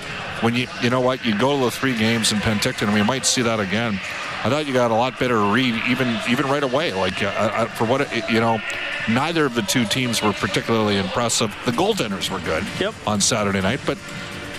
when 0.41 0.53
you, 0.53 0.67
you 0.83 0.89
know 0.91 1.01
what, 1.01 1.25
you 1.25 1.37
go 1.37 1.57
to 1.57 1.65
the 1.65 1.71
three 1.71 1.97
games 1.97 2.31
in 2.31 2.37
Penticton, 2.37 2.83
and 2.83 2.93
we 2.93 3.01
might 3.01 3.25
see 3.25 3.41
that 3.41 3.59
again. 3.59 3.99
I 4.43 4.49
thought 4.49 4.67
you 4.67 4.73
got 4.73 4.91
a 4.91 4.95
lot 4.95 5.19
better 5.19 5.39
read 5.51 5.73
even 5.87 6.15
even 6.29 6.45
right 6.45 6.63
away. 6.63 6.93
Like 6.93 7.23
uh, 7.23 7.27
uh, 7.27 7.65
for 7.65 7.85
what 7.85 8.01
it, 8.01 8.29
you 8.29 8.39
know, 8.39 8.61
neither 9.09 9.45
of 9.45 9.55
the 9.55 9.63
two 9.63 9.83
teams 9.83 10.21
were 10.21 10.31
particularly 10.31 10.97
impressive. 10.97 11.55
The 11.65 11.71
goaltenders 11.71 12.29
were 12.29 12.39
good 12.39 12.63
yep. 12.79 12.93
on 13.07 13.19
Saturday 13.19 13.61
night, 13.61 13.79
but 13.85 13.97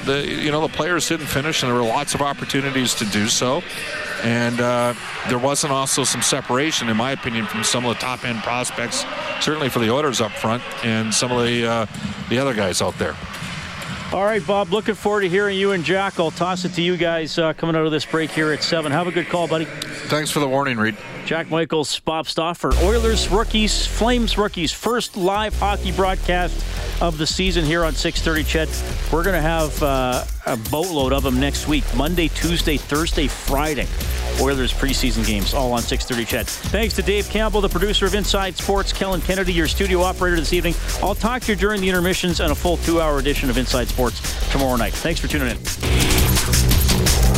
the 0.04 0.26
you 0.26 0.50
know 0.50 0.60
the 0.60 0.74
players 0.74 1.08
didn't 1.08 1.26
finish, 1.26 1.62
and 1.62 1.70
there 1.70 1.78
were 1.80 1.86
lots 1.86 2.14
of 2.14 2.22
opportunities 2.22 2.94
to 2.94 3.04
do 3.06 3.28
so. 3.28 3.62
And 4.22 4.60
uh, 4.60 4.94
there 5.28 5.38
wasn't 5.38 5.72
also 5.72 6.04
some 6.04 6.22
separation, 6.22 6.88
in 6.88 6.96
my 6.96 7.12
opinion, 7.12 7.46
from 7.46 7.64
some 7.64 7.84
of 7.84 7.94
the 7.94 8.00
top 8.00 8.24
end 8.24 8.42
prospects 8.42 9.04
certainly 9.40 9.68
for 9.68 9.78
the 9.78 9.90
Oilers 9.90 10.20
up 10.20 10.32
front 10.32 10.62
and 10.84 11.12
some 11.12 11.32
of 11.32 11.44
the 11.44 11.66
uh, 11.66 11.86
the 12.28 12.38
other 12.38 12.54
guys 12.54 12.82
out 12.82 12.98
there. 12.98 13.16
All 14.12 14.24
right, 14.24 14.44
Bob. 14.46 14.72
Looking 14.72 14.94
forward 14.94 15.22
to 15.22 15.28
hearing 15.28 15.58
you 15.58 15.72
and 15.72 15.84
Jack. 15.84 16.18
I'll 16.18 16.30
toss 16.30 16.64
it 16.64 16.70
to 16.74 16.82
you 16.82 16.96
guys 16.96 17.38
uh, 17.38 17.52
coming 17.52 17.76
out 17.76 17.84
of 17.84 17.92
this 17.92 18.06
break 18.06 18.30
here 18.30 18.52
at 18.52 18.62
seven. 18.62 18.90
Have 18.90 19.06
a 19.06 19.12
good 19.12 19.28
call, 19.28 19.46
buddy. 19.46 19.66
Thanks 19.66 20.30
for 20.30 20.40
the 20.40 20.48
warning, 20.48 20.78
Reed. 20.78 20.96
Jack 21.28 21.50
Michaels, 21.50 22.00
Bob 22.00 22.26
Stauffer, 22.26 22.72
Oilers 22.82 23.28
rookies, 23.28 23.86
Flames 23.86 24.38
rookies, 24.38 24.72
first 24.72 25.14
live 25.14 25.54
hockey 25.58 25.92
broadcast 25.92 26.64
of 27.02 27.18
the 27.18 27.26
season 27.26 27.66
here 27.66 27.84
on 27.84 27.92
6:30. 27.92 28.46
CHED, 28.46 29.12
we're 29.12 29.22
going 29.22 29.34
to 29.34 29.42
have 29.42 29.82
uh, 29.82 30.24
a 30.46 30.56
boatload 30.70 31.12
of 31.12 31.22
them 31.22 31.38
next 31.38 31.68
week: 31.68 31.84
Monday, 31.94 32.28
Tuesday, 32.28 32.78
Thursday, 32.78 33.28
Friday. 33.28 33.86
Oilers 34.40 34.72
preseason 34.72 35.26
games, 35.26 35.52
all 35.52 35.74
on 35.74 35.82
6:30. 35.82 36.26
CHED. 36.26 36.46
Thanks 36.46 36.94
to 36.94 37.02
Dave 37.02 37.28
Campbell, 37.28 37.60
the 37.60 37.68
producer 37.68 38.06
of 38.06 38.14
Inside 38.14 38.56
Sports, 38.56 38.90
Kellen 38.94 39.20
Kennedy, 39.20 39.52
your 39.52 39.68
studio 39.68 40.00
operator 40.00 40.36
this 40.36 40.54
evening. 40.54 40.74
I'll 41.02 41.14
talk 41.14 41.42
to 41.42 41.52
you 41.52 41.56
during 41.56 41.82
the 41.82 41.90
intermissions 41.90 42.40
and 42.40 42.52
a 42.52 42.54
full 42.54 42.78
two-hour 42.78 43.18
edition 43.18 43.50
of 43.50 43.58
Inside 43.58 43.88
Sports 43.88 44.50
tomorrow 44.50 44.76
night. 44.76 44.94
Thanks 44.94 45.20
for 45.20 45.28
tuning 45.28 45.50
in. 45.50 47.37